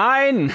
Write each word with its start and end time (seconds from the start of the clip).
Ein 0.00 0.54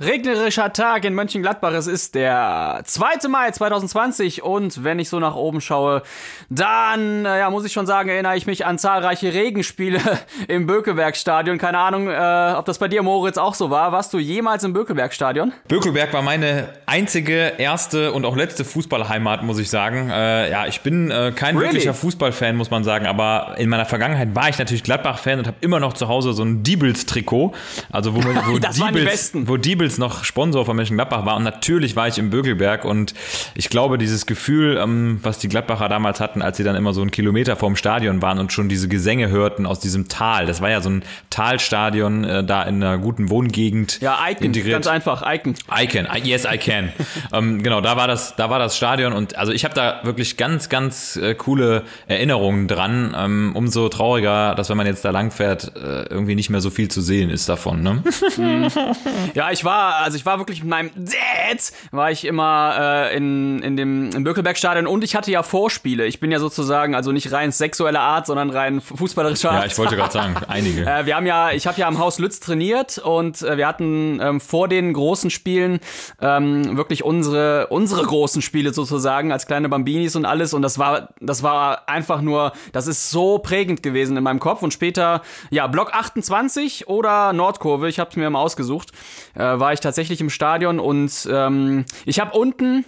regnerischer 0.00 0.72
Tag 0.72 1.04
in 1.04 1.14
Mönchengladbach. 1.14 1.72
Es 1.72 1.86
ist 1.86 2.16
der 2.16 2.82
2. 2.84 3.28
Mai 3.28 3.50
2020 3.52 4.42
und 4.42 4.82
wenn 4.82 4.98
ich 4.98 5.08
so 5.08 5.20
nach 5.20 5.36
oben 5.36 5.60
schaue, 5.60 6.02
dann 6.48 7.24
ja, 7.24 7.48
muss 7.50 7.64
ich 7.64 7.72
schon 7.72 7.86
sagen, 7.86 8.08
erinnere 8.08 8.36
ich 8.36 8.46
mich 8.46 8.66
an 8.66 8.78
zahlreiche 8.78 9.32
Regenspiele 9.32 10.00
im 10.48 10.66
Bökelbergstadion. 10.66 11.58
Keine 11.58 11.78
Ahnung, 11.78 12.08
äh, 12.08 12.54
ob 12.56 12.64
das 12.64 12.78
bei 12.78 12.88
dir, 12.88 13.02
Moritz, 13.02 13.38
auch 13.38 13.54
so 13.54 13.70
war. 13.70 13.92
Warst 13.92 14.12
du 14.12 14.18
jemals 14.18 14.64
im 14.64 14.72
Bökelbergstadion? 14.72 15.52
Bökelberg 15.68 16.12
war 16.12 16.22
meine 16.22 16.70
einzige, 16.86 17.52
erste 17.58 18.12
und 18.12 18.24
auch 18.24 18.36
letzte 18.36 18.64
Fußballheimat, 18.64 19.44
muss 19.44 19.60
ich 19.60 19.70
sagen. 19.70 20.10
Äh, 20.10 20.50
ja, 20.50 20.66
ich 20.66 20.80
bin 20.80 21.12
äh, 21.12 21.32
kein 21.34 21.56
really? 21.56 21.74
wirklicher 21.74 21.94
Fußballfan, 21.94 22.56
muss 22.56 22.70
man 22.70 22.82
sagen, 22.82 23.06
aber 23.06 23.54
in 23.58 23.68
meiner 23.68 23.86
Vergangenheit 23.86 24.34
war 24.34 24.48
ich 24.48 24.58
natürlich 24.58 24.82
Gladbach-Fan 24.82 25.38
und 25.38 25.46
habe 25.46 25.58
immer 25.60 25.78
noch 25.78 25.92
zu 25.92 26.08
Hause 26.08 26.32
so 26.32 26.42
ein 26.42 26.64
Diebels-Trikot. 26.64 27.52
Also 27.92 28.16
wo, 28.16 28.18
wo 28.18 28.58
das 28.58 28.74
Diebels, 28.74 28.80
waren 28.80 28.94
die 28.94 29.00
besten. 29.02 29.48
Wo 29.48 29.56
Diebels 29.56 29.83
Goebbels 29.84 29.98
noch 29.98 30.24
Sponsor 30.24 30.64
von 30.64 30.76
Mönchengladbach 30.76 31.26
war 31.26 31.36
und 31.36 31.42
natürlich 31.42 31.94
war 31.94 32.08
ich 32.08 32.16
im 32.16 32.30
Bögelberg 32.30 32.86
und 32.86 33.12
ich 33.54 33.68
glaube, 33.68 33.98
dieses 33.98 34.24
Gefühl, 34.24 34.78
ähm, 34.82 35.18
was 35.22 35.38
die 35.38 35.48
Gladbacher 35.48 35.90
damals 35.90 36.20
hatten, 36.20 36.40
als 36.40 36.56
sie 36.56 36.64
dann 36.64 36.74
immer 36.74 36.94
so 36.94 37.02
einen 37.02 37.10
Kilometer 37.10 37.56
vorm 37.56 37.76
Stadion 37.76 38.22
waren 38.22 38.38
und 38.38 38.50
schon 38.50 38.70
diese 38.70 38.88
Gesänge 38.88 39.28
hörten 39.28 39.66
aus 39.66 39.80
diesem 39.80 40.08
Tal, 40.08 40.46
das 40.46 40.62
war 40.62 40.70
ja 40.70 40.80
so 40.80 40.88
ein 40.88 41.02
Talstadion 41.28 42.24
äh, 42.24 42.44
da 42.44 42.62
in 42.62 42.82
einer 42.82 42.96
guten 42.96 43.28
Wohngegend 43.28 44.00
ja, 44.00 44.18
Icon, 44.26 44.46
integriert. 44.46 44.72
ganz 44.72 44.86
einfach, 44.86 45.22
Icon. 45.26 45.54
Icon, 45.70 46.06
yes 46.22 46.46
I 46.50 46.56
can. 46.56 46.90
ähm, 47.34 47.62
genau, 47.62 47.82
da 47.82 47.98
war 47.98 48.08
das, 48.08 48.36
da 48.36 48.48
war 48.48 48.58
das 48.58 48.76
Stadion 48.76 49.12
und 49.12 49.36
also 49.36 49.52
ich 49.52 49.64
habe 49.64 49.74
da 49.74 50.00
wirklich 50.04 50.38
ganz, 50.38 50.70
ganz 50.70 51.16
äh, 51.16 51.34
coole 51.34 51.82
Erinnerungen 52.06 52.68
dran. 52.68 53.14
Ähm, 53.16 53.52
umso 53.54 53.90
trauriger, 53.90 54.54
dass 54.54 54.70
wenn 54.70 54.78
man 54.78 54.86
jetzt 54.86 55.04
da 55.04 55.10
langfährt, 55.10 55.72
äh, 55.76 56.04
irgendwie 56.04 56.34
nicht 56.34 56.48
mehr 56.48 56.62
so 56.62 56.70
viel 56.70 56.88
zu 56.88 57.02
sehen 57.02 57.28
ist 57.28 57.50
davon. 57.50 57.82
Ne? 57.82 58.02
Ja, 59.34 59.50
ich 59.50 59.64
war 59.64 59.73
war, 59.74 59.96
also 59.96 60.16
ich 60.16 60.24
war 60.24 60.38
wirklich 60.38 60.60
mit 60.60 60.70
meinem 60.70 60.90
Dad, 60.94 61.72
war 61.90 62.10
ich 62.10 62.24
immer 62.24 62.74
äh, 62.78 63.16
in, 63.16 63.60
in 63.62 63.76
dem 63.76 64.10
im 64.10 64.24
Bökelbergstadion 64.24 64.86
und 64.86 65.02
ich 65.04 65.16
hatte 65.16 65.30
ja 65.30 65.42
Vorspiele. 65.42 66.06
Ich 66.06 66.20
bin 66.20 66.30
ja 66.30 66.38
sozusagen, 66.38 66.94
also 66.94 67.12
nicht 67.12 67.32
rein 67.32 67.52
sexueller 67.52 68.00
Art, 68.00 68.26
sondern 68.26 68.50
rein 68.50 68.80
fußballerischer 68.80 69.50
Art. 69.50 69.62
Ja, 69.62 69.66
ich 69.66 69.78
wollte 69.78 69.96
gerade 69.96 70.12
sagen, 70.12 70.36
einige. 70.48 70.82
äh, 70.82 71.06
wir 71.06 71.16
haben 71.16 71.26
ja, 71.26 71.50
ich 71.52 71.66
habe 71.66 71.80
ja 71.80 71.88
am 71.88 71.98
Haus 71.98 72.18
Lütz 72.18 72.40
trainiert 72.40 72.98
und 72.98 73.42
äh, 73.42 73.56
wir 73.56 73.66
hatten 73.66 74.20
ähm, 74.20 74.40
vor 74.40 74.68
den 74.68 74.92
großen 74.92 75.30
Spielen 75.30 75.80
ähm, 76.20 76.76
wirklich 76.76 77.04
unsere, 77.04 77.68
unsere 77.68 78.04
großen 78.04 78.42
Spiele 78.42 78.72
sozusagen 78.72 79.32
als 79.32 79.46
kleine 79.46 79.68
Bambinis 79.68 80.14
und 80.16 80.24
alles 80.24 80.54
und 80.54 80.62
das 80.62 80.78
war, 80.78 81.08
das 81.20 81.42
war 81.42 81.88
einfach 81.88 82.20
nur, 82.20 82.52
das 82.72 82.86
ist 82.86 83.10
so 83.10 83.38
prägend 83.38 83.82
gewesen 83.82 84.16
in 84.16 84.22
meinem 84.22 84.40
Kopf 84.40 84.62
und 84.62 84.72
später, 84.72 85.22
ja, 85.50 85.66
Block 85.66 85.92
28 85.92 86.88
oder 86.88 87.32
Nordkurve, 87.32 87.88
ich 87.88 87.98
habe 87.98 88.10
es 88.10 88.16
mir 88.16 88.30
mal 88.30 88.40
ausgesucht, 88.40 88.92
äh, 89.34 89.40
war 89.64 89.72
ich 89.72 89.80
tatsächlich 89.80 90.20
im 90.20 90.28
Stadion 90.28 90.78
und 90.78 91.26
ähm, 91.32 91.86
ich 92.04 92.20
habe 92.20 92.38
unten 92.38 92.84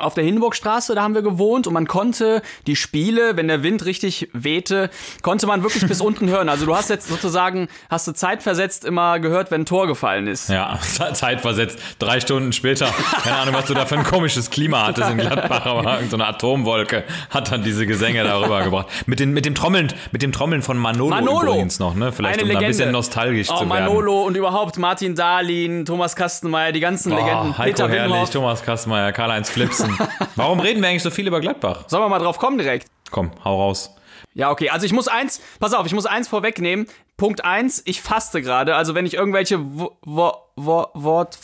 auf 0.00 0.14
der 0.14 0.24
Hindenburgstraße, 0.24 0.94
da 0.94 1.02
haben 1.02 1.14
wir 1.14 1.22
gewohnt 1.22 1.66
und 1.66 1.72
man 1.72 1.86
konnte 1.86 2.42
die 2.66 2.76
Spiele, 2.76 3.36
wenn 3.36 3.48
der 3.48 3.62
Wind 3.62 3.84
richtig 3.84 4.28
wehte, 4.32 4.90
konnte 5.22 5.46
man 5.46 5.62
wirklich 5.62 5.86
bis 5.86 6.00
unten 6.08 6.28
hören. 6.28 6.48
Also 6.48 6.66
du 6.66 6.74
hast 6.74 6.90
jetzt 6.90 7.08
sozusagen, 7.08 7.68
hast 7.90 8.06
du 8.08 8.12
zeitversetzt 8.12 8.84
immer 8.84 9.18
gehört, 9.18 9.50
wenn 9.50 9.62
ein 9.62 9.66
Tor 9.66 9.86
gefallen 9.86 10.26
ist. 10.26 10.48
Ja, 10.48 10.78
zeitversetzt. 11.12 11.78
Drei 11.98 12.20
Stunden 12.20 12.52
später, 12.52 12.88
keine 13.22 13.36
Ahnung, 13.36 13.54
was 13.54 13.66
du 13.66 13.74
da 13.74 13.86
für 13.86 13.96
ein 13.96 14.04
komisches 14.04 14.50
Klima 14.50 14.86
hattest 14.86 15.10
in 15.10 15.18
Gladbach, 15.18 15.66
aber 15.66 16.00
so 16.10 16.16
eine 16.16 16.26
Atomwolke 16.26 17.04
hat 17.30 17.50
dann 17.50 17.62
diese 17.62 17.86
Gesänge 17.86 18.24
darüber 18.24 18.62
gebracht. 18.62 18.88
Mit, 19.06 19.20
den, 19.20 19.32
mit 19.32 19.44
dem 19.44 19.54
Trommeln, 19.54 19.92
mit 20.12 20.22
dem 20.22 20.32
Trommeln 20.32 20.62
von 20.62 20.78
Manolo, 20.78 21.10
Manolo. 21.10 21.52
übrigens 21.52 21.78
noch, 21.78 21.94
ne? 21.94 22.12
Vielleicht 22.12 22.40
Eine 22.40 22.50
um 22.50 22.56
ein 22.56 22.66
bisschen 22.66 22.92
nostalgisch 22.92 23.48
oh, 23.50 23.54
zu 23.54 23.60
werden. 23.60 23.68
Manolo 23.68 24.22
und 24.22 24.36
überhaupt 24.36 24.78
Martin 24.78 25.14
Dahlin, 25.14 25.84
Thomas 25.84 26.16
Kastenmeier, 26.16 26.72
die 26.72 26.80
ganzen 26.80 27.12
oh, 27.12 27.16
Legenden. 27.16 27.58
Heiko 27.58 27.86
Peter 27.86 27.88
Herrlich. 27.88 28.30
Thomas 28.30 28.62
Kastenmeier, 28.62 29.12
Karl-Heinz 29.12 29.50
Flipsen. 29.96 30.28
Warum 30.36 30.60
reden 30.60 30.80
wir 30.82 30.88
eigentlich 30.88 31.02
so 31.02 31.10
viel 31.10 31.26
über 31.26 31.40
Gladbach? 31.40 31.84
Sollen 31.88 32.02
wir 32.02 32.08
mal 32.08 32.18
drauf 32.18 32.38
kommen 32.38 32.58
direkt? 32.58 32.88
Komm, 33.10 33.30
hau 33.44 33.60
raus. 33.60 33.94
Ja, 34.34 34.50
okay. 34.50 34.70
Also 34.70 34.86
ich 34.86 34.92
muss 34.92 35.08
eins, 35.08 35.40
pass 35.58 35.74
auf, 35.74 35.86
ich 35.86 35.94
muss 35.94 36.06
eins 36.06 36.28
vorwegnehmen. 36.28 36.86
Punkt 37.16 37.44
eins, 37.44 37.82
ich 37.86 38.00
faste 38.00 38.42
gerade. 38.42 38.76
Also 38.76 38.94
wenn 38.94 39.06
ich 39.06 39.14
irgendwelche 39.14 39.58
Wo, 39.60 39.98
Wo, 40.02 40.32
Wo, 40.56 40.86
Wort, 40.94 41.38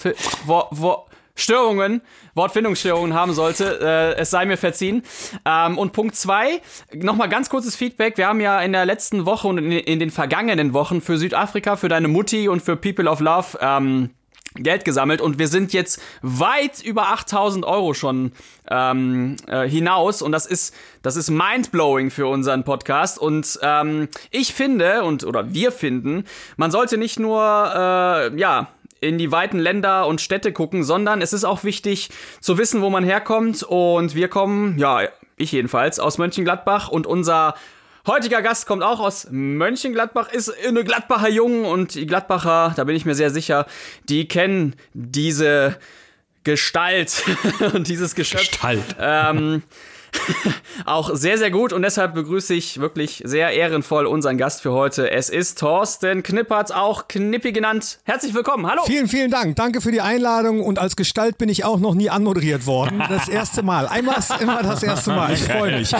Wo, 0.44 0.64
Wo, 0.70 1.06
Störungen, 1.36 2.00
Wortfindungsstörungen 2.34 3.12
haben 3.12 3.32
sollte, 3.32 3.80
äh, 3.82 4.20
es 4.20 4.30
sei 4.30 4.46
mir 4.46 4.56
verziehen. 4.56 5.02
Ähm, 5.44 5.78
und 5.78 5.92
Punkt 5.92 6.14
zwei, 6.14 6.60
nochmal 6.92 7.28
ganz 7.28 7.50
kurzes 7.50 7.74
Feedback. 7.74 8.16
Wir 8.16 8.28
haben 8.28 8.40
ja 8.40 8.60
in 8.60 8.72
der 8.72 8.86
letzten 8.86 9.26
Woche 9.26 9.48
und 9.48 9.58
in, 9.58 9.72
in, 9.72 9.98
den 9.98 10.10
vergangenen 10.10 10.72
Wochen 10.74 11.00
für 11.00 11.18
Südafrika, 11.18 11.74
für 11.74 11.88
deine 11.88 12.06
Mutti 12.06 12.48
und 12.48 12.60
für 12.60 12.76
People 12.76 13.10
of 13.10 13.18
Love 13.18 13.58
ähm, 13.60 14.10
Geld 14.56 14.84
gesammelt 14.84 15.20
und 15.20 15.38
wir 15.38 15.48
sind 15.48 15.72
jetzt 15.72 16.00
weit 16.22 16.80
über 16.80 17.08
8000 17.08 17.64
Euro 17.64 17.92
schon 17.92 18.32
ähm, 18.70 19.36
äh, 19.48 19.68
hinaus 19.68 20.22
und 20.22 20.30
das 20.30 20.46
ist 20.46 20.74
das 21.02 21.16
ist 21.16 21.28
mindblowing 21.28 22.10
für 22.12 22.28
unseren 22.28 22.62
Podcast 22.62 23.18
und 23.18 23.58
ähm, 23.62 24.08
ich 24.30 24.54
finde 24.54 25.02
und 25.02 25.24
oder 25.24 25.52
wir 25.52 25.72
finden 25.72 26.24
man 26.56 26.70
sollte 26.70 26.98
nicht 26.98 27.18
nur 27.18 27.42
äh, 27.42 28.38
ja 28.38 28.68
in 29.00 29.18
die 29.18 29.32
weiten 29.32 29.58
Länder 29.58 30.06
und 30.06 30.20
Städte 30.20 30.52
gucken, 30.52 30.84
sondern 30.84 31.20
es 31.20 31.32
ist 31.32 31.44
auch 31.44 31.64
wichtig 31.64 32.10
zu 32.40 32.56
wissen, 32.56 32.80
wo 32.80 32.90
man 32.90 33.02
herkommt 33.02 33.64
und 33.64 34.14
wir 34.14 34.28
kommen 34.28 34.78
ja 34.78 35.00
ich 35.36 35.50
jedenfalls 35.50 35.98
aus 35.98 36.18
Mönchengladbach 36.18 36.88
und 36.88 37.08
unser 37.08 37.54
Heutiger 38.06 38.42
Gast 38.42 38.66
kommt 38.66 38.82
auch 38.82 39.00
aus 39.00 39.28
Mönchengladbach, 39.30 40.30
ist 40.30 40.52
eine 40.66 40.84
Gladbacher 40.84 41.30
Jung 41.30 41.64
und 41.64 41.94
die 41.94 42.06
Gladbacher, 42.06 42.74
da 42.76 42.84
bin 42.84 42.96
ich 42.96 43.06
mir 43.06 43.14
sehr 43.14 43.30
sicher, 43.30 43.66
die 44.10 44.28
kennen 44.28 44.76
diese 44.92 45.78
Gestalt 46.44 47.24
und 47.72 47.88
dieses 47.88 48.14
Geschöpf. 48.14 48.50
Gestalt. 48.50 48.96
Ähm, 49.00 49.62
auch 50.84 51.14
sehr, 51.14 51.38
sehr 51.38 51.50
gut 51.50 51.72
und 51.72 51.82
deshalb 51.82 52.14
begrüße 52.14 52.54
ich 52.54 52.80
wirklich 52.80 53.22
sehr 53.24 53.50
ehrenvoll 53.50 54.06
unseren 54.06 54.38
Gast 54.38 54.62
für 54.62 54.72
heute. 54.72 55.10
Es 55.10 55.28
ist 55.28 55.58
Thorsten 55.58 56.22
Knippertz, 56.22 56.70
auch 56.70 57.08
Knippi 57.08 57.52
genannt. 57.52 57.98
Herzlich 58.04 58.34
willkommen, 58.34 58.66
hallo. 58.66 58.82
Vielen, 58.86 59.08
vielen 59.08 59.30
Dank. 59.30 59.56
Danke 59.56 59.80
für 59.80 59.92
die 59.92 60.00
Einladung 60.00 60.60
und 60.62 60.78
als 60.78 60.96
Gestalt 60.96 61.38
bin 61.38 61.48
ich 61.48 61.64
auch 61.64 61.78
noch 61.78 61.94
nie 61.94 62.10
anmoderiert 62.10 62.66
worden. 62.66 63.02
Das 63.08 63.28
erste 63.28 63.62
Mal. 63.62 63.86
Einmal 63.86 64.18
ist 64.18 64.40
immer 64.40 64.62
das 64.62 64.82
erste 64.82 65.10
Mal. 65.10 65.32
Ich 65.32 65.42
freue 65.42 65.78
mich. 65.78 65.94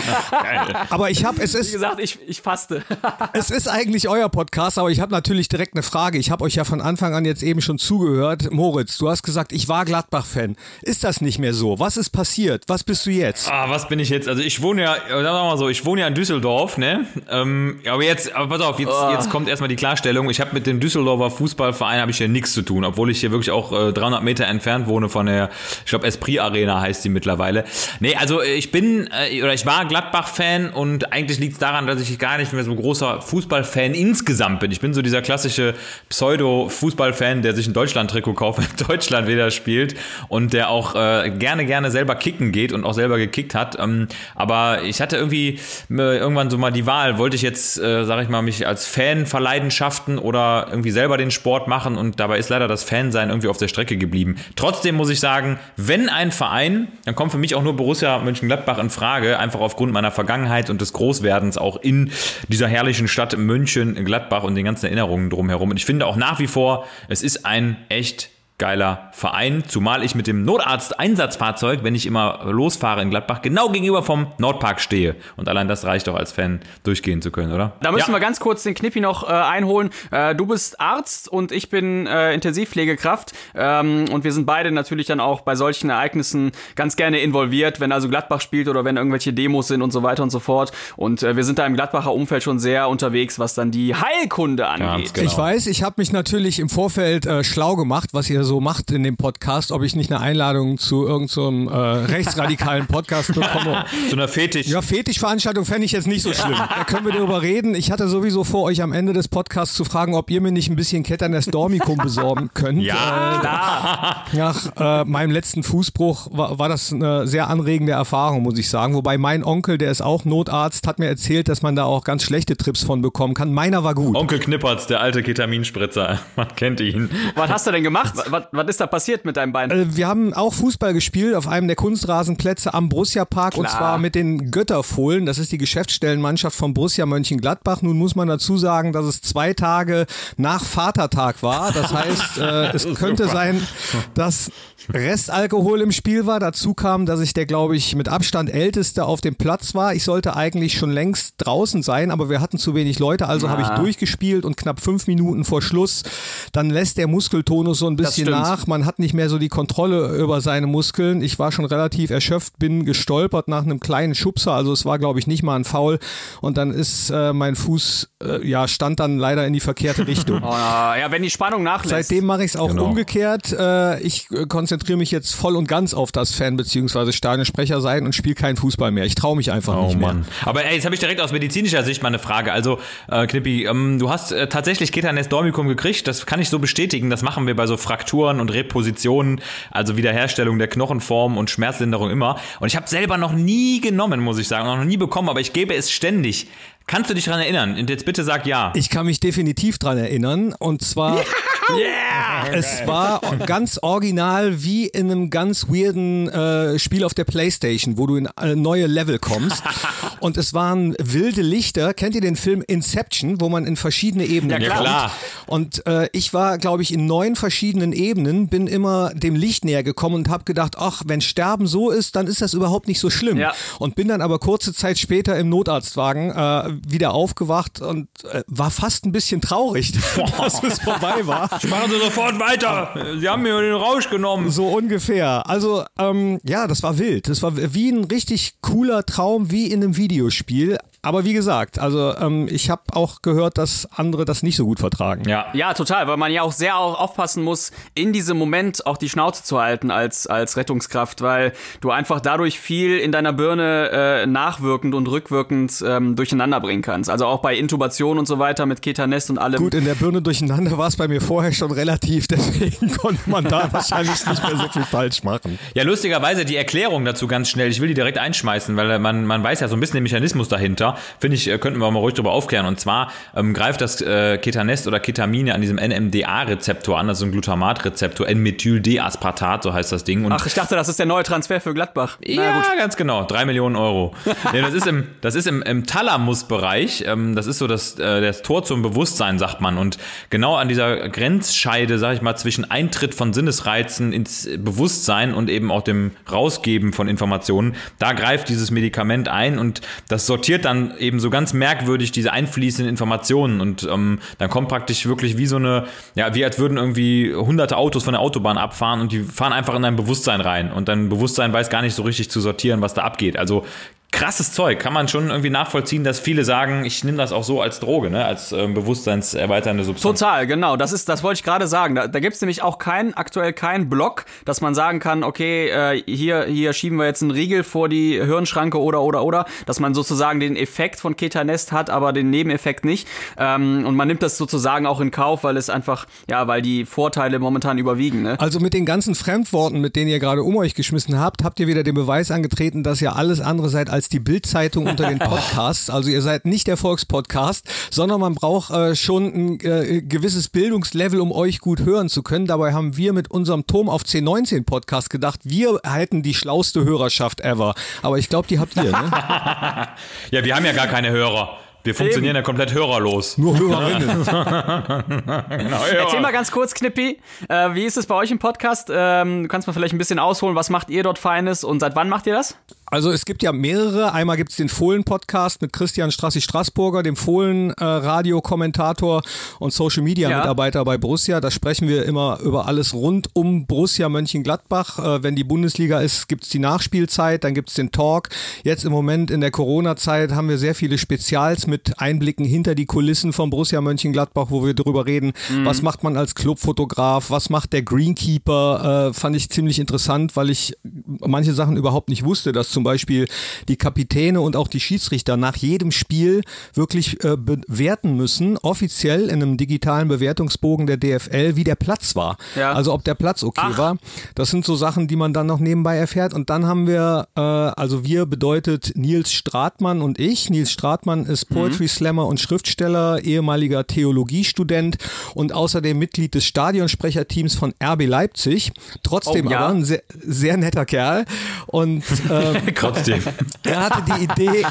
Aber 0.89 1.09
ich 1.09 1.25
habe, 1.25 1.41
es 1.41 1.53
ist... 1.53 1.69
Wie 1.69 1.73
gesagt, 1.73 1.99
ich, 1.99 2.19
ich 2.27 2.41
faste. 2.41 2.83
es 3.33 3.51
ist 3.51 3.67
eigentlich 3.67 4.07
euer 4.09 4.29
Podcast, 4.29 4.77
aber 4.77 4.89
ich 4.89 4.99
habe 4.99 5.11
natürlich 5.11 5.49
direkt 5.49 5.73
eine 5.73 5.83
Frage. 5.83 6.17
Ich 6.17 6.31
habe 6.31 6.43
euch 6.43 6.55
ja 6.55 6.63
von 6.63 6.81
Anfang 6.81 7.13
an 7.13 7.25
jetzt 7.25 7.43
eben 7.43 7.61
schon 7.61 7.77
zugehört. 7.77 8.51
Moritz, 8.51 8.97
du 8.97 9.09
hast 9.09 9.23
gesagt, 9.23 9.51
ich 9.51 9.67
war 9.67 9.85
Gladbach-Fan. 9.85 10.55
Ist 10.81 11.03
das 11.03 11.21
nicht 11.21 11.39
mehr 11.39 11.53
so? 11.53 11.79
Was 11.79 11.97
ist 11.97 12.09
passiert? 12.09 12.63
Was 12.67 12.83
bist 12.83 13.05
du 13.05 13.11
jetzt? 13.11 13.49
Ah, 13.51 13.69
was 13.69 13.87
bin 13.87 13.99
ich 13.99 14.04
ich 14.05 14.11
jetzt, 14.11 14.27
also 14.27 14.41
ich 14.41 14.61
wohne 14.61 14.83
ja, 14.83 14.95
sagen 14.95 15.23
wir 15.23 15.43
mal 15.43 15.57
so, 15.57 15.69
ich 15.69 15.85
wohne 15.85 16.01
ja 16.01 16.07
in 16.07 16.13
Düsseldorf, 16.13 16.77
ne? 16.77 17.05
Ähm, 17.29 17.79
aber 17.87 18.03
jetzt, 18.03 18.33
aber 18.33 18.47
pass 18.47 18.61
auf, 18.61 18.79
jetzt, 18.79 18.91
oh. 18.91 19.11
jetzt 19.11 19.29
kommt 19.29 19.49
erstmal 19.49 19.67
die 19.67 19.75
Klarstellung. 19.75 20.29
Ich 20.29 20.39
habe 20.39 20.51
mit 20.53 20.67
dem 20.67 20.79
Düsseldorfer 20.79 21.31
Fußballverein 21.31 21.99
habe 21.99 22.11
ich 22.11 22.17
hier 22.17 22.27
nichts 22.27 22.53
zu 22.53 22.61
tun, 22.61 22.85
obwohl 22.85 23.11
ich 23.11 23.19
hier 23.19 23.31
wirklich 23.31 23.51
auch 23.51 23.71
äh, 23.71 23.91
300 23.91 24.23
Meter 24.23 24.45
entfernt 24.45 24.87
wohne 24.87 25.09
von 25.09 25.25
der, 25.25 25.49
ich 25.83 25.89
glaube 25.89 26.07
Esprit 26.07 26.39
Arena 26.39 26.79
heißt 26.79 27.03
die 27.03 27.09
mittlerweile. 27.09 27.65
Nee, 27.99 28.15
also 28.15 28.41
ich 28.41 28.71
bin 28.71 29.07
äh, 29.07 29.41
oder 29.41 29.53
ich 29.53 29.65
war 29.65 29.85
Gladbach-Fan 29.85 30.69
und 30.69 31.11
eigentlich 31.11 31.39
liegt 31.39 31.53
es 31.53 31.59
daran, 31.59 31.87
dass 31.87 32.01
ich 32.01 32.17
gar 32.19 32.37
nicht 32.37 32.53
mehr 32.53 32.63
so 32.63 32.75
großer 32.75 33.21
Fußballfan 33.21 33.93
insgesamt 33.93 34.59
bin. 34.59 34.71
Ich 34.71 34.79
bin 34.79 34.93
so 34.93 35.01
dieser 35.01 35.21
klassische 35.21 35.73
Pseudo-Fußballfan, 36.09 37.41
der 37.41 37.55
sich 37.55 37.67
ein 37.67 37.73
Deutschland-Trikot 37.73 38.33
kauft, 38.33 38.59
wenn 38.79 38.87
Deutschland 38.87 39.27
wieder 39.27 39.51
spielt 39.51 39.95
und 40.27 40.53
der 40.53 40.69
auch 40.69 40.95
äh, 40.95 41.31
gerne, 41.31 41.65
gerne 41.65 41.91
selber 41.91 42.15
kicken 42.15 42.51
geht 42.51 42.71
und 42.71 42.83
auch 42.85 42.93
selber 42.93 43.17
gekickt 43.17 43.55
hat. 43.55 43.77
Ähm, 43.79 43.94
ähm, 43.95 44.07
aber 44.35 44.83
ich 44.83 45.01
hatte 45.01 45.17
irgendwie 45.17 45.59
äh, 45.89 46.17
irgendwann 46.17 46.49
so 46.49 46.57
mal 46.57 46.71
die 46.71 46.85
Wahl, 46.85 47.17
wollte 47.17 47.35
ich 47.35 47.41
jetzt, 47.41 47.79
äh, 47.79 48.05
sag 48.05 48.21
ich 48.23 48.29
mal, 48.29 48.41
mich 48.41 48.67
als 48.67 48.87
Fan 48.87 49.25
verleidenschaften 49.25 50.17
oder 50.17 50.67
irgendwie 50.69 50.91
selber 50.91 51.17
den 51.17 51.31
Sport 51.31 51.67
machen 51.67 51.97
und 51.97 52.19
dabei 52.19 52.37
ist 52.37 52.49
leider 52.49 52.67
das 52.67 52.83
Fansein 52.83 53.29
irgendwie 53.29 53.47
auf 53.47 53.57
der 53.57 53.67
Strecke 53.67 53.97
geblieben. 53.97 54.37
Trotzdem 54.55 54.95
muss 54.95 55.09
ich 55.09 55.19
sagen, 55.19 55.59
wenn 55.77 56.09
ein 56.09 56.31
Verein, 56.31 56.87
dann 57.05 57.15
kommt 57.15 57.31
für 57.31 57.37
mich 57.37 57.55
auch 57.55 57.63
nur 57.63 57.75
Borussia 57.75 58.19
Mönchengladbach 58.19 58.77
in 58.77 58.89
Frage, 58.89 59.39
einfach 59.39 59.59
aufgrund 59.59 59.93
meiner 59.93 60.11
Vergangenheit 60.11 60.69
und 60.69 60.81
des 60.81 60.93
Großwerdens 60.93 61.57
auch 61.57 61.77
in 61.77 62.11
dieser 62.47 62.67
herrlichen 62.67 63.07
Stadt 63.07 63.37
München, 63.37 64.03
Gladbach 64.05 64.43
und 64.43 64.55
den 64.55 64.65
ganzen 64.65 64.87
Erinnerungen 64.87 65.29
drumherum. 65.29 65.71
Und 65.71 65.77
ich 65.77 65.85
finde 65.85 66.05
auch 66.05 66.15
nach 66.15 66.39
wie 66.39 66.47
vor, 66.47 66.85
es 67.07 67.21
ist 67.21 67.45
ein 67.45 67.77
echt 67.89 68.29
geiler 68.57 69.09
Verein, 69.11 69.63
zumal 69.67 70.01
ich 70.03 70.15
mit 70.15 70.27
dem 70.27 70.45
Notarzt-Einsatzfahrzeug, 70.45 71.83
wenn 71.83 71.93
ich 71.93 72.05
immer 72.05 72.39
losfahre 72.45 73.01
in 73.01 73.09
Gladbach, 73.09 73.41
genau 73.41 73.69
gegenüber 73.69 74.01
vom 74.01 74.27
Nordpark 74.37 74.79
stehe. 74.79 75.15
Und 75.35 75.49
allein 75.49 75.67
das 75.67 75.83
reicht 75.83 76.07
doch 76.07 76.15
als 76.15 76.31
Fan, 76.31 76.61
durchgehen 76.83 77.21
zu 77.21 77.31
können, 77.31 77.51
oder? 77.51 77.73
Da 77.81 77.91
müssen 77.91 78.11
ja. 78.11 78.15
wir 78.15 78.21
ganz 78.21 78.39
kurz 78.39 78.63
den 78.63 78.73
Knippi 78.73 79.01
noch 79.01 79.27
äh, 79.27 79.33
einholen. 79.33 79.89
Äh, 80.11 80.35
du 80.35 80.45
bist 80.45 80.79
Arzt 80.79 81.27
und 81.27 81.51
ich 81.51 81.69
bin 81.69 82.07
äh, 82.07 82.33
Intensivpflegekraft. 82.33 83.33
Ähm, 83.55 84.05
und 84.11 84.23
wir 84.23 84.31
sind 84.31 84.45
beide 84.45 84.71
natürlich 84.71 85.07
dann 85.07 85.19
auch 85.19 85.41
bei 85.41 85.55
solchen 85.55 85.89
Ereignissen 85.89 86.53
ganz 86.75 86.95
gerne 86.95 87.19
involviert, 87.19 87.81
wenn 87.81 87.91
also 87.91 88.07
Gladbach 88.07 88.39
spielt 88.39 88.69
oder 88.69 88.85
wenn 88.85 88.95
irgendwelche 88.95 89.33
Demos 89.33 89.67
sind 89.67 89.81
und 89.81 89.91
so 89.91 90.01
weiter 90.01 90.23
und 90.23 90.29
so 90.29 90.39
fort. 90.39 90.71
Und 90.95 91.23
äh, 91.23 91.35
wir 91.35 91.43
sind 91.43 91.59
da 91.59 91.65
im 91.65 91.73
Gladbacher 91.73 92.13
Umfeld 92.13 92.43
schon 92.43 92.59
sehr 92.59 92.87
unterwegs, 92.87 93.37
was 93.37 93.53
dann 93.53 93.71
die 93.71 93.95
Heilkunde 93.95 94.67
angeht. 94.67 95.13
Genau. 95.13 95.27
Ich 95.29 95.37
weiß, 95.37 95.67
ich 95.67 95.83
habe 95.83 95.95
mich 95.97 96.13
natürlich 96.13 96.59
im 96.59 96.69
Vorfeld 96.69 97.25
äh, 97.25 97.43
schlau 97.43 97.75
gemacht, 97.75 98.11
was 98.13 98.29
ihr 98.29 98.44
so 98.45 98.61
macht 98.61 98.91
in 98.91 99.03
dem 99.03 99.17
Podcast, 99.17 99.71
ob 99.71 99.83
ich 99.83 99.95
nicht 99.95 100.11
eine 100.11 100.21
Einladung 100.21 100.77
zu 100.77 101.05
irgendeinem 101.05 101.67
so 101.67 101.73
äh, 101.73 102.05
rechtsradikalen 102.05 102.87
Podcast 102.87 103.33
bekomme. 103.33 103.85
so 104.09 104.15
einer 104.15 104.27
Fetisch. 104.27 104.67
Ja, 104.67 104.81
Fetischveranstaltung 104.81 105.65
fände 105.65 105.85
ich 105.85 105.91
jetzt 105.91 106.07
nicht 106.07 106.23
so 106.23 106.33
schlimm. 106.33 106.55
Da 106.55 106.83
können 106.83 107.05
wir 107.05 107.13
darüber 107.13 107.41
reden. 107.41 107.75
Ich 107.75 107.91
hatte 107.91 108.07
sowieso 108.07 108.43
vor, 108.43 108.63
euch 108.63 108.81
am 108.81 108.93
Ende 108.93 109.13
des 109.13 109.27
Podcasts 109.27 109.75
zu 109.75 109.83
fragen, 109.83 110.15
ob 110.15 110.29
ihr 110.29 110.41
mir 110.41 110.51
nicht 110.51 110.69
ein 110.69 110.75
bisschen 110.75 111.03
Ketternest 111.03 111.53
Dormicum 111.53 111.97
besorgen 111.97 112.49
könnt. 112.53 112.81
Ja, 112.81 114.21
äh, 114.31 114.37
Nach 114.37 114.71
äh, 114.77 115.05
meinem 115.05 115.31
letzten 115.31 115.63
Fußbruch 115.63 116.29
war, 116.31 116.59
war 116.59 116.69
das 116.69 116.93
eine 116.93 117.27
sehr 117.27 117.49
anregende 117.49 117.93
Erfahrung, 117.93 118.43
muss 118.43 118.57
ich 118.57 118.69
sagen. 118.69 118.93
Wobei 118.93 119.17
mein 119.17 119.43
Onkel, 119.43 119.77
der 119.77 119.91
ist 119.91 120.01
auch 120.01 120.25
Notarzt, 120.25 120.87
hat 120.87 120.99
mir 120.99 121.07
erzählt, 121.07 121.47
dass 121.49 121.61
man 121.61 121.75
da 121.75 121.85
auch 121.85 122.03
ganz 122.03 122.23
schlechte 122.23 122.57
Trips 122.57 122.83
von 122.83 123.01
bekommen 123.01 123.33
kann. 123.33 123.53
Meiner 123.53 123.83
war 123.83 123.95
gut. 123.95 124.15
Onkel 124.15 124.39
Knippertz, 124.39 124.87
der 124.87 125.01
alte 125.01 125.23
Ketaminspritzer. 125.23 126.19
Man 126.35 126.47
kennt 126.55 126.79
ihn. 126.79 127.09
Was 127.35 127.49
hast 127.49 127.67
du 127.67 127.71
denn 127.71 127.83
gemacht? 127.83 128.13
Was, 128.51 128.67
ist 128.67 128.79
da 128.79 128.87
passiert 128.87 129.25
mit 129.25 129.37
deinem 129.37 129.51
Bein? 129.51 129.71
Äh, 129.71 129.95
wir 129.95 130.07
haben 130.07 130.33
auch 130.33 130.53
Fußball 130.53 130.93
gespielt 130.93 131.35
auf 131.35 131.47
einem 131.47 131.67
der 131.67 131.75
Kunstrasenplätze 131.75 132.73
am 132.73 132.89
Borussia 132.89 133.25
Park 133.25 133.53
Klar. 133.53 133.65
und 133.65 133.69
zwar 133.69 133.97
mit 133.97 134.15
den 134.15 134.51
Götterfohlen. 134.51 135.25
Das 135.25 135.37
ist 135.37 135.51
die 135.51 135.57
Geschäftsstellenmannschaft 135.57 136.55
von 136.57 136.73
Borussia 136.73 137.05
Mönchengladbach. 137.05 137.81
Nun 137.81 137.97
muss 137.97 138.15
man 138.15 138.27
dazu 138.27 138.57
sagen, 138.57 138.93
dass 138.93 139.05
es 139.05 139.21
zwei 139.21 139.53
Tage 139.53 140.05
nach 140.37 140.63
Vatertag 140.63 141.43
war. 141.43 141.71
Das 141.71 141.93
heißt, 141.93 142.37
äh, 142.39 142.75
es 142.75 142.87
könnte 142.95 143.27
sein, 143.27 143.65
dass 144.13 144.51
Restalkohol 144.93 145.81
im 145.81 145.91
Spiel 145.91 146.25
war. 146.25 146.39
Dazu 146.39 146.73
kam, 146.73 147.05
dass 147.05 147.19
ich 147.19 147.33
der, 147.33 147.45
glaube 147.45 147.75
ich, 147.75 147.95
mit 147.95 148.09
Abstand 148.09 148.49
älteste 148.49 149.05
auf 149.05 149.21
dem 149.21 149.35
Platz 149.35 149.75
war. 149.75 149.93
Ich 149.93 150.03
sollte 150.03 150.35
eigentlich 150.35 150.77
schon 150.77 150.91
längst 150.91 151.35
draußen 151.37 151.83
sein, 151.83 152.11
aber 152.11 152.29
wir 152.29 152.41
hatten 152.41 152.57
zu 152.57 152.75
wenig 152.75 152.99
Leute, 152.99 153.27
also 153.27 153.47
ja. 153.47 153.53
habe 153.53 153.61
ich 153.63 153.69
durchgespielt 153.69 154.45
und 154.45 154.57
knapp 154.57 154.79
fünf 154.79 155.07
Minuten 155.07 155.45
vor 155.45 155.61
Schluss, 155.61 156.03
dann 156.51 156.69
lässt 156.69 156.97
der 156.97 157.07
Muskeltonus 157.07 157.79
so 157.79 157.87
ein 157.87 157.95
bisschen 157.95 158.24
nach. 158.31 158.67
Man 158.67 158.85
hat 158.85 158.99
nicht 158.99 159.13
mehr 159.13 159.29
so 159.29 159.37
die 159.37 159.49
Kontrolle 159.49 160.15
über 160.17 160.41
seine 160.41 160.67
Muskeln. 160.67 161.21
Ich 161.21 161.39
war 161.39 161.51
schon 161.51 161.65
relativ 161.65 162.09
erschöpft, 162.09 162.57
bin 162.59 162.85
gestolpert 162.85 163.47
nach 163.47 163.63
einem 163.63 163.79
kleinen 163.79 164.15
Schubser, 164.15 164.53
also 164.53 164.71
es 164.71 164.85
war, 164.85 164.99
glaube 164.99 165.19
ich, 165.19 165.27
nicht 165.27 165.43
mal 165.43 165.55
ein 165.55 165.65
Foul. 165.65 165.99
Und 166.41 166.57
dann 166.57 166.71
ist 166.71 167.09
äh, 167.09 167.33
mein 167.33 167.55
Fuß, 167.55 168.09
äh, 168.23 168.47
ja, 168.47 168.67
stand 168.67 168.99
dann 168.99 169.17
leider 169.17 169.45
in 169.45 169.53
die 169.53 169.59
verkehrte 169.59 170.07
Richtung. 170.07 170.41
oh, 170.43 170.51
ja, 170.51 171.07
wenn 171.09 171.23
die 171.23 171.29
Spannung 171.29 171.63
nachlässt. 171.63 172.09
Seitdem 172.09 172.25
mache 172.25 172.43
ich 172.43 172.51
es 172.51 172.57
auch 172.57 172.69
genau. 172.69 172.85
umgekehrt. 172.85 173.51
Äh, 173.51 173.99
ich 174.01 174.27
konzentriere 174.47 174.85
konzentriere 174.85 174.97
mich 174.97 175.11
jetzt 175.11 175.33
voll 175.33 175.55
und 175.55 175.67
ganz 175.67 175.93
auf 175.93 176.11
das 176.11 176.33
Fan- 176.33 176.57
bzw. 176.57 177.11
Stadionsprecher 177.11 177.81
sein 177.81 178.05
und 178.05 178.13
spiele 178.13 178.35
keinen 178.35 178.57
Fußball 178.57 178.91
mehr. 178.91 179.05
Ich 179.05 179.15
traue 179.15 179.35
mich 179.35 179.51
einfach 179.51 179.77
oh, 179.77 179.87
nicht 179.87 179.97
mehr. 179.97 180.13
Mann. 180.13 180.25
Aber 180.43 180.65
ey, 180.65 180.75
jetzt 180.75 180.85
habe 180.85 180.95
ich 180.95 180.99
direkt 180.99 181.21
aus 181.21 181.31
medizinischer 181.31 181.83
Sicht 181.83 182.01
mal 182.01 182.09
eine 182.09 182.19
Frage. 182.19 182.51
Also, 182.51 182.79
äh, 183.09 183.25
Knippi, 183.27 183.65
ähm, 183.65 183.99
du 183.99 184.09
hast 184.09 184.31
äh, 184.31 184.47
tatsächlich 184.47 184.91
Ketanes 184.91 185.29
Dormicum 185.29 185.67
gekriegt. 185.67 186.07
Das 186.07 186.25
kann 186.25 186.39
ich 186.39 186.49
so 186.49 186.59
bestätigen. 186.59 187.09
Das 187.09 187.21
machen 187.21 187.47
wir 187.47 187.55
bei 187.55 187.67
so 187.67 187.77
Frakturen 187.77 188.14
und 188.23 188.53
Repositionen, 188.53 189.41
also 189.71 189.97
Wiederherstellung 189.97 190.57
der 190.59 190.67
Knochenform 190.67 191.37
und 191.37 191.49
Schmerzlinderung 191.49 192.09
immer. 192.09 192.39
Und 192.59 192.67
ich 192.67 192.75
habe 192.75 192.87
selber 192.87 193.17
noch 193.17 193.33
nie 193.33 193.81
genommen, 193.81 194.21
muss 194.21 194.39
ich 194.39 194.47
sagen, 194.47 194.67
noch 194.67 194.85
nie 194.85 194.97
bekommen, 194.97 195.29
aber 195.29 195.39
ich 195.39 195.53
gebe 195.53 195.75
es 195.75 195.91
ständig. 195.91 196.47
Kannst 196.87 197.09
du 197.09 197.15
dich 197.15 197.25
daran 197.25 197.41
erinnern? 197.41 197.77
Und 197.77 197.89
jetzt 197.89 198.05
bitte 198.05 198.23
sag 198.23 198.45
ja. 198.45 198.71
Ich 198.75 198.89
kann 198.89 199.07
mich 199.07 199.19
definitiv 199.19 199.79
daran 199.79 199.97
erinnern. 199.97 200.53
Und 200.59 200.83
zwar. 200.83 201.23
Yeah! 201.71 202.53
Es 202.53 202.85
war 202.85 203.21
ganz 203.47 203.79
original 203.81 204.63
wie 204.63 204.85
in 204.85 205.09
einem 205.09 205.29
ganz 205.31 205.67
weirden 205.67 206.29
äh, 206.29 206.77
Spiel 206.77 207.03
auf 207.03 207.15
der 207.15 207.23
Playstation, 207.23 207.97
wo 207.97 208.05
du 208.05 208.17
in 208.17 208.29
äh, 208.39 208.55
neue 208.55 208.85
Level 208.85 209.17
kommst. 209.17 209.63
und 210.19 210.37
es 210.37 210.53
waren 210.53 210.95
wilde 211.01 211.41
Lichter. 211.41 211.95
Kennt 211.95 212.13
ihr 212.13 212.21
den 212.21 212.35
Film 212.35 212.63
Inception, 212.67 213.41
wo 213.41 213.49
man 213.49 213.65
in 213.65 213.77
verschiedene 213.77 214.25
Ebenen 214.25 214.61
ja, 214.61 214.79
klar. 214.79 215.11
Und 215.47 215.85
äh, 215.87 216.07
ich 216.11 216.35
war, 216.35 216.59
glaube 216.59 216.83
ich, 216.83 216.93
in 216.93 217.07
neun 217.07 217.35
verschiedenen 217.35 217.93
Ebenen, 217.93 218.47
bin 218.47 218.67
immer 218.67 219.11
dem 219.15 219.35
Licht 219.35 219.65
näher 219.65 219.83
gekommen 219.83 220.15
und 220.15 220.29
habe 220.29 220.43
gedacht, 220.43 220.75
ach, 220.77 221.01
wenn 221.05 221.21
Sterben 221.21 221.65
so 221.65 221.89
ist, 221.89 222.15
dann 222.15 222.27
ist 222.27 222.41
das 222.41 222.53
überhaupt 222.53 222.87
nicht 222.87 222.99
so 222.99 223.09
schlimm. 223.09 223.37
Ja. 223.37 223.53
Und 223.79 223.95
bin 223.95 224.07
dann 224.07 224.21
aber 224.21 224.37
kurze 224.37 224.71
Zeit 224.71 224.99
später 224.99 225.35
im 225.37 225.49
Notarztwagen 225.49 226.29
äh, 226.29 226.74
wieder 226.87 227.13
aufgewacht 227.13 227.81
und 227.81 228.07
äh, 228.31 228.43
war 228.47 228.71
fast 228.71 229.05
ein 229.05 229.11
bisschen 229.11 229.41
traurig, 229.41 229.93
dass 230.37 230.63
es 230.63 230.79
vorbei 230.79 231.25
war. 231.25 231.49
Machen 231.69 231.91
Sie 231.91 231.99
sofort 231.99 232.39
weiter. 232.39 233.17
Sie 233.19 233.27
haben 233.27 233.43
mir 233.43 233.59
den 233.61 233.75
Rausch 233.75 234.09
genommen. 234.09 234.51
So 234.51 234.67
ungefähr. 234.67 235.47
Also, 235.49 235.83
ähm, 235.97 236.39
ja, 236.43 236.67
das 236.67 236.83
war 236.83 236.97
wild. 236.97 237.27
Das 237.27 237.41
war 237.41 237.53
wie 237.55 237.89
ein 237.89 238.05
richtig 238.05 238.55
cooler 238.61 239.05
Traum, 239.05 239.51
wie 239.51 239.67
in 239.67 239.83
einem 239.83 239.97
Videospiel. 239.97 240.77
Aber 241.05 241.23
wie 241.23 241.33
gesagt, 241.33 241.77
also 241.77 242.15
ähm, 242.19 242.47
ich 242.49 242.71
habe 242.71 242.81
auch 242.93 243.21
gehört, 243.21 243.59
dass 243.59 243.87
andere 243.95 244.25
das 244.25 244.41
nicht 244.41 244.55
so 244.55 244.65
gut 244.65 244.79
vertragen. 244.79 245.29
Ja. 245.29 245.45
ja, 245.53 245.75
total, 245.75 246.07
weil 246.07 246.17
man 246.17 246.31
ja 246.31 246.41
auch 246.41 246.51
sehr 246.51 246.79
auch 246.79 246.99
aufpassen 246.99 247.43
muss, 247.43 247.71
in 247.93 248.11
diesem 248.11 248.39
Moment 248.39 248.87
auch 248.87 248.97
die 248.97 249.07
Schnauze 249.07 249.43
zu 249.43 249.61
halten 249.61 249.91
als, 249.91 250.25
als 250.25 250.57
Rettungskraft, 250.57 251.21
weil 251.21 251.53
du 251.79 251.91
einfach 251.91 252.21
dadurch 252.21 252.59
viel 252.59 252.97
in 252.97 253.11
deiner 253.11 253.33
Birne 253.33 253.91
äh, 253.91 254.25
nachwirkend 254.25 254.95
und 254.95 255.07
rückwirkend 255.07 255.83
ähm, 255.85 256.15
durcheinander 256.15 256.59
bringen 256.59 256.81
kannst. 256.81 257.11
Also 257.11 257.27
auch 257.27 257.39
bei 257.39 257.55
Intubation 257.55 258.17
und 258.17 258.27
so 258.27 258.39
weiter 258.39 258.65
mit 258.65 258.81
Ketanest 258.81 259.29
und 259.29 259.37
allem. 259.37 259.59
Gut, 259.59 259.75
in 259.75 259.85
der 259.85 259.93
Birne 259.93 260.23
durcheinander 260.23 260.75
war 260.79 260.87
es 260.87 260.95
bei 260.95 261.07
mir 261.07 261.21
vorher 261.21 261.53
schon 261.53 261.71
relativ, 261.71 262.25
deswegen 262.29 262.91
konnte 262.97 263.29
man 263.29 263.43
da 263.43 263.71
wahrscheinlich 263.71 264.25
nicht 264.25 264.41
mehr 264.41 264.57
so 264.57 264.69
viel 264.69 264.83
falsch 264.83 265.21
machen. 265.21 265.59
Ja, 265.75 265.83
lustigerweise 265.83 266.45
die 266.45 266.55
Erklärung 266.55 267.05
dazu 267.05 267.27
ganz 267.27 267.47
schnell. 267.47 267.69
Ich 267.69 267.79
will 267.79 267.89
die 267.89 267.93
direkt 267.93 268.17
einschmeißen, 268.17 268.75
weil 268.75 268.97
man, 268.97 269.27
man 269.27 269.43
weiß 269.43 269.59
ja 269.59 269.67
so 269.67 269.75
ein 269.75 269.79
bisschen 269.79 269.97
den 269.97 270.03
Mechanismus 270.03 270.49
dahinter 270.49 270.94
finde 271.19 271.35
ich, 271.35 271.47
äh, 271.47 271.57
könnten 271.57 271.79
wir 271.79 271.89
mal 271.91 271.99
ruhig 271.99 272.13
darüber 272.15 272.31
aufklären. 272.31 272.65
Und 272.65 272.79
zwar 272.79 273.11
ähm, 273.35 273.53
greift 273.53 273.81
das 273.81 274.01
äh, 274.01 274.37
Ketanest 274.37 274.87
oder 274.87 274.99
Ketamine 274.99 275.53
an 275.53 275.61
diesem 275.61 275.77
NMDA-Rezeptor 275.77 276.97
an, 276.97 277.09
also 277.09 277.25
ein 277.25 277.31
Glutamatrezeptor, 277.31 278.27
N-Methyl-D-Aspartat, 278.27 279.63
so 279.63 279.73
heißt 279.73 279.91
das 279.91 280.03
Ding. 280.03 280.25
Und 280.25 280.31
Ach, 280.31 280.45
ich 280.45 280.53
dachte, 280.53 280.75
das 280.75 280.89
ist 280.89 280.99
der 280.99 281.05
neue 281.05 281.23
Transfer 281.23 281.59
für 281.61 281.73
Gladbach. 281.73 282.17
Ja, 282.23 282.61
ganz 282.77 282.95
genau. 282.95 283.23
Drei 283.23 283.45
Millionen 283.45 283.75
Euro. 283.75 284.13
nee, 284.53 284.61
das 284.61 284.73
ist 284.73 284.87
im, 284.87 285.07
das 285.21 285.35
ist 285.35 285.47
im, 285.47 285.61
im 285.61 285.85
Thalamus-Bereich. 285.85 287.05
Ähm, 287.07 287.35
das 287.35 287.47
ist 287.47 287.59
so 287.59 287.67
das, 287.67 287.99
äh, 287.99 288.21
das 288.21 288.41
Tor 288.41 288.63
zum 288.63 288.81
Bewusstsein, 288.81 289.39
sagt 289.39 289.61
man. 289.61 289.77
Und 289.77 289.97
genau 290.29 290.55
an 290.55 290.67
dieser 290.67 291.09
Grenzscheide, 291.09 291.97
sag 291.99 292.15
ich 292.15 292.21
mal, 292.21 292.35
zwischen 292.35 292.69
Eintritt 292.69 293.15
von 293.15 293.33
Sinnesreizen 293.33 294.13
ins 294.13 294.47
Bewusstsein 294.57 295.33
und 295.33 295.49
eben 295.49 295.71
auch 295.71 295.81
dem 295.81 296.11
Rausgeben 296.31 296.93
von 296.93 297.07
Informationen, 297.07 297.75
da 297.99 298.13
greift 298.13 298.49
dieses 298.49 298.71
Medikament 298.71 299.27
ein 299.27 299.59
und 299.59 299.81
das 300.07 300.25
sortiert 300.25 300.65
dann 300.65 300.84
eben 300.97 301.19
so 301.19 301.29
ganz 301.29 301.53
merkwürdig 301.53 302.11
diese 302.11 302.31
einfließenden 302.31 302.89
Informationen 302.89 303.61
und 303.61 303.83
ähm, 303.83 304.19
dann 304.37 304.49
kommt 304.49 304.69
praktisch 304.69 305.05
wirklich 305.05 305.37
wie 305.37 305.45
so 305.45 305.57
eine, 305.57 305.85
ja, 306.15 306.33
wie 306.35 306.43
als 306.43 306.59
würden 306.59 306.77
irgendwie 306.77 307.33
hunderte 307.33 307.77
Autos 307.77 308.03
von 308.03 308.13
der 308.13 308.21
Autobahn 308.21 308.57
abfahren 308.57 309.01
und 309.01 309.11
die 309.11 309.19
fahren 309.23 309.53
einfach 309.53 309.75
in 309.75 309.81
dein 309.81 309.95
Bewusstsein 309.95 310.41
rein 310.41 310.71
und 310.71 310.87
dein 310.87 311.09
Bewusstsein 311.09 311.53
weiß 311.53 311.69
gar 311.69 311.81
nicht 311.81 311.95
so 311.95 312.03
richtig 312.03 312.29
zu 312.29 312.41
sortieren, 312.41 312.81
was 312.81 312.93
da 312.93 313.03
abgeht. 313.03 313.37
Also 313.37 313.65
krasses 314.11 314.53
Zeug. 314.53 314.79
Kann 314.79 314.93
man 314.93 315.07
schon 315.07 315.29
irgendwie 315.29 315.49
nachvollziehen, 315.49 316.03
dass 316.03 316.19
viele 316.19 316.45
sagen, 316.45 316.85
ich 316.85 317.03
nehme 317.03 317.17
das 317.17 317.31
auch 317.31 317.43
so 317.43 317.61
als 317.61 317.79
Droge, 317.79 318.09
ne? 318.09 318.23
als 318.25 318.53
ähm, 318.53 318.73
bewusstseinserweiternde 318.73 319.83
Substanz. 319.83 320.19
Total, 320.19 320.47
genau. 320.47 320.77
Das 320.77 320.93
ist, 320.93 321.09
das 321.09 321.21
wollte 321.21 321.39
ich 321.39 321.43
gerade 321.43 321.67
sagen. 321.67 321.95
Da, 321.95 322.07
da 322.07 322.19
gibt 322.19 322.35
es 322.35 322.41
nämlich 322.41 322.61
auch 322.61 322.79
kein, 322.79 323.13
aktuell 323.13 323.51
keinen 323.51 323.89
Block, 323.89 324.25
dass 324.45 324.61
man 324.61 324.73
sagen 324.73 324.99
kann, 324.99 325.23
okay, 325.23 325.67
äh, 325.67 326.01
hier, 326.05 326.45
hier 326.45 326.71
schieben 326.71 326.97
wir 326.97 327.05
jetzt 327.05 327.21
einen 327.23 327.31
Riegel 327.31 327.63
vor 327.63 327.89
die 327.89 328.13
Hirnschranke 328.13 328.79
oder 328.81 329.01
oder 329.01 329.23
oder, 329.23 329.45
dass 329.65 329.79
man 329.79 329.93
sozusagen 329.93 330.39
den 330.39 330.55
Effekt 330.55 330.99
von 330.99 331.17
Ketanest 331.17 331.73
hat, 331.73 331.89
aber 331.89 332.13
den 332.13 332.29
Nebeneffekt 332.29 332.85
nicht. 332.85 333.07
Ähm, 333.37 333.85
und 333.85 333.95
man 333.95 334.07
nimmt 334.07 334.23
das 334.23 334.37
sozusagen 334.37 334.85
auch 334.85 335.01
in 335.01 335.11
Kauf, 335.11 335.43
weil 335.43 335.57
es 335.57 335.69
einfach, 335.69 336.05
ja, 336.29 336.47
weil 336.47 336.61
die 336.61 336.85
Vorteile 336.85 337.39
momentan 337.39 337.77
überwiegen. 337.77 338.21
Ne? 338.21 338.39
Also 338.39 338.61
mit 338.61 338.73
den 338.73 338.85
ganzen 338.85 339.13
Fremdworten, 339.13 339.81
mit 339.81 339.95
denen 339.95 340.09
ihr 340.09 340.19
gerade 340.19 340.43
um 340.43 340.55
euch 340.55 340.73
geschmissen 340.73 341.19
habt, 341.19 341.43
habt 341.43 341.59
ihr 341.59 341.67
wieder 341.67 341.83
den 341.83 341.95
Beweis 341.95 342.31
angetreten, 342.31 342.81
dass 342.81 343.01
ihr 343.01 343.15
alles 343.15 343.41
andere 343.41 343.69
seid 343.69 343.89
als 343.95 344.09
die 344.09 344.19
Bildzeitung 344.19 344.87
unter 344.87 345.07
den 345.07 345.19
Podcasts. 345.19 345.89
Also 345.89 346.09
ihr 346.09 346.21
seid 346.21 346.45
nicht 346.45 346.67
der 346.67 346.75
Volkspodcast, 346.75 347.65
sondern 347.89 348.19
man 348.19 348.35
braucht 348.35 348.69
äh, 348.71 348.93
schon 348.93 349.25
ein 349.25 349.59
äh, 349.61 350.01
gewisses 350.01 350.49
Bildungslevel, 350.49 351.21
um 351.21 351.31
euch 351.31 351.59
gut 351.59 351.79
hören 351.85 352.09
zu 352.09 352.21
können. 352.21 352.45
Dabei 352.45 352.73
haben 352.73 352.97
wir 352.97 353.13
mit 353.13 353.31
unserem 353.31 353.67
Turm 353.67 353.87
auf 353.87 354.01
C19 354.01 354.65
Podcast 354.65 355.09
gedacht, 355.09 355.39
wir 355.45 355.79
hätten 355.85 356.23
die 356.23 356.33
schlauste 356.33 356.83
Hörerschaft 356.83 357.39
ever. 357.39 357.73
Aber 358.01 358.17
ich 358.17 358.27
glaube, 358.27 358.49
die 358.49 358.59
habt 358.59 358.75
ihr, 358.75 358.83
ne? 358.83 358.91
ja, 360.31 360.43
wir 360.43 360.55
haben 360.55 360.65
ja 360.65 360.73
gar 360.73 360.87
keine 360.87 361.11
Hörer. 361.11 361.57
Wir 361.85 361.93
funktionieren 361.93 362.35
Eben. 362.35 362.41
ja 362.41 362.45
komplett 362.45 362.73
hörerlos. 362.73 363.37
Nur 363.37 363.59
Hörerinnen. 363.59 364.25
genau, 364.25 365.85
Erzähl 365.85 366.19
mal 366.19 366.31
ganz 366.31 366.49
kurz, 366.49 366.73
Knippi, 366.73 367.19
äh, 367.47 367.75
wie 367.75 367.83
ist 367.83 367.95
es 367.95 368.07
bei 368.07 368.15
euch 368.15 368.31
im 368.31 368.39
Podcast? 368.39 368.89
Ähm, 368.91 369.43
du 369.43 369.47
kannst 369.47 369.67
mal 369.67 369.73
vielleicht 369.73 369.93
ein 369.93 369.99
bisschen 369.99 370.17
ausholen, 370.17 370.55
was 370.55 370.71
macht 370.71 370.89
ihr 370.89 371.03
dort 371.03 371.19
Feines 371.19 371.63
und 371.63 371.79
seit 371.81 371.95
wann 371.95 372.09
macht 372.09 372.25
ihr 372.25 372.33
das? 372.33 372.57
Also 372.87 373.11
es 373.11 373.25
gibt 373.25 373.41
ja 373.41 373.51
mehrere. 373.51 374.13
Einmal 374.13 374.37
gibt 374.37 374.51
es 374.51 374.57
den 374.57 374.69
Fohlen-Podcast 374.69 375.59
mit 375.61 375.73
Christian 375.73 376.11
Strassi-Straßburger, 376.11 377.01
dem 377.01 377.15
Fohlen-Radio-Kommentator 377.15 379.23
und 379.59 379.73
Social-Media-Mitarbeiter 379.73 380.81
ja. 380.81 380.83
bei 380.83 380.99
Borussia. 380.99 381.41
Da 381.41 381.49
sprechen 381.49 381.87
wir 381.87 382.05
immer 382.05 382.39
über 382.41 382.67
alles 382.67 382.93
rund 382.93 383.29
um 383.33 383.65
Borussia 383.65 384.07
Mönchengladbach. 384.07 384.99
Äh, 384.99 385.23
wenn 385.23 385.35
die 385.35 385.43
Bundesliga 385.43 385.99
ist, 385.99 386.27
gibt 386.27 386.43
es 386.43 386.49
die 386.49 386.59
Nachspielzeit, 386.59 387.43
dann 387.43 387.55
gibt 387.55 387.69
es 387.69 387.75
den 387.75 387.91
Talk. 387.91 388.29
Jetzt 388.63 388.85
im 388.85 388.91
Moment 388.91 389.31
in 389.31 389.41
der 389.41 389.49
Corona-Zeit 389.49 390.33
haben 390.33 390.47
wir 390.47 390.59
sehr 390.59 390.75
viele 390.75 390.99
Spezials 390.99 391.65
mit 391.65 391.99
Einblicken 391.99 392.45
hinter 392.45 392.75
die 392.75 392.85
Kulissen 392.85 393.33
von 393.33 393.49
Borussia 393.49 393.81
Mönchengladbach, 393.81 394.51
wo 394.51 394.63
wir 394.63 394.75
darüber 394.75 395.07
reden, 395.07 395.33
mhm. 395.49 395.65
was 395.65 395.81
macht 395.81 396.03
man 396.03 396.17
als 396.17 396.35
Clubfotograf, 396.35 397.31
was 397.31 397.49
macht 397.49 397.73
der 397.73 397.81
Greenkeeper. 397.81 399.07
Äh, 399.09 399.13
fand 399.13 399.35
ich 399.35 399.49
ziemlich 399.49 399.79
interessant, 399.79 400.35
weil 400.35 400.51
ich 400.51 400.77
manche 401.19 401.55
Sachen 401.55 401.77
überhaupt 401.77 402.09
nicht 402.09 402.23
wusste, 402.23 402.51
dass 402.51 402.74
zum 402.75 402.83
Beispiel 402.83 403.29
die 403.69 403.77
Kapitäne 403.77 404.41
und 404.41 404.57
auch 404.57 404.67
die 404.67 404.81
Schiedsrichter 404.81 405.37
nach 405.37 405.55
jedem 405.55 405.91
Spiel 405.91 406.41
wirklich 406.73 407.23
äh, 407.23 407.37
bewerten 407.37 408.17
müssen, 408.17 408.57
offiziell 408.57 409.29
in 409.29 409.41
einem 409.41 409.55
digitalen 409.55 410.09
Bewertungsbogen 410.09 410.85
der 410.85 410.97
DFL, 410.97 411.55
wie 411.55 411.63
der 411.63 411.75
Platz 411.75 412.17
war. 412.17 412.35
Ja. 412.57 412.73
Also 412.73 412.93
ob 412.93 413.05
der 413.05 413.15
Platz 413.15 413.43
okay 413.43 413.61
Ach. 413.63 413.77
war. 413.77 413.97
Das 414.35 414.49
sind 414.49 414.65
so 414.65 414.75
Sachen, 414.75 415.07
die 415.07 415.15
man 415.15 415.31
dann 415.31 415.47
noch 415.47 415.59
nebenbei 415.59 415.95
erfährt. 415.95 416.33
Und 416.33 416.49
dann 416.49 416.65
haben 416.65 416.85
wir, 416.85 417.29
äh, 417.37 417.39
also 417.39 418.03
wir 418.03 418.25
bedeutet 418.25 418.91
Nils 418.95 419.31
Stratmann 419.31 420.01
und 420.01 420.19
ich. 420.19 420.49
Nils 420.49 420.69
Stratmann 420.69 421.25
ist 421.25 421.49
mhm. 421.49 421.55
Poetry 421.55 421.87
Slammer 421.87 422.27
und 422.27 422.41
Schriftsteller, 422.41 423.23
ehemaliger 423.23 423.87
Theologiestudent 423.87 424.97
und 425.33 425.53
außerdem 425.53 425.97
Mitglied 425.97 426.35
des 426.35 426.43
Stadionsprecherteams 426.43 427.55
von 427.55 427.73
RB 427.81 428.05
Leipzig. 428.05 428.73
Trotzdem 429.01 429.47
oh, 429.47 429.51
ja. 429.51 429.59
aber 429.59 429.75
ein 429.75 429.85
sehr, 429.85 430.03
sehr 430.09 430.57
netter 430.57 430.85
Kerl. 430.85 431.23
Und 431.67 432.03
äh, 432.29 432.61
Trotzdem. 432.73 433.21
Er 433.63 433.79
hatte 433.79 434.01
die 434.01 434.23
Idee, 434.23 434.65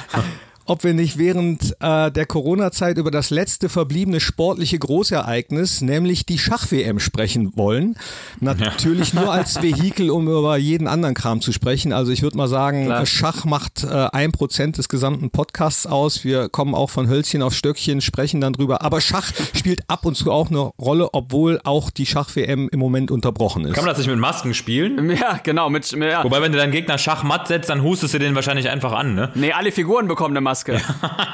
ob 0.66 0.85
wir 0.85 0.94
nicht 0.94 1.18
während 1.18 1.76
äh, 1.80 2.11
der 2.11 2.26
Corona-Zeit 2.26 2.99
über 2.99 3.11
das 3.11 3.30
letzte 3.30 3.68
verbliebene 3.68 4.21
sportliche 4.21 4.78
Großereignis, 4.78 5.80
nämlich 5.80 6.26
die 6.26 6.38
Schach-WM, 6.38 7.00
sprechen 7.00 7.56
wollen. 7.56 7.97
Natürlich 8.40 9.12
ja. 9.12 9.21
nur 9.21 9.33
als 9.33 9.62
Vehikel, 9.62 10.11
um 10.11 10.28
über 10.28 10.56
jeden 10.56 10.87
anderen 10.87 11.14
Kram 11.14 11.40
zu 11.40 11.52
sprechen. 11.52 11.92
Also 11.92 12.12
ich 12.12 12.23
würde 12.23 12.37
mal 12.37 12.49
sagen, 12.49 12.87
Klar. 12.87 13.06
Schach 13.06 13.44
macht 13.44 13.85
äh, 13.85 14.09
ein 14.12 14.30
äh, 14.30 14.33
Prozent 14.33 14.78
des 14.78 14.88
gesamten 14.88 15.30
Podcasts 15.30 15.87
aus. 15.87 16.25
Wir 16.25 16.49
kommen 16.49 16.75
auch 16.75 16.90
von 16.90 17.09
Hölzchen 17.09 17.42
auf 17.42 17.54
Stöckchen, 17.54 18.00
sprechen 18.00 18.40
dann 18.40 18.52
drüber. 18.52 18.83
Aber 18.83 19.00
Schach 19.00 19.33
spielt 19.54 19.83
ab 19.88 20.06
und 20.06 20.16
zu 20.16 20.33
auch 20.33 20.50
eine 20.50 20.71
Rolle, 20.78 21.11
obwohl 21.12 21.61
auch 21.64 21.90
die 21.90 22.06
Schach-WM 22.06 22.68
im 22.71 22.78
Moment 22.78 23.11
unterbrochen 23.11 23.64
ist. 23.66 23.75
Kann 23.75 23.85
man 23.85 23.90
das 23.90 23.99
nicht 23.99 24.09
mit 24.09 24.18
Masken 24.18 24.54
spielen? 24.54 25.12
Ja, 25.14 25.38
genau. 25.42 25.71
Mit, 25.71 25.92
ja. 25.92 26.25
Wobei, 26.25 26.42
wenn 26.42 26.50
du 26.50 26.59
deinen 26.59 26.73
Gegner 26.73 26.99
Schachmatt 26.99 27.47
setzt, 27.47 27.71
dann 27.71 27.83
hustest 27.83 28.14
du 28.14 28.18
den 28.18 28.35
wahrscheinlich 28.35 28.68
einfach 28.68 28.92
an, 28.92 29.14
ne? 29.14 29.30
Nee, 29.35 29.52
alle 29.52 29.71
Figuren 29.71 30.09
bekommen 30.09 30.33
eine 30.33 30.40
Maske. 30.40 30.53
Maske. 30.54 30.80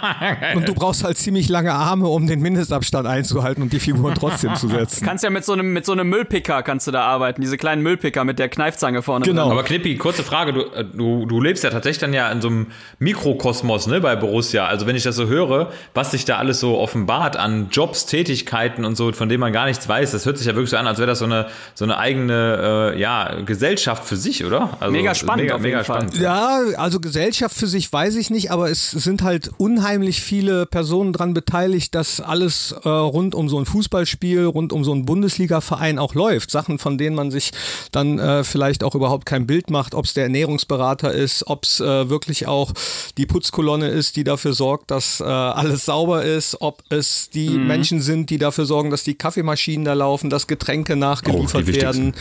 und 0.55 0.67
du 0.67 0.75
brauchst 0.75 1.05
halt 1.05 1.19
ziemlich 1.19 1.49
lange 1.49 1.73
Arme, 1.73 2.09
um 2.09 2.27
den 2.27 2.41
Mindestabstand 2.41 3.07
einzuhalten 3.07 3.63
und 3.63 3.73
die 3.73 3.81
Figuren 3.81 4.15
trotzdem 4.15 4.55
zu 4.55 4.69
setzen. 4.69 5.01
Du 5.01 5.07
kannst 5.07 5.23
ja 5.25 5.31
mit 5.31 5.45
so 5.45 5.53
einem, 5.53 5.73
mit 5.73 5.85
so 5.85 5.93
einem 5.93 6.09
Müllpicker 6.09 6.63
kannst 6.63 6.87
du 6.87 6.91
da 6.91 7.03
arbeiten, 7.03 7.43
diese 7.43 7.59
kleinen 7.59 7.83
Müllpicker 7.83 8.25
mit 8.25 8.39
der 8.39 8.49
Kneifzange 8.49 9.03
vorne. 9.03 9.27
Genau. 9.27 9.45
Drin. 9.45 9.53
Aber 9.53 9.63
Knippi, 9.63 9.97
kurze 9.97 10.23
Frage, 10.23 10.53
du, 10.53 10.61
äh, 10.63 10.85
du, 10.85 11.27
du 11.27 11.41
lebst 11.41 11.65
ja 11.65 11.71
tatsächlich 11.71 12.01
dann 12.01 12.15
ja 12.15 12.31
in 12.31 12.41
so 12.41 12.49
einem 12.49 12.69
Mikrokosmos, 12.99 13.87
ne, 13.87 14.01
bei 14.01 14.17
Borussia. 14.17 14.67
Also 14.67 14.87
wenn 14.87 14.97
ich 14.97 15.03
das 15.03 15.17
so 15.17 15.27
höre, 15.27 15.71
was 15.93 16.13
sich 16.13 16.25
da 16.25 16.39
alles 16.39 16.61
so 16.61 16.79
offenbart 16.79 17.37
an 17.37 17.69
Jobs, 17.71 18.07
Tätigkeiten 18.07 18.85
und 18.85 18.97
so, 18.97 19.13
von 19.13 19.29
denen 19.29 19.41
man 19.41 19.53
gar 19.53 19.67
nichts 19.67 19.87
weiß, 19.89 20.13
das 20.13 20.25
hört 20.25 20.39
sich 20.39 20.47
ja 20.47 20.55
wirklich 20.55 20.71
so 20.71 20.79
an, 20.79 20.87
als 20.87 20.99
wäre 20.99 21.09
das 21.09 21.19
so 21.19 21.27
eine, 21.27 21.47
so 21.75 21.85
eine 21.85 21.99
eigene, 21.99 22.93
äh, 22.95 23.01
ja, 23.01 23.41
Gesellschaft 23.45 24.05
für 24.05 24.17
sich, 24.17 24.45
oder? 24.45 24.71
Also, 24.81 24.93
mega 24.93 25.15
spannend, 25.15 25.45
mega, 25.45 25.59
mega 25.59 25.85
spannend. 25.85 26.17
Ja, 26.19 26.61
also 26.77 27.01
Gesellschaft 27.01 27.55
für 27.55 27.67
sich 27.67 27.93
weiß 27.93 28.17
ich 28.17 28.31
nicht, 28.31 28.51
aber 28.51 28.71
es 28.71 28.91
sind 28.91 29.10
sind 29.11 29.23
halt 29.23 29.51
unheimlich 29.59 30.23
viele 30.23 30.67
Personen 30.67 31.13
dran 31.13 31.35
beteiligt, 31.35 31.97
dass 31.97 32.21
alles 32.21 32.73
äh, 32.85 32.89
rund 32.89 33.35
um 33.35 33.49
so 33.49 33.59
ein 33.59 33.67
Fußballspiel, 33.67 34.45
rund 34.45 34.73
um 34.73 34.85
so 34.85 34.93
einen 34.93 35.05
Bundesliga-Verein 35.05 35.99
auch 35.99 36.15
läuft. 36.15 36.53
Sachen, 36.53 36.79
von 36.79 36.97
denen 36.97 37.17
man 37.17 37.33
sich 37.33 37.51
dann 37.91 38.21
äh, 38.21 38.45
vielleicht 38.45 38.85
auch 38.85 38.95
überhaupt 38.95 39.27
kein 39.27 39.49
Bild 39.49 39.69
macht, 39.69 39.97
ob 39.97 40.05
es 40.05 40.15
der 40.15 40.23
Ernährungsberater 40.25 41.13
ist, 41.13 41.45
ob 41.49 41.65
es 41.65 41.81
äh, 41.81 42.09
wirklich 42.09 42.47
auch 42.47 42.73
die 43.19 43.27
Putzkolonne 43.27 43.89
ist, 43.89 44.15
die 44.15 44.23
dafür 44.23 44.53
sorgt, 44.53 44.93
dass 44.93 45.19
äh, 45.19 45.25
alles 45.25 45.87
sauber 45.87 46.23
ist, 46.23 46.61
ob 46.61 46.85
es 46.89 47.31
die 47.31 47.51
mhm. 47.51 47.67
Menschen 47.67 48.01
sind, 48.01 48.31
die 48.31 48.39
dafür 48.39 48.65
sorgen, 48.65 48.91
dass 48.91 49.03
die 49.03 49.15
Kaffeemaschinen 49.15 49.85
da 49.85 49.95
laufen, 49.95 50.31
dass 50.31 50.47
Getränke 50.47 50.95
nachgeliefert 50.95 51.65
oh, 51.69 51.73
werden. 51.73 52.15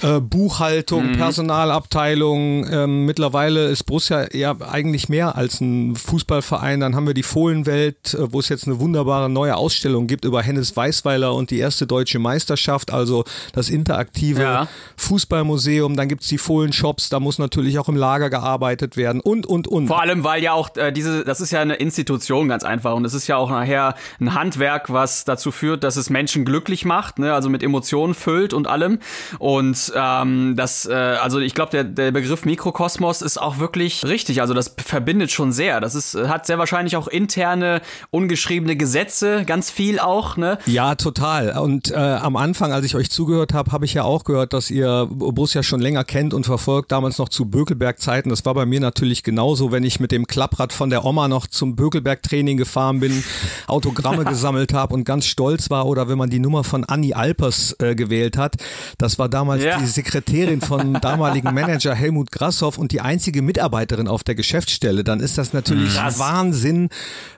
Äh, 0.00 0.20
Buchhaltung, 0.20 1.12
mhm. 1.12 1.16
Personalabteilung. 1.16 2.66
Ähm, 2.70 3.04
mittlerweile 3.04 3.66
ist 3.66 3.84
Borussia 3.84 4.26
ja 4.34 4.54
eigentlich 4.60 5.08
mehr 5.08 5.36
als 5.36 5.60
ein 5.60 5.94
Fußballverein. 5.96 6.80
Dann 6.80 6.96
haben 6.96 7.06
wir 7.06 7.14
die 7.14 7.22
Fohlenwelt, 7.22 8.14
äh, 8.14 8.32
wo 8.32 8.40
es 8.40 8.48
jetzt 8.48 8.66
eine 8.66 8.80
wunderbare 8.80 9.28
neue 9.28 9.56
Ausstellung 9.56 10.06
gibt 10.06 10.24
über 10.24 10.42
Hennes 10.42 10.76
Weißweiler 10.76 11.34
und 11.34 11.50
die 11.50 11.58
erste 11.58 11.86
deutsche 11.86 12.18
Meisterschaft, 12.18 12.92
also 12.92 13.24
das 13.52 13.68
interaktive 13.68 14.42
ja. 14.42 14.68
Fußballmuseum. 14.96 15.96
Dann 15.96 16.08
gibt 16.08 16.22
es 16.22 16.28
die 16.28 16.38
Fohlenshops, 16.38 17.08
da 17.08 17.20
muss 17.20 17.38
natürlich 17.38 17.78
auch 17.78 17.88
im 17.88 17.96
Lager 17.96 18.30
gearbeitet 18.30 18.96
werden 18.96 19.20
und, 19.20 19.46
und, 19.46 19.68
und. 19.68 19.86
Vor 19.86 20.00
allem, 20.00 20.24
weil 20.24 20.42
ja 20.42 20.52
auch 20.52 20.74
äh, 20.76 20.92
diese, 20.92 21.24
das 21.24 21.40
ist 21.40 21.50
ja 21.52 21.60
eine 21.60 21.74
Institution 21.74 22.48
ganz 22.48 22.64
einfach 22.64 22.94
und 22.94 23.04
es 23.04 23.14
ist 23.14 23.26
ja 23.26 23.36
auch 23.36 23.50
nachher 23.50 23.94
ein 24.20 24.34
Handwerk, 24.34 24.92
was 24.92 25.24
dazu 25.24 25.52
führt, 25.52 25.84
dass 25.84 25.96
es 25.96 26.10
Menschen 26.10 26.44
glücklich 26.44 26.84
macht, 26.84 27.18
ne? 27.18 27.34
also 27.34 27.48
mit 27.48 27.62
Emotionen 27.62 28.14
füllt 28.14 28.52
und 28.52 28.66
allem. 28.66 28.98
Und 29.38 29.81
ähm, 29.96 30.54
das, 30.56 30.86
äh, 30.86 30.92
also 30.92 31.38
ich 31.38 31.54
glaube, 31.54 31.70
der, 31.70 31.84
der 31.84 32.12
Begriff 32.12 32.44
Mikrokosmos 32.44 33.22
ist 33.22 33.40
auch 33.40 33.58
wirklich 33.58 34.04
richtig. 34.04 34.40
Also 34.42 34.52
das 34.52 34.74
verbindet 34.76 35.30
schon 35.30 35.52
sehr. 35.52 35.80
Das 35.80 35.94
ist, 35.94 36.14
hat 36.14 36.46
sehr 36.46 36.58
wahrscheinlich 36.58 36.96
auch 36.96 37.08
interne, 37.08 37.80
ungeschriebene 38.10 38.76
Gesetze, 38.76 39.44
ganz 39.44 39.70
viel 39.70 39.98
auch, 39.98 40.36
ne? 40.36 40.58
Ja, 40.66 40.94
total. 40.94 41.58
Und 41.58 41.90
äh, 41.90 41.94
am 41.96 42.36
Anfang, 42.36 42.72
als 42.72 42.84
ich 42.84 42.94
euch 42.94 43.10
zugehört 43.10 43.54
habe, 43.54 43.72
habe 43.72 43.84
ich 43.84 43.94
ja 43.94 44.04
auch 44.04 44.24
gehört, 44.24 44.52
dass 44.52 44.70
ihr 44.70 45.08
Bus 45.10 45.54
ja 45.54 45.62
schon 45.62 45.80
länger 45.80 46.04
kennt 46.04 46.34
und 46.34 46.44
verfolgt, 46.44 46.92
damals 46.92 47.18
noch 47.18 47.28
zu 47.28 47.46
Bökelberg-Zeiten. 47.46 48.30
Das 48.30 48.44
war 48.44 48.54
bei 48.54 48.66
mir 48.66 48.80
natürlich 48.80 49.22
genauso, 49.22 49.72
wenn 49.72 49.84
ich 49.84 50.00
mit 50.00 50.12
dem 50.12 50.26
Klapprad 50.26 50.72
von 50.72 50.90
der 50.90 51.04
Oma 51.04 51.28
noch 51.28 51.46
zum 51.46 51.76
Bökelberg-Training 51.76 52.56
gefahren 52.56 53.00
bin, 53.00 53.24
Autogramme 53.66 54.24
gesammelt 54.32 54.72
habe 54.72 54.94
und 54.94 55.04
ganz 55.04 55.26
stolz 55.26 55.70
war 55.70 55.86
oder 55.86 56.08
wenn 56.08 56.18
man 56.18 56.30
die 56.30 56.38
Nummer 56.38 56.64
von 56.64 56.84
Anni 56.84 57.14
Alpers 57.14 57.76
äh, 57.80 57.94
gewählt 57.94 58.36
hat. 58.36 58.56
Das 58.98 59.18
war 59.18 59.28
damals 59.28 59.62
ja 59.64 59.71
ja. 59.72 59.78
die 59.78 59.86
Sekretärin 59.86 60.60
von 60.60 60.94
damaligen 60.94 61.52
Manager 61.54 61.94
Helmut 61.94 62.30
Grasshoff 62.30 62.78
und 62.78 62.92
die 62.92 63.00
einzige 63.00 63.42
Mitarbeiterin 63.42 64.08
auf 64.08 64.24
der 64.24 64.34
Geschäftsstelle, 64.34 65.04
dann 65.04 65.20
ist 65.20 65.38
das 65.38 65.52
natürlich 65.52 65.94
Krass. 65.94 66.18
Wahnsinn, 66.18 66.88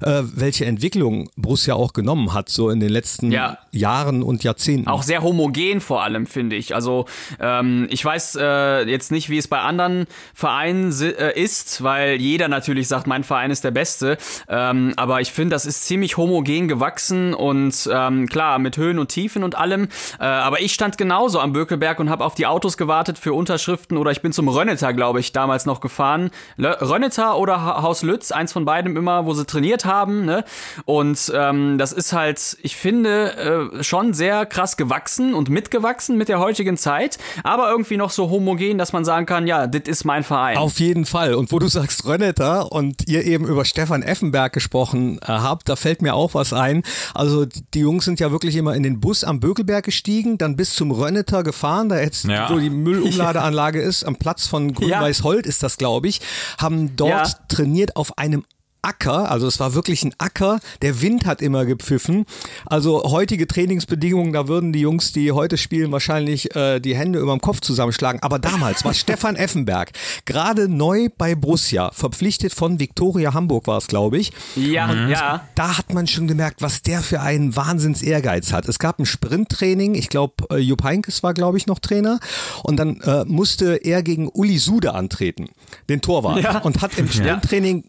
äh, 0.01 0.23
welche 0.25 0.67
Entwicklung 0.67 1.31
Borussia 1.37 1.75
auch 1.75 1.93
genommen 1.93 2.35
hat, 2.35 2.49
so 2.49 2.71
in 2.71 2.81
den 2.81 2.91
letzten 2.91 3.33
ja. 3.33 3.59
Jahren 3.73 4.23
und 4.23 4.45
Jahrzehnten. 4.45 4.89
Auch 4.89 5.03
sehr 5.03 5.23
homogen 5.23 5.81
vor 5.81 6.03
allem, 6.03 6.27
finde 6.27 6.57
ich. 6.57 6.75
Also 6.75 7.07
ähm, 7.41 7.87
ich 7.91 8.05
weiß 8.05 8.37
äh, 8.41 8.89
jetzt 8.89 9.11
nicht, 9.11 9.31
wie 9.31 9.39
es 9.39 9.49
bei 9.49 9.61
anderen 9.61 10.07
Vereinen 10.35 10.93
äh, 11.01 11.39
ist, 11.41 11.83
weil 11.83 12.21
jeder 12.21 12.49
natürlich 12.49 12.89
sagt, 12.89 13.07
mein 13.07 13.25
Verein 13.25 13.51
ist 13.51 13.65
der 13.65 13.71
Beste. 13.71 14.19
Ähm, 14.49 14.93
aber 14.97 15.21
ich 15.21 15.33
finde, 15.33 15.55
das 15.55 15.67
ist 15.67 15.85
ziemlich 15.85 16.17
homogen 16.17 16.69
gewachsen 16.69 17.35
und 17.35 17.89
ähm, 17.93 18.29
klar, 18.29 18.59
mit 18.59 18.77
Höhen 18.77 18.99
und 18.99 19.09
Tiefen 19.09 19.45
und 19.45 19.57
allem. 19.57 19.89
Äh, 20.19 20.25
aber 20.25 20.61
ich 20.61 20.73
stand 20.73 20.99
genauso 20.99 21.41
am 21.41 21.53
Bökelberg 21.53 21.99
und 22.01 22.11
habe 22.11 22.24
auf 22.25 22.35
die 22.35 22.47
Autos 22.47 22.77
gewartet 22.77 23.19
für 23.19 23.33
Unterschriften 23.33 23.97
oder 23.97 24.11
ich 24.11 24.23
bin 24.23 24.33
zum 24.33 24.49
Rönneter, 24.49 24.93
glaube 24.93 25.21
ich, 25.21 25.33
damals 25.33 25.67
noch 25.67 25.81
gefahren. 25.81 26.31
Rönneter 26.59 27.39
oder 27.39 27.83
Haus 27.83 28.03
Lütz, 28.03 28.33
eins 28.33 28.53
von 28.53 28.65
beidem 28.65 28.97
immer, 28.97 29.27
wo 29.27 29.35
sie 29.35 29.45
trainiert 29.45 29.85
haben. 29.85 30.25
Ne? 30.25 30.45
Und 30.85 31.33
ähm, 31.35 31.79
das 31.79 31.93
ist 31.93 32.13
halt, 32.13 32.57
ich 32.63 32.77
finde, 32.77 33.71
äh, 33.79 33.85
schon 33.85 34.15
sehr 34.15 34.47
krass 34.47 34.77
gewachsen 34.77 35.35
und 35.35 35.51
mitgewachsen 35.51 36.17
mit 36.17 36.29
der 36.29 36.39
heutigen 36.39 36.77
Zeit, 36.77 37.19
aber 37.43 37.71
irgendwie 37.71 37.97
noch 37.97 38.11
so 38.11 38.31
homogen, 38.31 38.79
dass 38.79 38.93
man 38.93 39.05
sagen 39.05 39.27
kann, 39.27 39.47
ja, 39.47 39.67
das 39.67 39.83
ist 39.87 40.05
mein 40.05 40.25
Verein. 40.25 40.57
Auf 40.57 40.81
jeden 40.81 41.05
Fall. 41.05 41.35
Und 41.35 41.53
wo 41.53 41.59
du 41.59 41.69
sagst 41.69 42.07
Rönneter 42.07 42.73
und 42.73 43.09
ihr 43.09 43.25
eben 43.25 43.47
über 43.47 43.65
Stefan 43.65 44.03
Effenberg 44.03 44.53
gesprochen 44.53 45.19
äh, 45.23 45.27
habt, 45.27 45.69
da 45.69 45.77
fällt 45.77 46.03
mir 46.03 46.15
auch 46.15 46.35
was 46.35 46.53
ein. 46.53 46.83
Also 47.15 47.47
die 47.47 47.81
Jungs 47.81 48.05
sind 48.05 48.21
ja 48.21 48.31
wirklich 48.31 48.57
immer 48.57 48.75
in 48.75 48.83
den 48.83 49.01
Bus 49.01 49.25
am 49.25 49.41
Bökelberg 49.41 49.85
gestiegen, 49.85 50.39
dann 50.39 50.57
bis 50.57 50.75
zum 50.75 50.91
Rönneter 50.91 51.43
gefahren, 51.43 51.89
da 51.89 51.97
jetzt 52.23 52.31
ja. 52.31 52.51
wo 52.51 52.59
die 52.59 52.71
Müllumladeanlage 52.71 53.81
ist, 53.83 54.05
am 54.05 54.17
Platz 54.17 54.47
von 54.47 54.73
Grün-Weiß-Holt 54.73 55.47
ist 55.47 55.63
das, 55.63 55.79
glaube 55.79 56.09
ich, 56.09 56.21
haben 56.59 56.97
dort 56.97 57.49
trainiert 57.49 57.97
auf 57.97 58.19
einem 58.19 58.45
Acker, 58.85 59.31
also 59.31 59.47
es 59.47 59.59
war 59.61 59.75
wirklich 59.75 60.05
ein 60.05 60.15
Acker. 60.19 60.61
Der 60.83 61.01
Wind 61.01 61.27
hat 61.27 61.41
immer 61.43 61.65
gepfiffen. 61.65 62.27
Also 62.67 63.03
heutige 63.05 63.47
Trainingsbedingungen, 63.47 64.33
da 64.33 64.47
würden 64.47 64.73
die 64.73 64.81
Jungs, 64.81 65.13
die 65.13 65.33
heute 65.33 65.57
spielen, 65.57 65.91
wahrscheinlich 65.91 66.55
äh, 66.55 66.81
die 66.81 66.95
Hände 66.95 67.19
über 67.19 67.33
dem 67.33 67.41
Kopf 67.41 67.61
zusammenschlagen. 67.61 68.23
Aber 68.23 68.39
damals 68.39 68.85
war 68.85 68.95
Stefan 68.95 69.37
Effenberg 69.37 69.93
gerade 70.27 70.69
neu 70.69 71.09
bei 71.17 71.35
Borussia, 71.35 71.91
verpflichtet 71.93 72.53
von 72.55 72.79
Viktoria 72.79 73.33
Hamburg 73.33 73.67
war 73.67 73.79
es, 73.79 73.87
glaube 73.87 74.19
ich. 74.19 74.33
Ja, 74.55 74.87
mhm. 74.89 75.11
ja. 75.11 75.49
Da 75.55 75.79
hat 75.79 75.93
man 75.95 76.07
schon 76.07 76.27
gemerkt, 76.27 76.61
was 76.61 76.83
der 76.83 77.01
für 77.01 77.21
einen 77.21 77.57
Wahnsinns 77.57 78.03
Ehrgeiz 78.03 78.53
hat. 78.53 78.69
Es 78.69 78.79
gab 78.79 78.99
ein 78.99 79.07
Sprinttraining, 79.07 79.95
ich 79.95 80.09
glaube, 80.09 80.35
äh, 80.51 80.59
Jupp 80.59 80.85
Heynckes 80.85 81.23
war, 81.23 81.33
glaube 81.33 81.57
ich, 81.57 81.67
noch 81.67 81.79
Trainer. 81.79 82.21
Und 82.63 82.77
dann 82.77 83.01
äh, 83.01 83.25
musste 83.25 83.77
er 83.77 84.03
gegen 84.03 84.29
Uli 84.29 84.59
Sude 84.59 84.95
antreten, 84.95 85.49
den 85.89 86.01
Torwart. 86.01 86.43
Ja. 86.43 86.59
Und 86.59 86.83
hat 86.83 86.99
im 86.99 87.09
Sprinttraining 87.09 87.85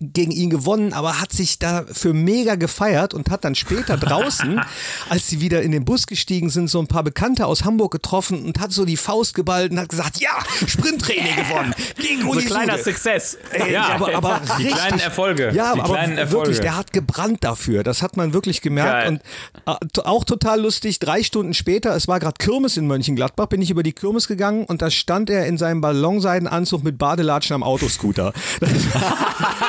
gegen 0.00 0.32
ihn 0.32 0.50
gewonnen, 0.50 0.92
aber 0.92 1.20
hat 1.20 1.32
sich 1.32 1.58
dafür 1.58 2.14
mega 2.14 2.54
gefeiert 2.54 3.14
und 3.14 3.30
hat 3.30 3.44
dann 3.44 3.54
später 3.54 3.96
draußen, 3.96 4.60
als 5.08 5.28
sie 5.28 5.40
wieder 5.40 5.62
in 5.62 5.72
den 5.72 5.84
Bus 5.84 6.06
gestiegen 6.06 6.50
sind, 6.50 6.68
so 6.68 6.80
ein 6.80 6.86
paar 6.86 7.02
Bekannte 7.02 7.46
aus 7.46 7.64
Hamburg 7.64 7.92
getroffen 7.92 8.44
und 8.44 8.60
hat 8.60 8.72
so 8.72 8.84
die 8.84 8.96
Faust 8.96 9.34
geballt 9.34 9.72
und 9.72 9.78
hat 9.78 9.88
gesagt, 9.88 10.20
ja, 10.20 10.30
Sprinttraining 10.66 11.36
gewonnen 11.36 11.74
gegen 12.00 12.28
Uli 12.28 12.42
so 12.42 12.48
kleiner 12.48 12.78
Success. 12.78 13.38
Ey, 13.52 13.72
ja, 13.72 13.94
aber, 13.94 14.14
aber 14.14 14.40
die 14.58 14.64
richtig, 14.64 14.74
kleinen 14.74 15.00
Erfolge. 15.00 15.52
Ja, 15.54 15.74
die 15.74 15.80
aber 15.80 15.94
kleinen 15.94 16.18
Erfolge. 16.18 16.46
wirklich, 16.48 16.60
der 16.60 16.76
hat 16.76 16.92
gebrannt 16.92 17.44
dafür. 17.44 17.82
Das 17.82 18.02
hat 18.02 18.16
man 18.16 18.32
wirklich 18.32 18.60
gemerkt 18.60 18.90
Geil. 18.92 19.08
und 19.08 19.98
äh, 19.98 20.00
auch 20.02 20.24
total 20.24 20.60
lustig. 20.60 20.98
Drei 20.98 21.22
Stunden 21.22 21.54
später, 21.54 21.94
es 21.94 22.08
war 22.08 22.20
gerade 22.20 22.36
Kirmes 22.38 22.76
in 22.76 22.86
Mönchengladbach, 22.86 23.46
bin 23.46 23.62
ich 23.62 23.70
über 23.70 23.82
die 23.82 23.92
Kirmes 23.92 24.28
gegangen 24.28 24.64
und 24.64 24.82
da 24.82 24.90
stand 24.90 25.30
er 25.30 25.46
in 25.46 25.58
seinem 25.58 25.80
Ballonseidenanzug 25.80 26.84
mit 26.84 26.98
Badelatschen 26.98 27.54
am 27.54 27.62
Autoscooter. 27.62 28.32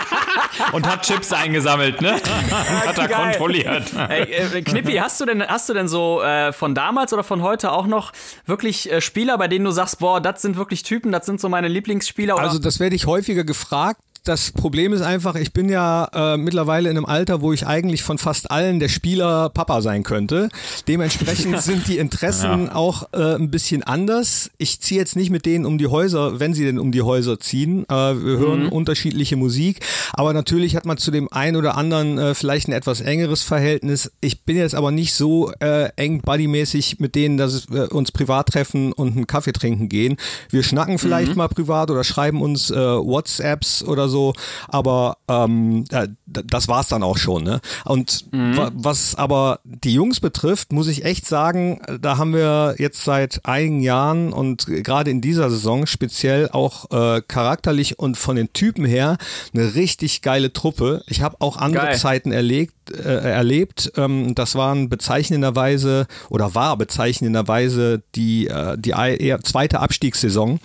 und 0.71 0.87
hat 0.87 1.03
Chips 1.03 1.31
eingesammelt, 1.33 2.01
ne? 2.01 2.13
hat 2.13 2.97
er 2.97 3.07
Geil. 3.07 3.31
kontrolliert. 3.31 3.93
Ey, 4.09 4.23
äh, 4.23 4.61
Knippi, 4.61 4.93
hast 4.95 5.19
du 5.21 5.25
denn, 5.25 5.45
hast 5.45 5.69
du 5.69 5.73
denn 5.73 5.87
so 5.87 6.21
äh, 6.21 6.53
von 6.53 6.75
damals 6.75 7.13
oder 7.13 7.23
von 7.23 7.41
heute 7.41 7.71
auch 7.71 7.87
noch 7.87 8.13
wirklich 8.45 8.91
äh, 8.91 9.01
Spieler, 9.01 9.37
bei 9.37 9.47
denen 9.47 9.65
du 9.65 9.71
sagst, 9.71 9.99
boah, 9.99 10.21
das 10.21 10.41
sind 10.41 10.57
wirklich 10.57 10.83
Typen, 10.83 11.11
das 11.11 11.25
sind 11.25 11.39
so 11.39 11.49
meine 11.49 11.67
Lieblingsspieler? 11.67 12.35
Oder? 12.35 12.43
Also 12.43 12.59
das 12.59 12.79
werde 12.79 12.95
ich 12.95 13.05
häufiger 13.05 13.43
gefragt 13.43 13.99
das 14.27 14.51
Problem 14.51 14.91
ist 14.91 15.01
einfach, 15.01 15.35
ich 15.35 15.53
bin 15.53 15.69
ja 15.69 16.33
äh, 16.33 16.37
mittlerweile 16.37 16.89
in 16.89 16.97
einem 16.97 17.05
Alter, 17.05 17.41
wo 17.41 17.53
ich 17.53 17.65
eigentlich 17.65 18.03
von 18.03 18.17
fast 18.17 18.51
allen 18.51 18.79
der 18.79 18.89
Spieler 18.89 19.49
Papa 19.49 19.81
sein 19.81 20.03
könnte. 20.03 20.49
Dementsprechend 20.87 21.61
sind 21.61 21.87
die 21.87 21.97
Interessen 21.97 22.65
ja. 22.65 22.75
auch 22.75 23.07
äh, 23.13 23.35
ein 23.35 23.49
bisschen 23.51 23.83
anders. 23.83 24.51
Ich 24.57 24.81
ziehe 24.81 24.99
jetzt 24.99 25.15
nicht 25.15 25.29
mit 25.29 25.45
denen 25.45 25.65
um 25.65 25.77
die 25.77 25.87
Häuser, 25.87 26.41
wenn 26.41 26.53
sie 26.53 26.65
denn 26.65 26.77
um 26.77 26.91
die 26.91 27.01
Häuser 27.01 27.39
ziehen. 27.39 27.83
Äh, 27.83 27.93
wir 27.93 28.37
hören 28.37 28.63
mhm. 28.63 28.69
unterschiedliche 28.69 29.37
Musik, 29.37 29.79
aber 30.11 30.33
natürlich 30.33 30.75
hat 30.75 30.85
man 30.85 30.97
zu 30.97 31.09
dem 31.11 31.31
einen 31.31 31.55
oder 31.55 31.77
anderen 31.77 32.17
äh, 32.17 32.35
vielleicht 32.35 32.67
ein 32.67 32.73
etwas 32.73 32.99
engeres 32.99 33.43
Verhältnis. 33.43 34.11
Ich 34.19 34.41
bin 34.43 34.57
jetzt 34.57 34.75
aber 34.75 34.91
nicht 34.91 35.13
so 35.13 35.51
äh, 35.59 35.89
eng 35.95 36.21
buddymäßig 36.21 36.99
mit 36.99 37.15
denen, 37.15 37.37
dass 37.37 37.69
wir 37.69 37.93
uns 37.93 38.11
privat 38.11 38.47
treffen 38.47 38.91
und 38.91 39.15
einen 39.15 39.27
Kaffee 39.27 39.53
trinken 39.53 39.87
gehen. 39.87 40.17
Wir 40.49 40.63
schnacken 40.63 40.97
vielleicht 40.97 41.31
mhm. 41.31 41.37
mal 41.37 41.47
privat 41.47 41.89
oder 41.91 42.03
schreiben 42.03 42.41
uns 42.41 42.71
äh, 42.71 42.75
WhatsApps 42.75 43.83
oder 43.83 44.09
so 44.09 44.16
so, 44.17 44.33
aber 44.67 45.17
ähm, 45.27 45.85
äh, 45.91 46.07
das 46.25 46.67
war's 46.67 46.87
dann 46.87 47.03
auch 47.03 47.17
schon. 47.17 47.43
Ne? 47.43 47.59
Und 47.85 48.25
mhm. 48.31 48.57
wa 48.57 48.71
was 48.73 49.13
aber 49.15 49.59
die 49.63 49.93
Jungs 49.93 50.19
betrifft, 50.19 50.73
muss 50.73 50.87
ich 50.87 51.05
echt 51.05 51.27
sagen, 51.27 51.81
da 52.01 52.17
haben 52.17 52.33
wir 52.33 52.75
jetzt 52.79 53.03
seit 53.03 53.45
einigen 53.45 53.81
Jahren 53.81 54.33
und 54.33 54.65
gerade 54.65 55.11
in 55.11 55.21
dieser 55.21 55.49
Saison 55.51 55.85
speziell 55.85 56.49
auch 56.49 56.89
äh, 56.91 57.21
charakterlich 57.27 57.99
und 57.99 58.17
von 58.17 58.35
den 58.35 58.51
Typen 58.53 58.85
her 58.85 59.17
eine 59.53 59.75
richtig 59.75 60.21
geile 60.23 60.51
Truppe. 60.51 61.03
Ich 61.07 61.21
habe 61.21 61.37
auch 61.39 61.57
andere 61.57 61.87
Geil. 61.87 61.97
Zeiten 61.97 62.31
erlebt, 62.31 62.73
äh, 62.91 63.31
erlebt. 63.31 63.91
Ähm, 63.97 64.35
das 64.35 64.55
waren 64.55 64.89
bezeichnenderweise 64.89 66.07
oder 66.29 66.55
war 66.55 66.77
bezeichnenderweise 66.77 68.03
die, 68.15 68.47
äh, 68.47 68.77
die 68.77 69.35
zweite 69.43 69.79
Abstiegssaison, 69.79 70.59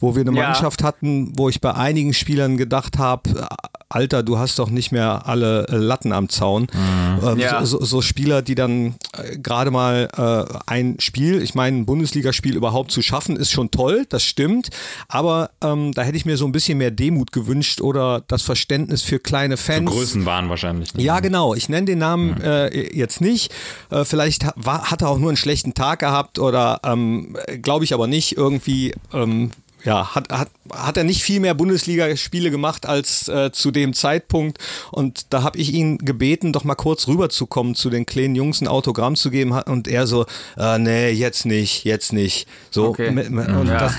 wo 0.00 0.14
wir 0.14 0.22
eine 0.22 0.36
ja. 0.36 0.44
Mannschaft 0.44 0.82
hatten, 0.82 1.32
wo 1.36 1.48
ich 1.48 1.60
bei 1.60 1.74
einigen 1.74 2.14
Spielern 2.14 2.56
gedacht 2.56 2.98
habe, 2.98 3.48
Alter, 3.92 4.22
du 4.22 4.38
hast 4.38 4.58
doch 4.58 4.70
nicht 4.70 4.90
mehr 4.90 5.26
alle 5.26 5.66
äh, 5.68 5.76
Latten 5.76 6.12
am 6.12 6.28
Zaun. 6.28 6.66
Mhm. 6.72 7.28
Ähm, 7.28 7.38
ja. 7.38 7.64
so, 7.64 7.84
so, 7.84 8.00
Spieler, 8.00 8.42
die 8.42 8.54
dann 8.54 8.94
äh, 9.16 9.38
gerade 9.38 9.70
mal 9.70 10.08
äh, 10.16 10.58
ein 10.66 10.96
Spiel, 10.98 11.42
ich 11.42 11.54
meine, 11.54 11.78
ein 11.78 11.86
Bundesligaspiel 11.86 12.56
überhaupt 12.56 12.90
zu 12.90 13.02
schaffen, 13.02 13.36
ist 13.36 13.50
schon 13.50 13.70
toll, 13.70 14.06
das 14.08 14.24
stimmt. 14.24 14.70
Aber 15.08 15.50
ähm, 15.62 15.92
da 15.92 16.02
hätte 16.02 16.16
ich 16.16 16.24
mir 16.24 16.36
so 16.36 16.46
ein 16.46 16.52
bisschen 16.52 16.78
mehr 16.78 16.90
Demut 16.90 17.32
gewünscht 17.32 17.80
oder 17.80 18.22
das 18.28 18.42
Verständnis 18.42 19.02
für 19.02 19.18
kleine 19.18 19.56
Fans. 19.56 19.90
Größen 19.90 20.24
waren 20.24 20.48
wahrscheinlich. 20.48 20.90
Ja, 20.96 21.20
genau. 21.20 21.54
Ich 21.54 21.61
nenne 21.68 21.86
den 21.86 21.98
Namen 21.98 22.34
mhm. 22.34 22.44
äh, 22.44 22.96
jetzt 22.96 23.20
nicht. 23.20 23.52
Äh, 23.90 24.04
vielleicht 24.04 24.46
war, 24.56 24.90
hat 24.90 25.02
er 25.02 25.08
auch 25.08 25.18
nur 25.18 25.30
einen 25.30 25.36
schlechten 25.36 25.74
Tag 25.74 26.00
gehabt 26.00 26.38
oder 26.38 26.80
ähm, 26.84 27.36
glaube 27.60 27.84
ich 27.84 27.94
aber 27.94 28.06
nicht. 28.06 28.36
Irgendwie 28.36 28.94
ähm, 29.12 29.50
ja, 29.84 30.14
hat, 30.14 30.32
hat, 30.32 30.50
hat 30.72 30.96
er 30.96 31.04
nicht 31.04 31.22
viel 31.22 31.40
mehr 31.40 31.54
Bundesligaspiele 31.54 32.50
gemacht 32.50 32.86
als 32.86 33.28
äh, 33.28 33.50
zu 33.52 33.70
dem 33.70 33.94
Zeitpunkt. 33.94 34.58
Und 34.90 35.32
da 35.32 35.42
habe 35.42 35.58
ich 35.58 35.72
ihn 35.72 35.98
gebeten, 35.98 36.52
doch 36.52 36.64
mal 36.64 36.74
kurz 36.74 37.08
rüberzukommen 37.08 37.74
zu 37.74 37.90
den 37.90 38.06
kleinen 38.06 38.34
Jungs 38.34 38.60
ein 38.60 38.68
Autogramm 38.68 39.16
zu 39.16 39.30
geben. 39.30 39.52
Und 39.52 39.88
er 39.88 40.06
so, 40.06 40.26
äh, 40.56 40.78
nee, 40.78 41.10
jetzt 41.10 41.46
nicht, 41.46 41.84
jetzt 41.84 42.12
nicht. 42.12 42.46
So, 42.70 42.88
okay. 42.88 43.08
und 43.08 43.66
ja. 43.68 43.78
das, 43.78 43.94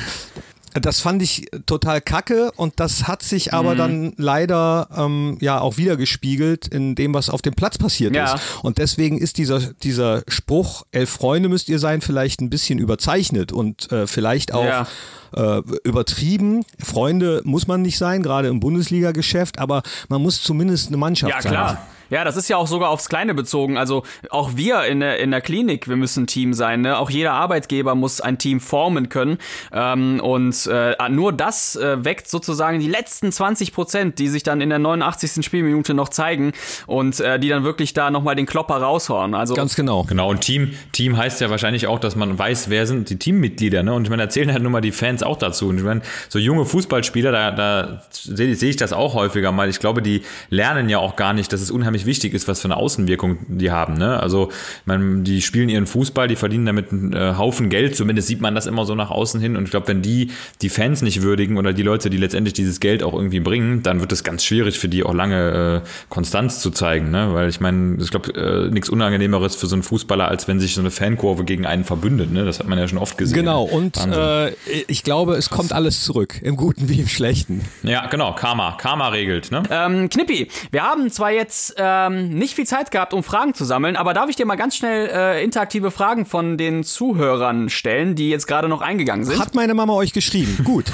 das 0.82 1.00
fand 1.00 1.22
ich 1.22 1.50
total 1.66 2.02
kacke 2.02 2.52
und 2.56 2.80
das 2.80 3.08
hat 3.08 3.22
sich 3.24 3.54
aber 3.54 3.74
mhm. 3.74 3.78
dann 3.78 4.14
leider 4.18 4.88
ähm, 4.96 5.38
ja 5.40 5.60
auch 5.60 5.78
wieder 5.78 5.98
gespiegelt 5.98 6.68
in 6.68 6.96
dem, 6.96 7.14
was 7.14 7.30
auf 7.30 7.42
dem 7.42 7.54
Platz 7.54 7.78
passiert 7.78 8.16
ja. 8.16 8.34
ist. 8.34 8.44
Und 8.64 8.78
deswegen 8.78 9.18
ist 9.18 9.38
dieser, 9.38 9.60
dieser 9.60 10.24
Spruch, 10.28 10.84
elf 10.92 11.10
Freunde 11.10 11.50
müsst 11.50 11.70
ihr 11.70 11.80
sein, 11.80 12.02
vielleicht 12.02 12.42
ein 12.42 12.50
bisschen 12.50 12.80
überzeichnet 12.80 13.52
und 13.52 13.92
äh, 13.92 14.08
vielleicht 14.08 14.54
auch 14.54 14.66
ja. 14.66 14.88
äh, 15.36 15.62
übertrieben. 15.84 16.66
Freunde 16.84 17.42
muss 17.44 17.68
man 17.68 17.82
nicht 17.82 17.98
sein, 17.98 18.24
gerade 18.24 18.48
im 18.48 18.60
Bundesliga-Geschäft, 18.60 19.60
aber 19.60 19.84
man 20.10 20.22
muss 20.22 20.42
zumindest 20.42 20.88
eine 20.88 20.98
Mannschaft 20.98 21.44
sein. 21.44 21.54
Ja, 21.54 21.74
klar. 21.74 21.88
Ja, 22.14 22.24
das 22.24 22.38
ist 22.38 22.48
ja 22.48 22.58
auch 22.58 22.68
sogar 22.68 22.92
aufs 22.92 23.10
Kleine 23.10 23.34
bezogen. 23.34 23.76
Also 23.76 24.04
auch 24.30 24.52
wir 24.56 24.84
in 24.84 25.00
der, 25.00 25.18
in 25.18 25.32
der 25.32 25.42
Klinik, 25.42 25.88
wir 25.90 25.96
müssen 25.96 26.26
ein 26.26 26.28
Team 26.28 26.54
sein. 26.54 26.82
Ne? 26.82 26.96
Auch 27.00 27.10
jeder 27.10 27.34
Arbeitgeber 27.34 27.96
muss 27.96 28.22
ein 28.22 28.38
Team 28.38 28.60
formen 28.60 29.10
können. 29.10 29.40
Ähm, 29.72 30.20
und 30.20 30.68
äh, 30.68 30.96
nur 31.10 31.34
das 31.34 31.76
äh, 31.76 32.06
weckt 32.06 32.30
sozusagen 32.30 32.80
die 32.80 32.88
letzten 32.88 33.32
20 33.32 33.74
Prozent, 33.74 34.20
die 34.20 34.28
sich 34.28 34.44
dann 34.44 34.62
in 34.62 34.70
der 34.70 34.78
89. 34.78 35.44
Spielminute 35.44 35.96
noch 35.96 36.10
zeigen 36.10 36.52
und 36.86 37.20
äh, 37.20 37.40
die 37.40 37.50
dann 37.50 37.64
wirklich 37.64 37.94
da 37.94 38.12
nochmal 38.12 38.36
den 38.36 38.46
Klopper 38.46 38.76
raushauen. 38.76 39.34
Also 39.34 39.56
Ganz 39.56 39.76
genau. 39.76 40.04
Genau, 40.04 40.30
und 40.30 40.42
Team, 40.42 40.76
Team 40.92 41.18
heißt 41.18 41.42
ja 41.42 41.50
wahrscheinlich 41.50 41.88
auch, 41.88 41.98
dass 41.98 42.16
man 42.16 42.38
weiß, 42.38 42.70
wer 42.70 42.86
sind 42.86 43.10
die 43.10 43.18
Teammitglieder. 43.18 43.82
Ne? 43.82 43.92
Und 43.92 44.04
ich 44.04 44.12
meine, 44.12 44.22
erzählen 44.22 44.52
halt 44.52 44.62
nur 44.62 44.72
mal 44.72 44.82
die 44.82 44.92
Fans 44.92 45.24
auch 45.24 45.38
dazu. 45.38 45.70
Und 45.70 45.80
ich 45.80 45.84
meine, 45.84 46.04
so 46.30 46.38
junge 46.38 46.66
Fußballspieler, 46.66 47.32
da, 47.32 47.50
da 47.50 48.04
sehe 48.12 48.54
seh 48.54 48.70
ich 48.70 48.76
das 48.76 48.94
auch 48.94 49.16
häufiger 49.16 49.52
mal. 49.52 49.68
Ich 49.68 49.80
glaube, 49.80 50.04
die 50.04 50.22
lernen 50.52 50.90
ja 50.90 51.00
auch 51.00 51.16
gar 51.16 51.34
nicht, 51.34 51.52
dass 51.52 51.60
es 51.60 51.72
unheimlich 51.72 52.03
unheimlich 52.04 52.06
wichtig 52.06 52.34
ist, 52.34 52.48
was 52.48 52.62
für 52.62 52.66
eine 52.66 52.78
Außenwirkung 52.78 53.38
die 53.48 53.72
haben. 53.72 53.96
Ne? 53.96 54.20
Also, 54.20 54.50
man, 54.86 55.24
die 55.24 55.42
spielen 55.42 55.70
ihren 55.70 55.88
Fußball, 55.88 56.28
die 56.28 56.36
verdienen 56.36 56.66
damit 56.66 56.92
einen 56.92 57.14
äh, 57.14 57.36
Haufen 57.38 57.70
Geld, 57.70 57.96
zumindest 57.96 58.28
sieht 58.28 58.42
man 58.42 58.56
das 58.56 58.66
immer 58.66 58.86
so 58.86 58.96
nach 58.96 59.10
außen 59.10 59.40
hin. 59.42 59.56
Und 59.56 59.66
ich 59.66 59.72
glaube, 59.72 59.88
wenn 59.88 60.02
die 60.02 60.32
die 60.62 60.70
Fans 60.70 61.02
nicht 61.02 61.22
würdigen 61.22 61.58
oder 61.58 61.74
die 61.74 61.84
Leute, 61.84 62.10
die 62.10 62.18
letztendlich 62.18 62.54
dieses 62.54 62.80
Geld 62.80 63.04
auch 63.04 63.14
irgendwie 63.14 63.40
bringen, 63.40 63.84
dann 63.84 64.00
wird 64.00 64.12
es 64.12 64.24
ganz 64.24 64.44
schwierig 64.44 64.80
für 64.80 64.90
die 64.90 65.04
auch 65.04 65.14
lange 65.14 65.84
äh, 65.84 65.88
Konstanz 66.10 66.60
zu 66.60 66.72
zeigen. 66.72 67.12
Ne? 67.12 67.34
Weil 67.34 67.50
ich 67.50 67.60
meine, 67.60 68.02
ich 68.02 68.12
glaube, 68.12 68.34
äh, 68.34 68.70
nichts 68.72 68.90
Unangenehmeres 68.90 69.56
für 69.56 69.68
so 69.68 69.76
einen 69.76 69.84
Fußballer, 69.84 70.28
als 70.28 70.48
wenn 70.48 70.60
sich 70.60 70.74
so 70.76 70.82
eine 70.82 70.92
Fankurve 70.92 71.44
gegen 71.44 71.66
einen 71.66 71.84
verbündet. 71.84 72.32
Ne? 72.32 72.46
Das 72.46 72.60
hat 72.60 72.68
man 72.68 72.78
ja 72.78 72.88
schon 72.88 72.98
oft 72.98 73.18
gesehen. 73.18 73.36
Genau, 73.36 73.64
und 73.64 73.98
äh, 73.98 74.52
ich 74.88 75.04
glaube, 75.04 75.36
es 75.36 75.50
Krass. 75.50 75.58
kommt 75.58 75.74
alles 75.74 76.04
zurück, 76.04 76.40
im 76.42 76.56
Guten 76.56 76.90
wie 76.90 77.00
im 77.00 77.08
Schlechten. 77.08 77.62
Ja, 77.84 78.08
genau, 78.08 78.34
Karma. 78.34 78.76
Karma 78.78 79.10
regelt. 79.10 79.52
Ne? 79.52 79.64
Ähm, 79.70 80.10
Knippi, 80.10 80.50
wir 80.72 80.84
haben 80.84 81.10
zwar 81.12 81.32
jetzt 81.32 81.76
ähm, 81.94 82.30
nicht 82.30 82.56
viel 82.56 82.66
Zeit 82.66 82.92
gehabt, 82.92 83.14
um 83.14 83.24
Fragen 83.24 83.54
zu 83.54 83.66
sammeln, 83.66 83.96
aber 83.96 84.14
darf 84.14 84.30
ich 84.30 84.36
dir 84.36 84.46
mal 84.46 84.56
ganz 84.56 84.76
schnell 84.76 85.10
äh, 85.14 85.44
interaktive 85.44 85.92
Fragen 85.92 86.26
von 86.26 86.58
den 86.58 86.84
Zuhörern 86.84 87.70
stellen, 87.70 88.16
die 88.16 88.30
jetzt 88.30 88.48
gerade 88.48 88.68
noch 88.68 88.82
eingegangen 88.82 89.26
sind? 89.26 89.40
Hat 89.40 89.56
meine 89.56 89.74
Mama 89.74 89.94
euch 89.94 90.14
geschrieben. 90.14 90.64
Gut. 90.64 90.86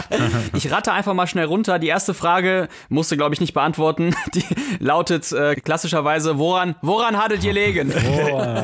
ich 0.56 0.70
rate 0.70 0.92
einfach 0.92 1.14
mal 1.14 1.26
schnell 1.26 1.46
runter. 1.46 1.78
Die 1.78 1.88
erste 1.88 2.14
Frage 2.14 2.68
musste, 2.88 3.16
glaube 3.16 3.34
ich, 3.34 3.40
nicht 3.40 3.54
beantworten. 3.54 4.14
Die 4.34 4.44
lautet 4.78 5.30
äh, 5.32 5.54
klassischerweise, 5.56 6.38
woran, 6.38 6.74
woran 6.82 7.16
hattet 7.16 7.44
ihr 7.44 7.52
legen? 7.52 7.92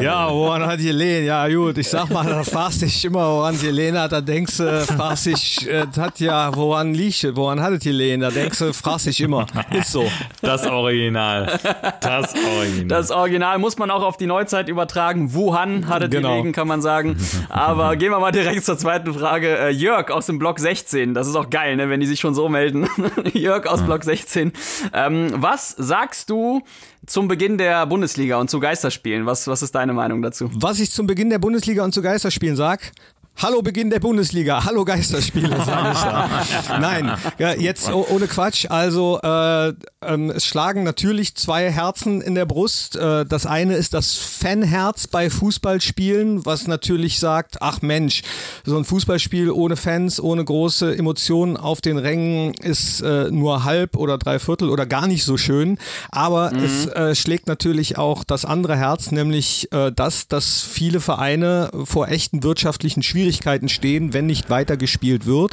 ja, 0.01 0.31
woran 0.31 0.67
hat 0.67 0.81
ihr 0.81 0.93
legen? 0.93 1.27
Ja, 1.27 1.49
gut, 1.49 1.79
ich 1.79 1.89
sag 1.89 2.11
mal, 2.11 2.25
da 2.25 2.45
fragst 2.45 2.83
dich 2.83 3.05
immer, 3.05 3.27
woran 3.33 3.59
ihr 3.63 3.73
legen 3.73 3.99
hat, 3.99 4.13
da 4.13 4.21
denkst 4.21 4.59
du, 4.59 4.87
fragst 4.87 5.27
dich, 5.27 5.69
äh, 5.69 5.87
hat 5.97 6.21
ja, 6.21 6.55
woran 6.55 6.95
liegt, 6.95 7.25
woran 7.37 7.61
hattet 7.61 7.87
ihr 7.87 7.93
legen? 7.93 8.23
Da 8.23 8.31
denkst 8.31 8.59
du, 8.59 8.73
fragst 8.73 9.07
dich 9.07 9.21
immer. 9.21 9.47
Ist 9.71 9.93
so. 9.93 10.05
Das 10.43 10.67
auch 10.67 10.88
Original. 10.89 11.59
Das 12.01 12.35
Original. 12.57 12.87
Das 12.89 13.11
Original 13.11 13.59
muss 13.59 13.77
man 13.79 13.91
auch 13.91 14.03
auf 14.03 14.17
die 14.17 14.27
Neuzeit 14.27 14.69
übertragen. 14.69 15.35
Wuhan 15.35 15.87
hatte 15.89 16.09
Genau. 16.09 16.37
die 16.37 16.39
Wegen, 16.39 16.53
kann 16.53 16.67
man 16.67 16.81
sagen. 16.81 17.17
Aber 17.51 17.95
gehen 17.97 18.11
wir 18.11 18.19
mal 18.21 18.33
direkt 18.33 18.65
zur 18.65 18.79
zweiten 18.79 19.13
Frage. 19.13 19.59
Äh, 19.59 19.71
Jörg 19.71 20.11
aus 20.11 20.27
dem 20.27 20.39
Block 20.39 20.59
16. 20.59 21.13
Das 21.15 21.29
ist 21.29 21.37
auch 21.37 21.51
geil, 21.51 21.77
ne, 21.77 21.91
wenn 21.91 22.01
die 22.01 22.07
sich 22.07 22.21
schon 22.21 22.35
so 22.35 22.49
melden. 22.49 22.89
Jörg 23.35 23.67
aus 23.67 23.83
Block 23.83 24.03
16. 24.05 24.53
Ähm, 24.95 25.33
was 25.37 25.71
sagst 25.77 26.31
du 26.31 26.63
zum 27.07 27.29
Beginn 27.29 27.59
der 27.59 27.85
Bundesliga 27.87 28.39
und 28.39 28.49
zu 28.49 28.61
Geisterspielen? 28.61 29.27
Was, 29.27 29.47
was 29.47 29.63
ist 29.63 29.75
deine 29.75 29.93
Meinung 29.93 30.23
dazu? 30.23 30.51
Was 30.55 30.81
ich 30.81 30.91
zum 30.91 31.07
Beginn 31.07 31.29
der 31.31 31.39
Bundesliga 31.39 31.85
und 31.85 31.93
zu 31.93 32.01
Geisterspielen 32.03 32.57
sag. 32.57 32.93
Hallo 33.41 33.63
Beginn 33.63 33.89
der 33.89 34.01
Bundesliga, 34.01 34.65
hallo 34.65 34.85
Geisterspiele, 34.85 35.57
sage 35.65 35.93
ich 35.93 36.01
da. 36.01 36.79
Nein, 36.81 37.17
ja, 37.39 37.55
jetzt 37.55 37.89
oh, 37.89 38.05
ohne 38.11 38.27
Quatsch. 38.27 38.67
Also 38.69 39.21
äh, 39.23 39.75
ähm, 40.03 40.31
es 40.31 40.45
schlagen 40.45 40.83
natürlich 40.83 41.37
zwei 41.37 41.71
Herzen 41.71 42.21
in 42.21 42.35
der 42.35 42.47
Brust. 42.47 42.97
Äh, 42.97 43.25
das 43.27 43.47
eine 43.47 43.77
ist 43.77 43.95
das 43.95 44.17
Fanherz 44.17 45.07
bei 45.07 45.31
Fußballspielen, 45.31 46.47
was 46.47 46.67
natürlich 46.67 47.21
sagt, 47.21 47.63
ach 47.63 47.81
Mensch, 47.81 48.23
so 48.65 48.77
ein 48.77 48.85
Fußballspiel 48.85 49.53
ohne 49.53 49.77
Fans, 49.77 50.21
ohne 50.21 50.45
große 50.45 50.99
Emotionen 50.99 51.57
auf 51.57 51.81
den 51.81 51.97
Rängen 51.97 52.55
ist 52.55 53.03
äh, 53.03 53.31
nur 53.31 53.63
halb 53.63 53.97
oder 53.97 54.19
drei 54.19 54.41
Viertel 54.41 54.69
oder 54.69 54.85
gar 54.85 55.07
nicht 55.07 55.25
so 55.25 55.37
schön. 55.37 55.79
Aber 56.11 56.53
es 56.57 56.87
äh, 56.87 57.15
schlägt 57.15 57.47
natürlich 57.47 57.99
auch 57.99 58.25
das 58.25 58.45
andere 58.45 58.77
Herz, 58.77 59.13
nämlich 59.13 59.71
äh, 59.71 59.93
das, 59.93 60.27
dass 60.27 60.61
viele 60.63 60.99
Vereine 60.99 61.71
vor 61.85 62.09
echten 62.09 62.43
wirtschaftlichen 62.43 63.05
Schwierigkeiten 63.05 63.28
stehen, 63.33 64.13
wenn 64.13 64.27
nicht 64.27 64.51
weitergespielt 64.51 65.27
wird. 65.27 65.53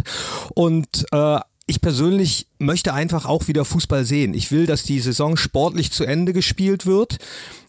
Und 0.54 1.06
äh, 1.12 1.40
ich 1.68 1.82
persönlich 1.82 2.48
möchte 2.60 2.94
einfach 2.94 3.26
auch 3.26 3.48
wieder 3.48 3.66
Fußball 3.66 4.06
sehen. 4.06 4.36
Ich 4.36 4.52
will, 4.52 4.68
dass 4.68 4.84
die 4.84 5.00
Saison 5.00 5.36
sportlich 5.36 5.92
zu 5.92 6.06
Ende 6.06 6.32
gespielt 6.32 6.86
wird. 6.86 7.18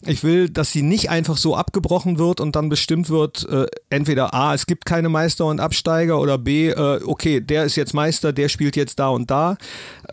Ich 0.05 0.23
will, 0.23 0.49
dass 0.49 0.71
sie 0.71 0.83
nicht 0.83 1.09
einfach 1.09 1.35
so 1.35 1.55
abgebrochen 1.55 2.19
wird 2.19 2.39
und 2.39 2.55
dann 2.55 2.69
bestimmt 2.69 3.09
wird, 3.09 3.49
äh, 3.49 3.65
entweder 3.89 4.35
A, 4.35 4.53
es 4.53 4.67
gibt 4.67 4.85
keine 4.85 5.09
Meister 5.09 5.45
und 5.45 5.59
Absteiger 5.59 6.19
oder 6.19 6.37
B, 6.37 6.69
äh, 6.69 7.01
okay, 7.05 7.41
der 7.41 7.63
ist 7.63 7.75
jetzt 7.75 7.95
Meister, 7.95 8.33
der 8.33 8.49
spielt 8.49 8.75
jetzt 8.75 8.99
da 8.99 9.09
und 9.09 9.31
da. 9.31 9.57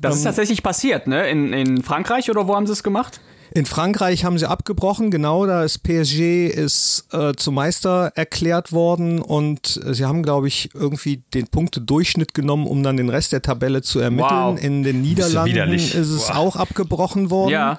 Das 0.01 0.15
ist 0.15 0.21
Ähm, 0.23 0.25
tatsächlich 0.27 0.63
passiert, 0.63 1.07
ne? 1.07 1.29
In, 1.29 1.53
in 1.53 1.83
Frankreich 1.83 2.31
oder 2.31 2.49
wo 2.49 2.55
haben 2.57 2.67
sie 2.67 2.73
es 2.73 2.83
gemacht? 2.83 3.21
In 3.57 3.67
Frankreich 3.67 4.25
haben 4.25 4.37
sie 4.37 4.49
abgebrochen, 4.51 5.13
genau, 5.13 5.47
da 5.47 5.63
ist 5.63 5.85
PSG 5.85 6.49
ist 6.49 7.07
äh, 7.13 7.35
zum 7.37 7.55
Meister 7.55 8.11
erklärt 8.17 8.73
worden 8.73 9.23
und 9.23 9.81
äh, 9.87 9.95
sie 9.95 10.05
haben, 10.07 10.25
glaube 10.25 10.49
ich, 10.49 10.71
irgendwie 10.75 11.23
den 11.33 11.47
Punktedurchschnitt 11.47 12.35
genommen, 12.35 12.67
um 12.67 12.83
dann 12.83 12.97
den 12.97 13.09
Rest 13.09 13.31
der 13.31 13.43
Tabelle 13.43 13.83
zu 13.83 14.01
ermitteln. 14.01 14.57
Wow. 14.57 14.61
In 14.61 14.83
den 14.83 15.03
Niederlanden 15.03 15.53
widerlich. 15.53 15.95
ist 15.95 16.09
es 16.09 16.27
Boah. 16.27 16.39
auch 16.39 16.57
abgebrochen 16.57 17.31
worden. 17.31 17.53
Ja. 17.53 17.79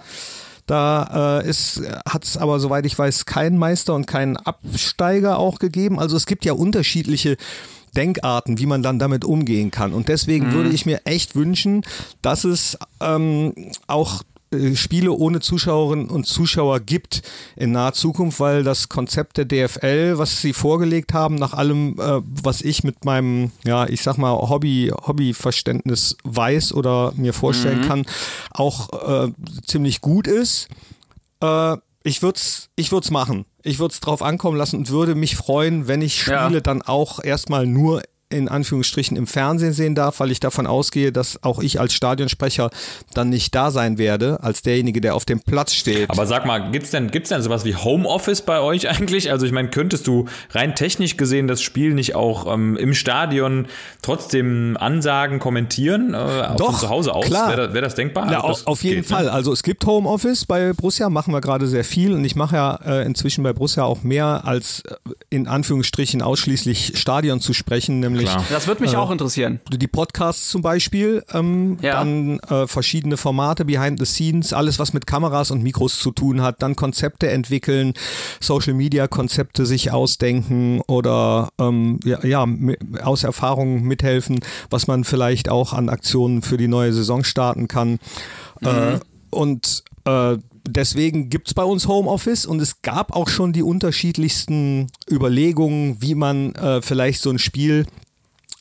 Da 0.66 1.42
äh, 1.42 1.50
ist, 1.50 1.82
hat 2.08 2.24
es 2.24 2.38
aber, 2.38 2.62
soweit 2.62 2.86
ich 2.86 2.98
weiß, 2.98 3.26
keinen 3.26 3.58
Meister 3.58 3.96
und 3.96 4.08
keinen 4.08 4.38
Absteiger 4.38 5.40
auch 5.40 5.60
gegeben. 5.60 6.00
Also 6.00 6.16
es 6.16 6.26
gibt 6.26 6.46
ja 6.46 6.54
unterschiedliche 6.54 7.36
Denkarten, 7.98 8.60
wie 8.60 8.66
man 8.66 8.82
dann 8.82 8.98
damit 8.98 9.26
umgehen 9.26 9.72
kann. 9.72 9.94
Und 9.94 10.08
deswegen 10.08 10.54
würde 10.54 10.70
ich 10.70 10.86
mir 10.86 11.02
echt 11.04 11.36
wünschen, 11.36 11.84
dass 12.22 12.46
es 12.46 12.78
ähm, 13.02 13.54
auch 13.88 14.24
äh, 14.58 14.76
Spiele 14.76 15.12
ohne 15.12 15.40
Zuschauerinnen 15.40 16.08
und 16.10 16.26
Zuschauer 16.26 16.80
gibt 16.80 17.22
in 17.56 17.72
naher 17.72 17.94
Zukunft, 17.94 18.40
weil 18.40 18.64
das 18.64 18.90
Konzept 18.90 19.38
der 19.38 19.46
DFL, 19.46 20.18
was 20.18 20.42
sie 20.42 20.54
vorgelegt 20.54 21.14
haben, 21.14 21.36
nach 21.36 21.54
allem, 21.54 22.00
äh, 22.00 22.22
was 22.44 22.62
ich 22.62 22.84
mit 22.84 23.06
meinem, 23.06 23.52
ja, 23.64 23.88
ich 23.88 24.02
sag 24.02 24.18
mal, 24.18 24.32
Hobby, 24.34 24.92
Hobbyverständnis 25.06 26.18
weiß 26.24 26.74
oder 26.74 27.14
mir 27.16 27.34
vorstellen 27.34 27.82
kann, 27.82 28.06
auch 28.52 29.26
äh, 29.26 29.32
ziemlich 29.66 30.02
gut 30.02 30.28
ist. 30.28 30.68
Äh, 31.42 31.78
ich 32.04 32.22
würde 32.22 32.38
es 32.38 32.70
ich 32.76 32.92
würd's 32.92 33.10
machen. 33.12 33.46
Ich 33.64 33.80
würde 33.80 33.94
es 33.94 34.00
drauf 34.00 34.22
ankommen 34.22 34.58
lassen 34.58 34.78
und 34.78 34.90
würde 34.92 35.16
mich 35.16 35.36
freuen, 35.36 35.88
wenn 35.88 36.02
ich 36.04 36.22
Spiele 36.22 36.36
Ja. 36.56 36.60
dann 36.60 36.82
auch 36.84 37.24
erstmal 37.24 37.66
nur 37.66 38.04
in 38.30 38.50
Anführungsstrichen 38.50 39.16
im 39.18 39.28
Fernsehen 39.28 39.72
sehen 39.72 39.94
darf, 39.94 40.20
weil 40.20 40.32
ich 40.32 40.40
davon 40.40 40.66
ausgehe, 40.66 41.12
dass 41.12 41.44
auch 41.44 41.60
ich 41.60 41.80
als 41.80 41.94
Stadionsprecher 41.94 42.72
dann 43.14 43.30
nicht 43.30 43.54
da 43.54 43.70
sein 43.70 43.98
werde, 44.00 44.40
als 44.42 44.64
derjenige, 44.64 45.00
der 45.00 45.14
auf 45.16 45.26
dem 45.26 45.40
Platz 45.42 45.74
steht. 45.76 46.10
Aber 46.10 46.26
sag 46.26 46.46
mal, 46.46 46.72
gibt's 46.72 46.90
denn, 46.92 47.12
gibt's 47.12 47.30
denn 47.30 47.42
sowas 47.44 47.66
wie 47.66 47.76
Homeoffice 47.76 48.42
bei 48.42 48.60
euch 48.60 48.90
eigentlich? 48.90 49.32
Also 49.32 49.46
ich 49.46 49.52
meine, 49.52 49.70
könntest 49.70 50.08
du 50.08 50.26
rein 50.52 50.74
technisch 50.76 51.18
gesehen 51.18 51.48
das 51.48 51.62
Spiel 51.62 51.94
nicht 51.94 52.16
auch 52.16 52.52
ähm, 52.52 52.78
im 52.78 52.96
Stadion 52.96 53.68
trotzdem 54.02 54.76
ansagen, 54.80 55.40
kommentieren? 55.40 56.14
Äh, 56.14 56.56
Doch, 56.58 56.80
zu 56.80 56.90
Hause 56.90 57.14
aus? 57.14 57.26
klar. 57.26 57.50
Wäre 57.50 57.66
das, 57.68 57.74
wär 57.74 57.82
das 57.82 57.96
denkbar? 57.96 58.32
Ja, 58.32 58.38
Also 58.42 58.48
das 58.50 58.68
au- 58.68 58.72
auf 58.72 58.84
jeden 58.84 59.02
geht, 59.02 59.10
ne? 59.12 59.16
Fall. 59.18 59.30
Also 59.30 59.52
es 59.54 59.62
gibt 59.62 59.86
Homeoffice 59.86 60.46
bei 60.46 60.74
Borussia, 60.74 61.10
machen 61.10 61.34
wir 61.34 61.42
gerade 61.42 61.68
sehr 61.68 61.84
viel 61.84 62.14
und 62.14 62.26
ich 62.26 62.36
mache 62.36 62.56
ja 62.56 62.76
äh, 62.86 63.06
inzwischen 63.06 63.44
bei 63.44 63.54
Borussia 63.54 63.84
auch 63.84 64.04
mehr 64.04 64.42
als 64.46 64.82
äh, 64.82 64.96
in 65.30 65.48
Anführungsstrichen 65.48 66.22
ausschließlich 66.22 66.94
Stadion 66.96 67.40
zu 67.40 67.54
sprechen, 67.54 68.00
nämlich 68.00 68.15
Klar. 68.24 68.46
Das 68.50 68.68
würde 68.68 68.82
mich 68.82 68.96
auch 68.96 69.12
interessieren. 69.12 69.60
die 69.70 69.88
Podcasts 69.88 70.50
zum 70.50 70.62
Beispiel, 70.62 71.24
ähm, 71.34 71.78
Ja. 71.82 71.96
dann 71.96 72.40
äh, 72.40 72.68
verschiedene 72.68 73.18
Formate, 73.18 73.66
Behind 73.66 74.00
the 74.00 74.06
Scenes, 74.06 74.54
alles 74.54 74.80
was 74.80 74.94
mit 74.94 75.06
Kameras 75.08 75.52
und 75.52 75.64
Mikros 75.64 76.00
zu 76.00 76.12
tun 76.12 76.42
hat, 76.42 76.62
dann 76.62 76.76
Konzepte 76.76 77.30
entwickeln, 77.30 77.94
Social 78.40 78.74
Media 78.74 79.08
Konzepte 79.08 79.66
sich 79.66 79.92
ausdenken 79.92 80.82
oder 80.88 81.50
ähm, 81.60 82.00
ja, 82.04 82.24
ja 82.26 82.46
aus 83.04 83.24
Erfahrung 83.24 83.84
mithelfen, 83.84 84.40
was 84.70 84.88
man 84.88 85.04
vielleicht 85.04 85.50
auch 85.50 85.74
an 85.74 85.90
Aktionen 85.90 86.42
für 86.42 86.58
die 86.58 86.68
neue 86.68 86.94
Saison 86.94 87.24
starten 87.24 87.68
kann. 87.68 88.00
Äh, 88.62 89.00
und 89.30 89.84
äh, 90.06 90.38
deswegen 90.68 91.30
gibt 91.30 91.48
es 91.50 91.54
bei 91.54 91.64
uns 91.64 91.88
Homeoffice 91.88 92.46
und 92.46 92.62
es 92.62 92.82
gab 92.82 93.16
auch 93.16 93.28
schon 93.28 93.54
die 93.54 93.64
unterschiedlichsten 93.64 94.88
Überlegungen, 95.12 96.02
wie 96.02 96.16
man 96.16 96.54
äh, 96.56 96.82
vielleicht 96.82 97.22
so 97.22 97.30
ein 97.30 97.40
Spiel 97.40 97.86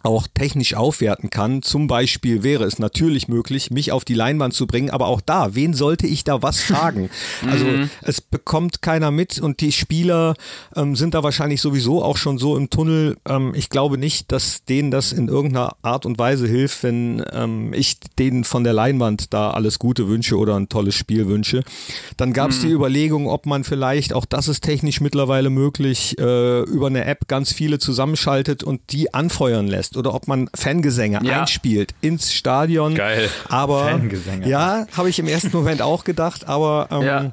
auch 0.04 0.26
technisch 0.32 0.74
aufwerten 0.74 1.30
kann. 1.30 1.62
Zum 1.62 1.86
Beispiel 1.86 2.42
wäre 2.42 2.64
es 2.64 2.78
natürlich 2.78 3.26
möglich, 3.26 3.70
mich 3.70 3.90
auf 3.90 4.04
die 4.04 4.14
Leinwand 4.14 4.52
zu 4.52 4.66
bringen, 4.66 4.90
aber 4.90 5.06
auch 5.06 5.22
da, 5.22 5.54
wen 5.54 5.72
sollte 5.72 6.06
ich 6.06 6.24
da 6.24 6.42
was 6.42 6.60
fragen? 6.60 7.08
also 7.50 7.66
es 8.02 8.20
bekommt 8.20 8.82
keiner 8.82 9.10
mit 9.10 9.40
und 9.40 9.60
die 9.60 9.72
Spieler 9.72 10.34
ähm, 10.76 10.94
sind 10.94 11.14
da 11.14 11.22
wahrscheinlich 11.22 11.62
sowieso 11.62 12.02
auch 12.02 12.18
schon 12.18 12.36
so 12.36 12.56
im 12.56 12.68
Tunnel. 12.68 13.16
Ähm, 13.26 13.54
ich 13.56 13.70
glaube 13.70 13.96
nicht, 13.96 14.30
dass 14.30 14.64
denen 14.64 14.90
das 14.90 15.12
in 15.12 15.28
irgendeiner 15.28 15.74
Art 15.80 16.04
und 16.04 16.18
Weise 16.18 16.46
hilft, 16.46 16.82
wenn 16.82 17.24
ähm, 17.32 17.72
ich 17.72 17.98
denen 18.18 18.44
von 18.44 18.62
der 18.62 18.74
Leinwand 18.74 19.32
da 19.32 19.52
alles 19.52 19.78
Gute 19.78 20.06
wünsche 20.06 20.36
oder 20.36 20.56
ein 20.56 20.68
tolles 20.68 20.94
Spiel 20.94 21.28
wünsche. 21.28 21.64
Dann 22.18 22.34
gab 22.34 22.50
es 22.50 22.60
die 22.60 22.70
Überlegung, 22.70 23.26
ob 23.26 23.46
man 23.46 23.64
vielleicht, 23.64 24.12
auch 24.12 24.26
das 24.26 24.48
ist 24.48 24.60
technisch 24.60 25.00
mittlerweile 25.00 25.48
möglich, 25.48 26.18
äh, 26.18 26.60
über 26.64 26.88
eine 26.88 27.06
App 27.06 27.26
ganz 27.26 27.54
viele 27.54 27.78
zusammenschaltet 27.78 28.62
und 28.62 28.92
die 28.92 29.14
anfeuern 29.14 29.66
lässt 29.66 29.93
oder 29.96 30.14
ob 30.14 30.28
man 30.28 30.48
Fangesänge 30.54 31.20
Ja. 31.22 31.40
einspielt 31.40 31.94
ins 32.00 32.32
Stadion. 32.32 32.94
Geil. 32.94 33.28
Aber 33.48 33.84
Fangesänge. 33.84 34.48
ja, 34.48 34.86
habe 34.96 35.08
ich 35.10 35.18
im 35.18 35.26
ersten 35.26 35.50
Moment 35.52 35.82
auch 35.82 36.04
gedacht, 36.04 36.46
aber 36.48 36.88
ähm, 36.90 37.02
Ja. 37.02 37.32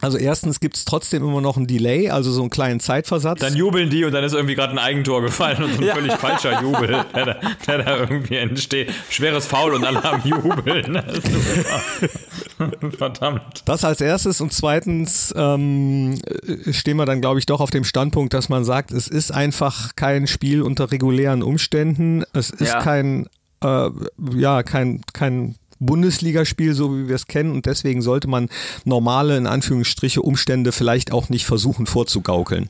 Also 0.00 0.18
erstens 0.18 0.60
gibt 0.60 0.76
es 0.76 0.84
trotzdem 0.84 1.22
immer 1.22 1.40
noch 1.40 1.56
einen 1.56 1.66
Delay, 1.66 2.10
also 2.10 2.30
so 2.30 2.42
einen 2.42 2.50
kleinen 2.50 2.78
Zeitversatz. 2.80 3.40
Dann 3.40 3.56
jubeln 3.56 3.88
die 3.90 4.04
und 4.04 4.12
dann 4.12 4.22
ist 4.24 4.32
irgendwie 4.34 4.54
gerade 4.54 4.72
ein 4.72 4.78
Eigentor 4.78 5.22
gefallen 5.22 5.62
und 5.62 5.74
so 5.74 5.82
ein 5.82 5.88
völlig 5.94 6.12
falscher 6.14 6.60
Jubel, 6.62 7.04
der 7.14 7.24
da, 7.26 7.36
der 7.66 7.78
da 7.78 7.96
irgendwie 8.00 8.36
entsteht. 8.36 8.92
Schweres 9.08 9.46
Foul 9.46 9.72
und 9.74 9.84
alle 9.84 10.04
am 10.04 10.20
Jubeln. 10.24 11.00
Verdammt. 12.98 13.62
Das 13.64 13.84
als 13.84 14.00
erstes 14.00 14.40
und 14.40 14.52
zweitens 14.52 15.32
ähm, 15.36 16.18
äh, 16.26 16.72
stehen 16.72 16.96
wir 16.96 17.06
dann, 17.06 17.20
glaube 17.20 17.38
ich, 17.38 17.46
doch 17.46 17.60
auf 17.60 17.70
dem 17.70 17.84
Standpunkt, 17.84 18.34
dass 18.34 18.48
man 18.48 18.64
sagt, 18.64 18.90
es 18.92 19.08
ist 19.08 19.32
einfach 19.32 19.96
kein 19.96 20.26
Spiel 20.26 20.62
unter 20.62 20.90
regulären 20.90 21.42
Umständen. 21.42 22.24
Es 22.32 22.50
ist 22.50 22.72
Ja. 22.72 22.80
kein, 22.80 23.26
äh, 23.62 23.90
ja, 24.34 24.62
kein, 24.62 25.00
kein 25.12 25.56
Bundesligaspiel, 25.80 26.74
so 26.74 26.96
wie 26.96 27.08
wir 27.08 27.14
es 27.14 27.26
kennen, 27.26 27.52
und 27.52 27.66
deswegen 27.66 28.02
sollte 28.02 28.28
man 28.28 28.48
normale, 28.84 29.36
in 29.36 29.46
Anführungsstriche, 29.46 30.22
Umstände 30.22 30.72
vielleicht 30.72 31.12
auch 31.12 31.28
nicht 31.28 31.46
versuchen 31.46 31.86
vorzugaukeln. 31.86 32.68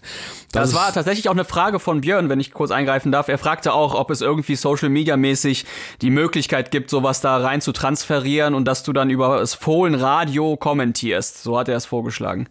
Das, 0.52 0.70
ist- 0.70 0.74
war 0.74 0.92
tatsächlich 0.92 1.28
auch 1.28 1.32
eine 1.34 1.44
Frage 1.44 1.80
von 1.80 2.00
Björn, 2.00 2.28
wenn 2.28 2.40
ich 2.40 2.52
kurz 2.52 2.70
eingreifen 2.70 3.10
darf. 3.12 3.28
Er 3.28 3.38
fragte 3.38 3.72
auch, 3.72 3.94
ob 3.94 4.10
es 4.10 4.20
irgendwie 4.20 4.54
Social 4.56 4.88
Media 4.88 5.16
mäßig 5.16 5.64
die 6.02 6.10
Möglichkeit 6.10 6.70
gibt, 6.70 6.90
sowas 6.90 7.20
da 7.20 7.36
rein 7.38 7.60
zu 7.60 7.72
transferieren 7.72 8.54
und 8.54 8.64
dass 8.66 8.82
du 8.82 8.92
dann 8.92 9.10
über 9.10 9.38
das 9.38 9.54
Fohlenradio 9.54 10.56
kommentierst. 10.56 11.42
So 11.42 11.58
hat 11.58 11.68
er 11.68 11.76
es 11.76 11.86
vorgeschlagen. 11.86 12.46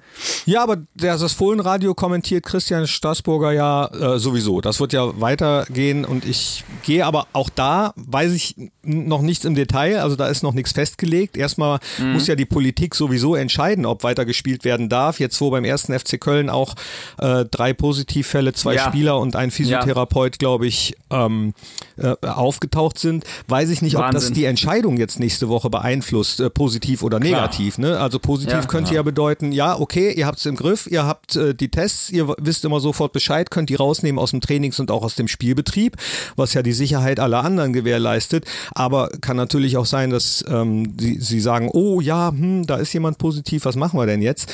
Ja, 0.45 0.63
aber 0.63 0.77
das 0.95 1.33
Fohlenradio 1.33 1.93
kommentiert 1.93 2.45
Christian 2.45 2.87
Straßburger 2.87 3.51
ja 3.51 3.85
äh, 3.87 4.19
sowieso. 4.19 4.61
Das 4.61 4.79
wird 4.79 4.93
ja 4.93 5.19
weitergehen 5.19 6.05
und 6.05 6.25
ich 6.25 6.63
gehe 6.83 7.05
aber 7.05 7.27
auch 7.33 7.49
da, 7.49 7.93
weiß 7.95 8.33
ich 8.33 8.55
noch 8.83 9.21
nichts 9.21 9.45
im 9.45 9.55
Detail. 9.55 10.01
Also 10.01 10.15
da 10.15 10.27
ist 10.27 10.42
ist 10.43 10.49
noch 10.49 10.53
nichts 10.53 10.73
festgelegt. 10.73 11.37
Erstmal 11.37 11.79
mhm. 11.97 12.13
muss 12.13 12.27
ja 12.27 12.35
die 12.35 12.45
Politik 12.45 12.95
sowieso 12.95 13.35
entscheiden, 13.35 13.85
ob 13.85 14.03
weiter 14.03 14.25
gespielt 14.25 14.65
werden 14.65 14.89
darf. 14.89 15.19
Jetzt, 15.19 15.39
wo 15.41 15.49
beim 15.49 15.63
ersten 15.63 15.97
FC 15.97 16.19
Köln 16.19 16.49
auch 16.49 16.75
äh, 17.17 17.45
drei 17.45 17.73
Positivfälle, 17.73 18.53
zwei 18.53 18.75
ja. 18.75 18.87
Spieler 18.87 19.19
und 19.19 19.35
ein 19.35 19.51
Physiotherapeut, 19.51 20.33
ja. 20.33 20.37
glaube 20.37 20.67
ich, 20.67 20.95
ähm, 21.09 21.53
äh, 21.97 22.15
aufgetaucht 22.27 22.99
sind, 22.99 23.23
weiß 23.47 23.69
ich 23.69 23.81
nicht, 23.81 23.95
Wahnsinn. 23.95 24.07
ob 24.07 24.13
das 24.13 24.31
die 24.33 24.45
Entscheidung 24.45 24.97
jetzt 24.97 25.19
nächste 25.19 25.47
Woche 25.47 25.69
beeinflusst, 25.69 26.39
äh, 26.39 26.49
positiv 26.49 27.03
oder 27.03 27.19
negativ. 27.19 27.77
Ne? 27.77 27.99
Also 27.99 28.19
positiv 28.19 28.53
ja, 28.53 28.65
könnte 28.65 28.93
ja 28.95 29.01
bedeuten, 29.01 29.51
ja, 29.51 29.79
okay, 29.79 30.11
ihr 30.11 30.25
habt 30.27 30.39
es 30.39 30.45
im 30.45 30.55
Griff, 30.55 30.87
ihr 30.87 31.05
habt 31.05 31.35
äh, 31.35 31.53
die 31.55 31.69
Tests, 31.69 32.09
ihr 32.09 32.35
wisst 32.37 32.65
immer 32.65 32.79
sofort 32.79 33.13
Bescheid, 33.13 33.49
könnt 33.49 33.69
die 33.69 33.75
rausnehmen 33.75 34.19
aus 34.19 34.31
dem 34.31 34.41
Trainings- 34.41 34.79
und 34.79 34.91
auch 34.91 35.03
aus 35.03 35.15
dem 35.15 35.27
Spielbetrieb, 35.27 35.95
was 36.35 36.53
ja 36.53 36.61
die 36.61 36.73
Sicherheit 36.73 37.19
aller 37.19 37.43
anderen 37.43 37.71
gewährleistet. 37.73 38.45
Aber 38.73 39.09
kann 39.21 39.37
natürlich 39.37 39.77
auch 39.77 39.85
sein, 39.85 40.09
dass 40.09 40.32
ähm, 40.47 40.95
sie, 40.99 41.19
sie 41.19 41.39
sagen, 41.39 41.69
oh 41.71 42.01
ja, 42.01 42.29
hm, 42.29 42.65
da 42.65 42.77
ist 42.77 42.93
jemand 42.93 43.17
positiv, 43.17 43.65
was 43.65 43.75
machen 43.75 43.99
wir 43.99 44.05
denn 44.05 44.21
jetzt? 44.21 44.51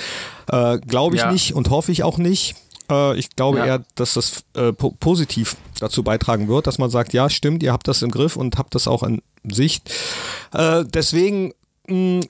Äh, 0.51 0.79
Glaube 0.79 1.15
ich 1.15 1.21
ja. 1.21 1.31
nicht 1.31 1.53
und 1.53 1.69
hoffe 1.69 1.91
ich 1.91 2.03
auch 2.03 2.17
nicht. 2.17 2.55
Äh, 2.89 3.17
ich 3.17 3.35
glaube 3.35 3.59
ja. 3.59 3.65
eher, 3.65 3.83
dass 3.95 4.15
das 4.15 4.43
äh, 4.55 4.73
po 4.73 4.91
positiv 4.91 5.55
dazu 5.79 6.03
beitragen 6.03 6.47
wird, 6.47 6.67
dass 6.67 6.77
man 6.77 6.89
sagt, 6.89 7.13
ja, 7.13 7.29
stimmt, 7.29 7.63
ihr 7.63 7.71
habt 7.71 7.87
das 7.87 8.01
im 8.01 8.11
Griff 8.11 8.35
und 8.35 8.57
habt 8.57 8.75
das 8.75 8.87
auch 8.87 9.03
in 9.03 9.21
Sicht. 9.43 9.91
Äh, 10.53 10.83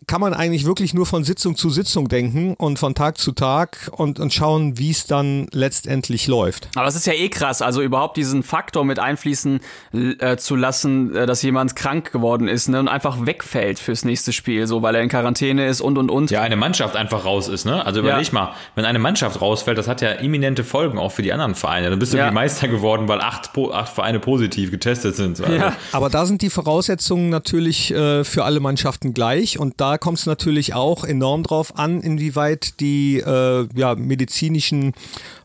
kann 0.07 0.21
man 0.21 0.33
eigentlich 0.33 0.65
wirklich 0.65 0.93
nur 0.93 1.05
von 1.05 1.23
Sitzung 1.23 1.55
zu 1.55 1.69
Sitzung 1.69 2.07
denken 2.07 2.53
und 2.55 2.79
von 2.79 2.95
Tag 2.95 3.17
zu 3.17 3.31
Tag 3.31 3.89
und, 3.91 4.19
und 4.19 4.33
schauen, 4.33 4.77
wie 4.77 4.91
es 4.91 5.05
dann 5.05 5.47
letztendlich 5.51 6.27
läuft. 6.27 6.69
Aber 6.75 6.87
es 6.87 6.95
ist 6.95 7.05
ja 7.05 7.13
eh 7.13 7.29
krass, 7.29 7.61
also 7.61 7.81
überhaupt 7.81 8.17
diesen 8.17 8.43
Faktor 8.43 8.85
mit 8.85 8.99
einfließen 8.99 9.59
äh, 9.93 10.37
zu 10.37 10.55
lassen, 10.55 11.15
äh, 11.15 11.25
dass 11.25 11.41
jemand 11.41 11.75
krank 11.75 12.11
geworden 12.11 12.47
ist 12.47 12.69
ne, 12.69 12.79
und 12.79 12.87
einfach 12.87 13.25
wegfällt 13.25 13.79
fürs 13.79 14.05
nächste 14.05 14.33
Spiel, 14.33 14.67
so 14.67 14.81
weil 14.81 14.95
er 14.95 15.01
in 15.01 15.09
Quarantäne 15.09 15.67
ist 15.67 15.81
und 15.81 15.97
und 15.97 16.09
und. 16.09 16.31
Ja, 16.31 16.41
eine 16.41 16.55
Mannschaft 16.55 16.95
einfach 16.95 17.25
raus 17.25 17.47
ist, 17.47 17.65
ne? 17.65 17.85
Also 17.85 17.99
überleg 18.01 18.27
ja. 18.27 18.33
mal, 18.33 18.53
wenn 18.75 18.85
eine 18.85 18.99
Mannschaft 18.99 19.41
rausfällt, 19.41 19.77
das 19.77 19.87
hat 19.87 20.01
ja 20.01 20.11
imminente 20.11 20.63
Folgen 20.63 20.97
auch 20.97 21.11
für 21.11 21.21
die 21.21 21.33
anderen 21.33 21.55
Vereine. 21.55 21.89
Dann 21.89 21.99
bist 21.99 22.13
du 22.13 22.17
ja. 22.17 22.25
irgendwie 22.25 22.35
Meister 22.35 22.67
geworden, 22.67 23.07
weil 23.07 23.21
acht, 23.21 23.51
acht 23.71 23.93
Vereine 23.93 24.19
positiv 24.19 24.71
getestet 24.71 25.15
sind. 25.15 25.39
Also. 25.41 25.53
Ja. 25.53 25.73
Aber 25.91 26.09
da 26.09 26.25
sind 26.25 26.41
die 26.41 26.49
Voraussetzungen 26.49 27.29
natürlich 27.29 27.91
äh, 27.91 28.23
für 28.23 28.43
alle 28.43 28.59
Mannschaften 28.59 29.13
gleich 29.13 29.48
wichtig 29.49 29.59
und 29.59 29.79
da 29.79 29.97
kommt 29.97 30.19
es 30.19 30.25
natürlich 30.25 30.73
auch 30.73 31.03
enorm 31.03 31.43
drauf 31.43 31.77
an, 31.77 32.01
inwieweit 32.01 32.79
die 32.79 33.17
äh, 33.17 33.67
ja, 33.75 33.95
medizinischen 33.95 34.93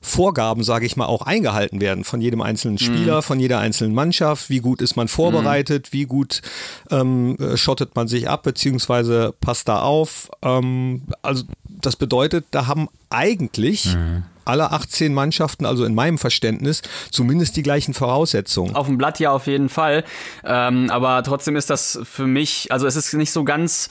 Vorgaben, 0.00 0.64
sage 0.64 0.86
ich 0.86 0.96
mal, 0.96 1.06
auch 1.06 1.22
eingehalten 1.22 1.80
werden 1.80 2.04
von 2.04 2.20
jedem 2.20 2.40
einzelnen 2.40 2.78
Spieler, 2.78 3.16
mhm. 3.16 3.22
von 3.22 3.40
jeder 3.40 3.58
einzelnen 3.58 3.94
Mannschaft. 3.94 4.50
Wie 4.50 4.60
gut 4.60 4.82
ist 4.82 4.96
man 4.96 5.08
vorbereitet? 5.08 5.88
Mhm. 5.88 5.92
Wie 5.92 6.04
gut 6.04 6.42
ähm, 6.90 7.36
schottet 7.54 7.96
man 7.96 8.08
sich 8.08 8.28
ab, 8.28 8.42
beziehungsweise 8.42 9.34
passt 9.40 9.68
da 9.68 9.80
auf? 9.80 10.30
Ähm, 10.42 11.02
also 11.22 11.44
das 11.66 11.96
bedeutet, 11.96 12.44
da 12.50 12.66
haben 12.66 12.88
eigentlich 13.10 13.94
mhm 13.94 14.24
alle 14.44 14.70
18 14.72 15.12
Mannschaften, 15.12 15.66
also 15.66 15.84
in 15.84 15.94
meinem 15.94 16.18
Verständnis, 16.18 16.82
zumindest 17.10 17.56
die 17.56 17.62
gleichen 17.62 17.94
Voraussetzungen. 17.94 18.74
Auf 18.74 18.86
dem 18.86 18.98
Blatt 18.98 19.20
ja 19.20 19.30
auf 19.30 19.46
jeden 19.46 19.68
Fall. 19.68 20.04
Ähm, 20.44 20.90
aber 20.90 21.22
trotzdem 21.22 21.56
ist 21.56 21.70
das 21.70 21.98
für 22.04 22.26
mich, 22.26 22.70
also 22.70 22.86
es 22.86 22.96
ist 22.96 23.12
nicht 23.14 23.32
so 23.32 23.44
ganz 23.44 23.88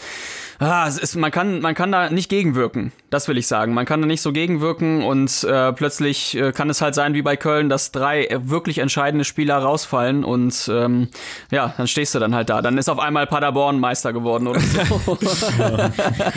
ah, 0.63 0.87
es 0.87 0.97
ist, 0.97 1.15
man, 1.15 1.31
kann, 1.31 1.61
man 1.61 1.75
kann 1.75 1.91
da 1.91 2.09
nicht 2.09 2.29
gegenwirken. 2.29 2.91
Das 3.09 3.27
will 3.27 3.37
ich 3.37 3.47
sagen. 3.47 3.73
Man 3.73 3.85
kann 3.85 4.01
da 4.01 4.07
nicht 4.07 4.21
so 4.21 4.31
gegenwirken 4.31 5.03
und 5.03 5.43
äh, 5.43 5.71
plötzlich 5.73 6.35
äh, 6.35 6.51
kann 6.51 6.69
es 6.69 6.81
halt 6.81 6.95
sein 6.95 7.13
wie 7.13 7.21
bei 7.21 7.35
Köln, 7.35 7.69
dass 7.69 7.91
drei 7.91 8.25
äh, 8.25 8.49
wirklich 8.49 8.79
entscheidende 8.79 9.25
Spieler 9.25 9.57
rausfallen 9.57 10.23
und 10.23 10.69
ähm, 10.71 11.09
ja, 11.51 11.73
dann 11.77 11.87
stehst 11.87 12.15
du 12.15 12.19
dann 12.19 12.33
halt 12.33 12.49
da. 12.49 12.61
Dann 12.61 12.77
ist 12.77 12.89
auf 12.89 12.99
einmal 12.99 13.27
Paderborn 13.27 13.79
Meister 13.79 14.13
geworden 14.13 14.47
oder 14.47 14.59
so. 14.59 15.17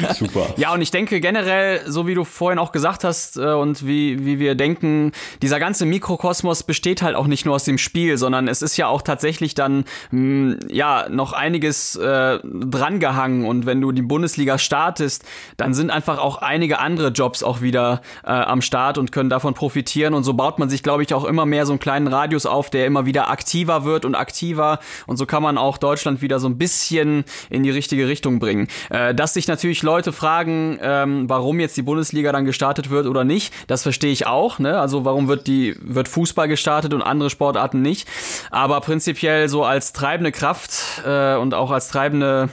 ja, 0.02 0.14
super. 0.14 0.46
Ja, 0.56 0.72
und 0.74 0.82
ich 0.82 0.90
denke 0.90 1.20
generell, 1.20 1.80
so 1.86 2.06
wie 2.06 2.14
du 2.14 2.24
vorhin 2.24 2.58
auch 2.58 2.72
gesagt 2.72 3.04
hast 3.04 3.36
äh, 3.36 3.52
und 3.52 3.86
wie, 3.86 4.24
wie 4.24 4.38
wir 4.38 4.54
denken, 4.54 5.12
dieser 5.42 5.58
ganze 5.58 5.86
Mikrokosmos 5.86 6.62
besteht 6.62 7.02
halt 7.02 7.16
auch 7.16 7.26
nicht 7.26 7.46
nur 7.46 7.54
aus 7.54 7.64
dem 7.64 7.78
Spiel, 7.78 8.18
sondern 8.18 8.48
es 8.48 8.62
ist 8.62 8.76
ja 8.76 8.88
auch 8.88 9.02
tatsächlich 9.02 9.54
dann 9.54 9.84
mh, 10.10 10.56
ja 10.68 11.08
noch 11.08 11.32
einiges 11.32 11.96
äh, 11.96 12.38
drangehangen 12.42 13.44
und 13.46 13.66
wenn 13.66 13.80
du 13.80 13.92
die 13.92 14.02
Bundesliga 14.16 14.56
startest, 14.56 15.26
dann 15.58 15.74
sind 15.74 15.90
einfach 15.90 16.16
auch 16.16 16.38
einige 16.38 16.78
andere 16.78 17.08
Jobs 17.08 17.42
auch 17.42 17.60
wieder 17.60 18.00
äh, 18.24 18.30
am 18.30 18.62
Start 18.62 18.96
und 18.96 19.12
können 19.12 19.28
davon 19.28 19.52
profitieren. 19.52 20.14
Und 20.14 20.24
so 20.24 20.32
baut 20.32 20.58
man 20.58 20.70
sich, 20.70 20.82
glaube 20.82 21.02
ich, 21.02 21.12
auch 21.12 21.26
immer 21.26 21.44
mehr 21.44 21.66
so 21.66 21.72
einen 21.72 21.80
kleinen 21.80 22.06
Radius 22.06 22.46
auf, 22.46 22.70
der 22.70 22.86
immer 22.86 23.04
wieder 23.04 23.28
aktiver 23.28 23.84
wird 23.84 24.06
und 24.06 24.14
aktiver. 24.14 24.78
Und 25.06 25.18
so 25.18 25.26
kann 25.26 25.42
man 25.42 25.58
auch 25.58 25.76
Deutschland 25.76 26.22
wieder 26.22 26.38
so 26.38 26.48
ein 26.48 26.56
bisschen 26.56 27.24
in 27.50 27.62
die 27.62 27.68
richtige 27.70 28.08
Richtung 28.08 28.38
bringen. 28.38 28.68
Äh, 28.88 29.14
dass 29.14 29.34
sich 29.34 29.48
natürlich 29.48 29.82
Leute 29.82 30.14
fragen, 30.14 30.78
ähm, 30.80 31.28
warum 31.28 31.60
jetzt 31.60 31.76
die 31.76 31.82
Bundesliga 31.82 32.32
dann 32.32 32.46
gestartet 32.46 32.88
wird 32.88 33.06
oder 33.06 33.24
nicht, 33.24 33.52
das 33.66 33.82
verstehe 33.82 34.12
ich 34.12 34.26
auch. 34.26 34.58
Ne? 34.58 34.80
Also 34.80 35.04
warum 35.04 35.28
wird 35.28 35.46
die 35.46 35.76
wird 35.82 36.08
Fußball 36.08 36.48
gestartet 36.48 36.94
und 36.94 37.02
andere 37.02 37.28
Sportarten 37.28 37.82
nicht? 37.82 38.08
Aber 38.50 38.80
prinzipiell 38.80 39.50
so 39.50 39.62
als 39.62 39.92
treibende 39.92 40.32
Kraft 40.32 41.02
äh, 41.04 41.36
und 41.36 41.52
auch 41.52 41.70
als 41.70 41.88
treibende 41.88 42.48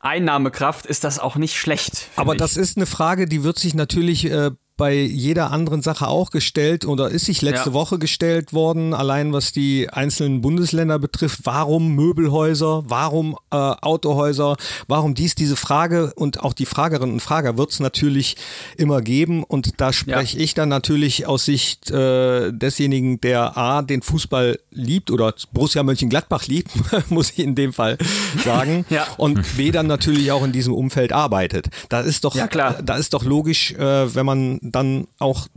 Einnahmekraft 0.00 0.86
ist 0.86 1.04
das 1.06 1.18
auch 1.18 1.36
nicht 1.36 1.56
schlecht. 1.56 2.08
Aber 2.16 2.34
ich. 2.34 2.38
das 2.38 2.56
ist 2.56 2.76
eine 2.76 2.86
Frage, 2.86 3.26
die 3.26 3.42
wird 3.42 3.58
sich 3.58 3.74
natürlich 3.74 4.30
äh, 4.30 4.50
bei 4.76 4.94
jeder 4.94 5.52
anderen 5.52 5.80
Sache 5.82 6.08
auch 6.08 6.30
gestellt 6.30 6.84
oder 6.84 7.08
ist 7.08 7.26
sich 7.26 7.40
letzte 7.40 7.70
ja. 7.70 7.72
Woche 7.72 7.98
gestellt 7.98 8.52
worden, 8.52 8.92
allein 8.92 9.32
was 9.32 9.52
die 9.52 9.88
einzelnen 9.90 10.42
Bundesländer 10.42 10.98
betrifft. 10.98 11.40
Warum 11.44 11.94
Möbelhäuser? 11.94 12.82
Warum 12.86 13.36
äh, 13.50 13.56
Autohäuser? 13.56 14.56
Warum 14.86 15.14
dies? 15.14 15.34
Diese 15.34 15.56
Frage 15.56 16.12
und 16.14 16.40
auch 16.40 16.52
die 16.52 16.66
Fragerinnen 16.66 17.14
und 17.14 17.20
Frager 17.20 17.56
wird 17.56 17.70
es 17.70 17.80
natürlich 17.80 18.36
immer 18.76 19.00
geben 19.00 19.44
und 19.44 19.80
da 19.80 19.92
spreche 19.92 20.36
ja. 20.36 20.44
ich 20.44 20.54
dann 20.54 20.68
natürlich 20.68 21.26
aus 21.26 21.46
Sicht 21.46 21.90
äh, 21.90 22.52
desjenigen, 22.52 23.20
der 23.20 23.56
A, 23.56 23.82
den 23.82 24.02
Fußball 24.02 24.58
liebt 24.70 25.10
oder 25.10 25.32
Borussia 25.52 25.82
Mönchengladbach 25.82 26.46
liebt, 26.46 26.70
muss 27.10 27.30
ich 27.30 27.38
in 27.38 27.54
dem 27.54 27.72
Fall 27.72 27.96
sagen, 28.44 28.84
ja. 28.90 29.06
und 29.16 29.56
B, 29.56 29.70
dann 29.70 29.86
natürlich 29.86 30.32
auch 30.32 30.44
in 30.44 30.52
diesem 30.52 30.74
Umfeld 30.74 31.12
arbeitet. 31.12 31.68
Da 31.88 32.00
ist 32.00 32.24
doch, 32.24 32.34
ja, 32.34 32.46
klar. 32.46 32.82
da 32.82 32.96
ist 32.96 33.14
doch 33.14 33.24
logisch, 33.24 33.72
äh, 33.72 34.14
wenn 34.14 34.26
man 34.26 34.60
dann 34.72 35.06
auch 35.18 35.48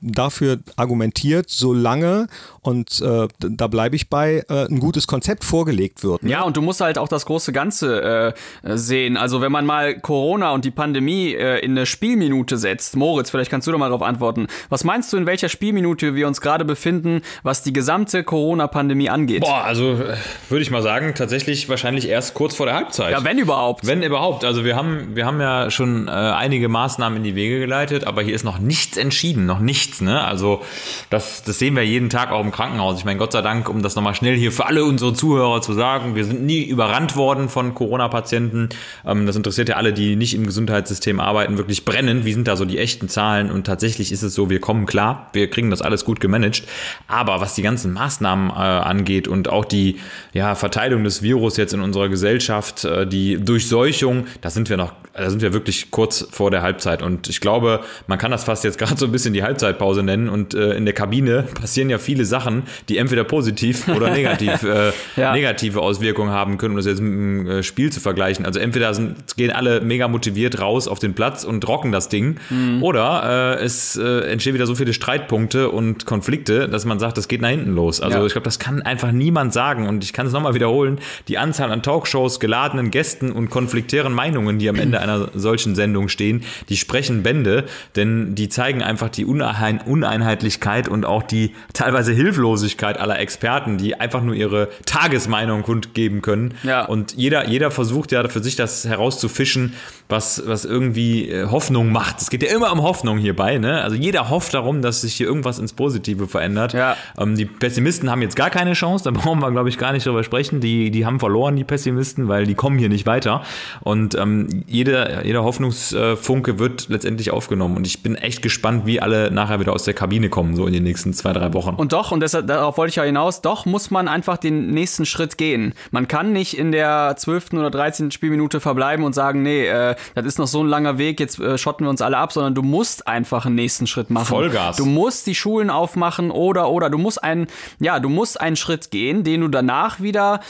dafür 0.00 0.58
argumentiert, 0.76 1.46
solange, 1.48 2.28
und 2.62 3.00
äh, 3.00 3.28
da 3.38 3.66
bleibe 3.66 3.96
ich 3.96 4.10
bei, 4.10 4.44
äh, 4.48 4.66
ein 4.66 4.80
gutes 4.80 5.06
Konzept 5.06 5.44
vorgelegt 5.44 6.02
wird. 6.04 6.22
Ne? 6.22 6.30
Ja, 6.30 6.42
und 6.42 6.56
du 6.56 6.62
musst 6.62 6.80
halt 6.80 6.98
auch 6.98 7.08
das 7.08 7.26
große 7.26 7.52
Ganze 7.52 8.34
äh, 8.62 8.76
sehen. 8.76 9.16
Also 9.16 9.40
wenn 9.40 9.52
man 9.52 9.66
mal 9.66 9.98
Corona 9.98 10.52
und 10.52 10.64
die 10.64 10.70
Pandemie 10.70 11.34
äh, 11.34 11.58
in 11.64 11.72
eine 11.72 11.86
Spielminute 11.86 12.56
setzt, 12.56 12.96
Moritz, 12.96 13.30
vielleicht 13.30 13.50
kannst 13.50 13.66
du 13.66 13.72
doch 13.72 13.78
mal 13.78 13.88
darauf 13.88 14.02
antworten. 14.02 14.46
Was 14.68 14.84
meinst 14.84 15.12
du, 15.12 15.16
in 15.16 15.26
welcher 15.26 15.48
Spielminute 15.48 16.14
wir 16.14 16.26
uns 16.26 16.40
gerade 16.40 16.64
befinden, 16.64 17.22
was 17.42 17.62
die 17.62 17.72
gesamte 17.72 18.24
Corona-Pandemie 18.24 19.08
angeht? 19.08 19.40
Boah, 19.40 19.64
also 19.64 19.92
äh, 19.92 20.16
würde 20.48 20.62
ich 20.62 20.70
mal 20.70 20.82
sagen, 20.82 21.14
tatsächlich 21.14 21.68
wahrscheinlich 21.68 22.08
erst 22.08 22.34
kurz 22.34 22.54
vor 22.56 22.66
der 22.66 22.74
Halbzeit. 22.74 23.12
Ja, 23.12 23.24
wenn 23.24 23.38
überhaupt. 23.38 23.86
Wenn 23.86 24.02
überhaupt. 24.02 24.44
Also 24.44 24.64
wir 24.64 24.76
haben, 24.76 25.14
wir 25.14 25.24
haben 25.24 25.40
ja 25.40 25.70
schon 25.70 26.08
äh, 26.08 26.10
einige 26.10 26.68
Maßnahmen 26.68 27.18
in 27.18 27.24
die 27.24 27.34
Wege 27.34 27.60
geleitet, 27.60 28.04
aber 28.04 28.22
hier 28.22 28.34
ist 28.34 28.44
noch 28.44 28.58
nichts 28.58 28.96
entschieden, 28.96 29.46
noch 29.46 29.60
nichts 29.60 29.85
nichts. 29.86 30.00
Ne? 30.00 30.22
Also 30.22 30.62
das, 31.10 31.42
das 31.42 31.58
sehen 31.58 31.76
wir 31.76 31.84
jeden 31.84 32.10
Tag 32.10 32.30
auch 32.30 32.42
im 32.42 32.50
Krankenhaus. 32.50 32.98
Ich 32.98 33.04
meine, 33.04 33.18
Gott 33.18 33.32
sei 33.32 33.42
Dank, 33.42 33.68
um 33.68 33.82
das 33.82 33.94
nochmal 33.94 34.14
schnell 34.14 34.36
hier 34.36 34.52
für 34.52 34.66
alle 34.66 34.84
unsere 34.84 35.12
Zuhörer 35.12 35.62
zu 35.62 35.72
sagen, 35.72 36.14
wir 36.14 36.24
sind 36.24 36.44
nie 36.44 36.64
überrannt 36.64 37.16
worden 37.16 37.48
von 37.48 37.74
Corona-Patienten. 37.74 38.68
Ähm, 39.04 39.26
das 39.26 39.36
interessiert 39.36 39.68
ja 39.68 39.76
alle, 39.76 39.92
die 39.92 40.16
nicht 40.16 40.34
im 40.34 40.46
Gesundheitssystem 40.46 41.20
arbeiten, 41.20 41.58
wirklich 41.58 41.84
brennend. 41.84 42.24
Wie 42.24 42.32
sind 42.32 42.48
da 42.48 42.56
so 42.56 42.64
die 42.64 42.78
echten 42.78 43.08
Zahlen? 43.08 43.50
Und 43.50 43.64
tatsächlich 43.64 44.12
ist 44.12 44.22
es 44.22 44.34
so, 44.34 44.50
wir 44.50 44.60
kommen 44.60 44.86
klar, 44.86 45.30
wir 45.32 45.48
kriegen 45.48 45.70
das 45.70 45.82
alles 45.82 46.04
gut 46.04 46.20
gemanagt. 46.20 46.64
Aber 47.08 47.40
was 47.40 47.54
die 47.54 47.62
ganzen 47.62 47.92
Maßnahmen 47.92 48.50
äh, 48.50 48.52
angeht 48.52 49.28
und 49.28 49.48
auch 49.48 49.64
die 49.64 49.98
ja, 50.32 50.54
Verteilung 50.54 51.04
des 51.04 51.22
Virus 51.22 51.56
jetzt 51.56 51.74
in 51.74 51.80
unserer 51.80 52.08
Gesellschaft, 52.08 52.84
äh, 52.84 53.06
die 53.06 53.42
Durchseuchung, 53.42 54.26
da 54.40 54.50
sind 54.50 54.68
wir 54.68 54.76
noch, 54.76 54.92
da 55.14 55.30
sind 55.30 55.42
wir 55.42 55.52
wirklich 55.52 55.90
kurz 55.90 56.26
vor 56.30 56.50
der 56.50 56.62
Halbzeit. 56.62 57.02
Und 57.02 57.28
ich 57.28 57.40
glaube, 57.40 57.80
man 58.06 58.18
kann 58.18 58.30
das 58.30 58.44
fast 58.44 58.64
jetzt 58.64 58.78
gerade 58.86 58.96
so 58.96 59.06
ein 59.06 59.12
bisschen 59.12 59.34
die 59.34 59.42
Halbzeitpause 59.42 59.75
Halbzeitpause 59.76 60.02
nennen 60.02 60.28
und 60.28 60.54
äh, 60.54 60.72
in 60.72 60.84
der 60.84 60.94
Kabine 60.94 61.42
passieren 61.54 61.90
ja 61.90 61.98
viele 61.98 62.24
Sachen, 62.24 62.64
die 62.88 62.98
entweder 62.98 63.24
positiv 63.24 63.88
oder 63.88 64.10
negativ, 64.10 64.62
äh, 64.62 64.92
ja. 65.16 65.32
negative 65.32 65.80
Auswirkungen 65.80 66.30
haben 66.30 66.58
können, 66.58 66.72
um 66.72 66.76
das 66.76 66.86
jetzt 66.86 67.00
mit 67.00 67.12
dem 67.12 67.48
äh, 67.48 67.62
Spiel 67.62 67.92
zu 67.92 68.00
vergleichen. 68.00 68.44
Also 68.46 68.58
entweder 68.58 68.92
sind, 68.94 69.36
gehen 69.36 69.50
alle 69.50 69.80
mega 69.80 70.08
motiviert 70.08 70.60
raus 70.60 70.88
auf 70.88 70.98
den 70.98 71.14
Platz 71.14 71.44
und 71.44 71.66
rocken 71.68 71.92
das 71.92 72.08
Ding 72.08 72.36
mhm. 72.50 72.82
oder 72.82 73.58
äh, 73.58 73.64
es 73.64 73.96
äh, 73.96 74.30
entstehen 74.30 74.54
wieder 74.54 74.66
so 74.66 74.74
viele 74.74 74.92
Streitpunkte 74.92 75.70
und 75.70 76.06
Konflikte, 76.06 76.68
dass 76.68 76.84
man 76.84 76.98
sagt, 76.98 77.18
das 77.18 77.28
geht 77.28 77.42
nach 77.42 77.50
hinten 77.50 77.74
los. 77.74 78.00
Also 78.00 78.18
ja. 78.18 78.26
ich 78.26 78.32
glaube, 78.32 78.44
das 78.44 78.58
kann 78.58 78.82
einfach 78.82 79.12
niemand 79.12 79.52
sagen 79.52 79.88
und 79.88 80.04
ich 80.04 80.12
kann 80.12 80.26
es 80.26 80.32
nochmal 80.32 80.54
wiederholen, 80.54 80.98
die 81.28 81.38
Anzahl 81.38 81.70
an 81.70 81.82
Talkshows, 81.82 82.40
geladenen 82.40 82.90
Gästen 82.90 83.32
und 83.32 83.50
konfliktären 83.50 84.12
Meinungen, 84.12 84.58
die 84.58 84.68
am 84.68 84.76
Ende 84.76 85.00
einer 85.00 85.28
solchen 85.34 85.74
Sendung 85.74 86.08
stehen, 86.08 86.42
die 86.68 86.76
sprechen 86.76 87.22
Bände, 87.22 87.64
denn 87.94 88.34
die 88.34 88.48
zeigen 88.48 88.82
einfach 88.82 89.08
die 89.08 89.24
Unerhaltung 89.24 89.65
Unein 89.74 90.06
Uneinheitlichkeit 90.06 90.88
und 90.88 91.04
auch 91.04 91.22
die 91.22 91.54
teilweise 91.72 92.12
Hilflosigkeit 92.12 92.98
aller 92.98 93.18
Experten, 93.18 93.76
die 93.76 93.98
einfach 93.98 94.22
nur 94.22 94.34
ihre 94.34 94.68
Tagesmeinung 94.84 95.62
kundgeben 95.62 96.22
können. 96.22 96.54
Ja. 96.62 96.84
Und 96.84 97.14
jeder, 97.16 97.48
jeder 97.48 97.70
versucht 97.70 98.12
ja 98.12 98.28
für 98.28 98.42
sich 98.42 98.56
das 98.56 98.84
herauszufischen, 98.84 99.74
was, 100.08 100.42
was 100.46 100.64
irgendwie 100.64 101.28
äh, 101.28 101.46
Hoffnung 101.46 101.90
macht. 101.90 102.20
Es 102.20 102.30
geht 102.30 102.42
ja 102.42 102.54
immer 102.54 102.72
um 102.72 102.82
Hoffnung 102.82 103.18
hierbei, 103.18 103.58
ne? 103.58 103.82
Also 103.82 103.96
jeder 103.96 104.30
hofft 104.30 104.54
darum, 104.54 104.80
dass 104.80 105.00
sich 105.00 105.14
hier 105.14 105.26
irgendwas 105.26 105.58
ins 105.58 105.72
Positive 105.72 106.28
verändert. 106.28 106.72
Ja. 106.74 106.96
Ähm, 107.18 107.34
die 107.36 107.44
Pessimisten 107.44 108.10
haben 108.10 108.22
jetzt 108.22 108.36
gar 108.36 108.50
keine 108.50 108.74
Chance, 108.74 109.04
da 109.04 109.10
brauchen 109.18 109.40
wir, 109.40 109.50
glaube 109.50 109.68
ich, 109.68 109.78
gar 109.78 109.92
nicht 109.92 110.06
drüber 110.06 110.22
sprechen. 110.22 110.60
Die, 110.60 110.92
die 110.92 111.04
haben 111.04 111.18
verloren, 111.18 111.56
die 111.56 111.64
Pessimisten, 111.64 112.28
weil 112.28 112.46
die 112.46 112.54
kommen 112.54 112.78
hier 112.78 112.88
nicht 112.88 113.06
weiter. 113.06 113.42
Und 113.80 114.14
ähm, 114.14 114.64
jeder, 114.66 115.24
jeder 115.24 115.42
Hoffnungsfunke 115.42 116.60
wird 116.60 116.88
letztendlich 116.88 117.32
aufgenommen. 117.32 117.76
Und 117.76 117.86
ich 117.86 118.02
bin 118.02 118.14
echt 118.14 118.42
gespannt, 118.42 118.86
wie 118.86 119.00
alle 119.00 119.32
nachher 119.32 119.55
wieder 119.60 119.72
aus 119.72 119.84
der 119.84 119.94
Kabine 119.94 120.28
kommen, 120.28 120.56
so 120.56 120.66
in 120.66 120.72
den 120.72 120.82
nächsten 120.82 121.12
zwei, 121.12 121.32
drei 121.32 121.52
Wochen. 121.52 121.74
Und 121.76 121.92
doch, 121.92 122.12
und 122.12 122.20
deshalb, 122.20 122.46
darauf 122.46 122.76
wollte 122.78 122.90
ich 122.90 122.96
ja 122.96 123.02
hinaus, 123.02 123.42
doch 123.42 123.66
muss 123.66 123.90
man 123.90 124.08
einfach 124.08 124.36
den 124.36 124.70
nächsten 124.70 125.06
Schritt 125.06 125.38
gehen. 125.38 125.74
Man 125.90 126.08
kann 126.08 126.32
nicht 126.32 126.56
in 126.56 126.72
der 126.72 127.14
12. 127.16 127.54
oder 127.54 127.70
13. 127.70 128.10
Spielminute 128.10 128.60
verbleiben 128.60 129.04
und 129.04 129.14
sagen, 129.14 129.42
nee, 129.42 129.66
äh, 129.66 129.94
das 130.14 130.24
ist 130.26 130.38
noch 130.38 130.46
so 130.46 130.62
ein 130.62 130.68
langer 130.68 130.98
Weg, 130.98 131.20
jetzt 131.20 131.38
äh, 131.38 131.58
schotten 131.58 131.86
wir 131.86 131.90
uns 131.90 132.02
alle 132.02 132.18
ab, 132.18 132.32
sondern 132.32 132.54
du 132.54 132.62
musst 132.62 133.06
einfach 133.06 133.46
einen 133.46 133.54
nächsten 133.54 133.86
Schritt 133.86 134.10
machen. 134.10 134.26
Vollgas. 134.26 134.76
Du 134.76 134.86
musst 134.86 135.26
die 135.26 135.34
Schulen 135.34 135.70
aufmachen 135.70 136.30
oder, 136.30 136.70
oder 136.70 136.90
du 136.90 136.98
musst 136.98 137.22
einen, 137.22 137.46
ja, 137.80 138.00
du 138.00 138.08
musst 138.08 138.40
einen 138.40 138.56
Schritt 138.56 138.90
gehen, 138.90 139.24
den 139.24 139.40
du 139.40 139.48
danach 139.48 140.00
wieder 140.00 140.40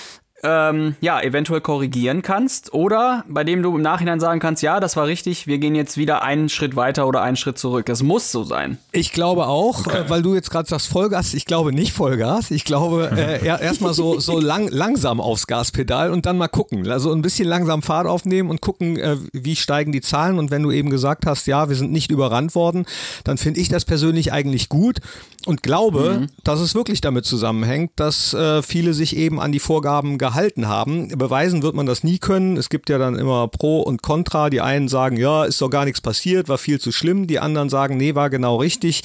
ähm, 0.42 0.96
ja, 1.00 1.20
eventuell 1.20 1.60
korrigieren 1.60 2.22
kannst 2.22 2.74
oder 2.74 3.24
bei 3.28 3.42
dem 3.42 3.62
du 3.62 3.74
im 3.74 3.82
Nachhinein 3.82 4.20
sagen 4.20 4.38
kannst, 4.38 4.62
ja, 4.62 4.80
das 4.80 4.96
war 4.96 5.06
richtig, 5.06 5.46
wir 5.46 5.58
gehen 5.58 5.74
jetzt 5.74 5.96
wieder 5.96 6.22
einen 6.22 6.48
Schritt 6.48 6.76
weiter 6.76 7.06
oder 7.06 7.22
einen 7.22 7.36
Schritt 7.36 7.58
zurück. 7.58 7.86
Das 7.86 8.02
muss 8.02 8.30
so 8.30 8.44
sein. 8.44 8.78
Ich 8.92 9.12
glaube 9.12 9.46
auch, 9.46 9.86
okay. 9.86 10.02
äh, 10.04 10.10
weil 10.10 10.22
du 10.22 10.34
jetzt 10.34 10.50
gerade 10.50 10.68
sagst 10.68 10.88
Vollgas, 10.88 11.32
ich 11.34 11.46
glaube 11.46 11.72
nicht 11.72 11.92
Vollgas. 11.92 12.50
Ich 12.50 12.64
glaube 12.64 13.10
äh, 13.16 13.44
erstmal 13.46 13.94
so, 13.94 14.20
so 14.20 14.38
lang, 14.38 14.68
langsam 14.68 15.20
aufs 15.20 15.46
Gaspedal 15.46 16.10
und 16.10 16.26
dann 16.26 16.36
mal 16.36 16.48
gucken. 16.48 16.88
Also 16.90 17.12
ein 17.12 17.22
bisschen 17.22 17.48
langsam 17.48 17.82
Fahrt 17.82 18.06
aufnehmen 18.06 18.50
und 18.50 18.60
gucken, 18.60 18.98
äh, 18.98 19.16
wie 19.32 19.56
steigen 19.56 19.92
die 19.92 20.02
Zahlen. 20.02 20.38
Und 20.38 20.50
wenn 20.50 20.62
du 20.62 20.70
eben 20.70 20.90
gesagt 20.90 21.24
hast, 21.24 21.46
ja, 21.46 21.68
wir 21.68 21.76
sind 21.76 21.92
nicht 21.92 22.10
überrannt 22.10 22.54
worden, 22.54 22.84
dann 23.24 23.38
finde 23.38 23.60
ich 23.60 23.68
das 23.68 23.84
persönlich 23.84 24.32
eigentlich 24.32 24.68
gut 24.68 25.00
und 25.46 25.62
glaube, 25.62 26.18
mhm. 26.20 26.26
dass 26.44 26.60
es 26.60 26.74
wirklich 26.74 27.00
damit 27.00 27.24
zusammenhängt, 27.24 27.92
dass 27.96 28.34
äh, 28.34 28.62
viele 28.62 28.94
sich 28.94 29.16
eben 29.16 29.40
an 29.40 29.52
die 29.52 29.60
Vorgaben 29.60 30.18
gehalten 30.26 30.68
haben. 30.68 31.08
Beweisen 31.08 31.62
wird 31.62 31.74
man 31.74 31.86
das 31.86 32.02
nie 32.02 32.18
können. 32.18 32.56
Es 32.56 32.68
gibt 32.68 32.88
ja 32.88 32.98
dann 32.98 33.16
immer 33.16 33.48
Pro 33.48 33.80
und 33.80 34.02
Contra. 34.02 34.50
Die 34.50 34.60
einen 34.60 34.88
sagen, 34.88 35.16
ja, 35.16 35.44
ist 35.44 35.60
doch 35.62 35.70
gar 35.70 35.84
nichts 35.84 36.00
passiert, 36.00 36.48
war 36.48 36.58
viel 36.58 36.80
zu 36.80 36.92
schlimm. 36.92 37.26
Die 37.26 37.38
anderen 37.38 37.68
sagen, 37.68 37.96
nee, 37.96 38.14
war 38.14 38.30
genau 38.30 38.56
richtig. 38.56 39.02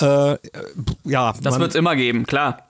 Äh, 0.00 0.36
ja, 1.04 1.34
das 1.42 1.58
wird 1.58 1.70
es 1.70 1.74
immer 1.74 1.96
geben, 1.96 2.24
klar 2.24 2.69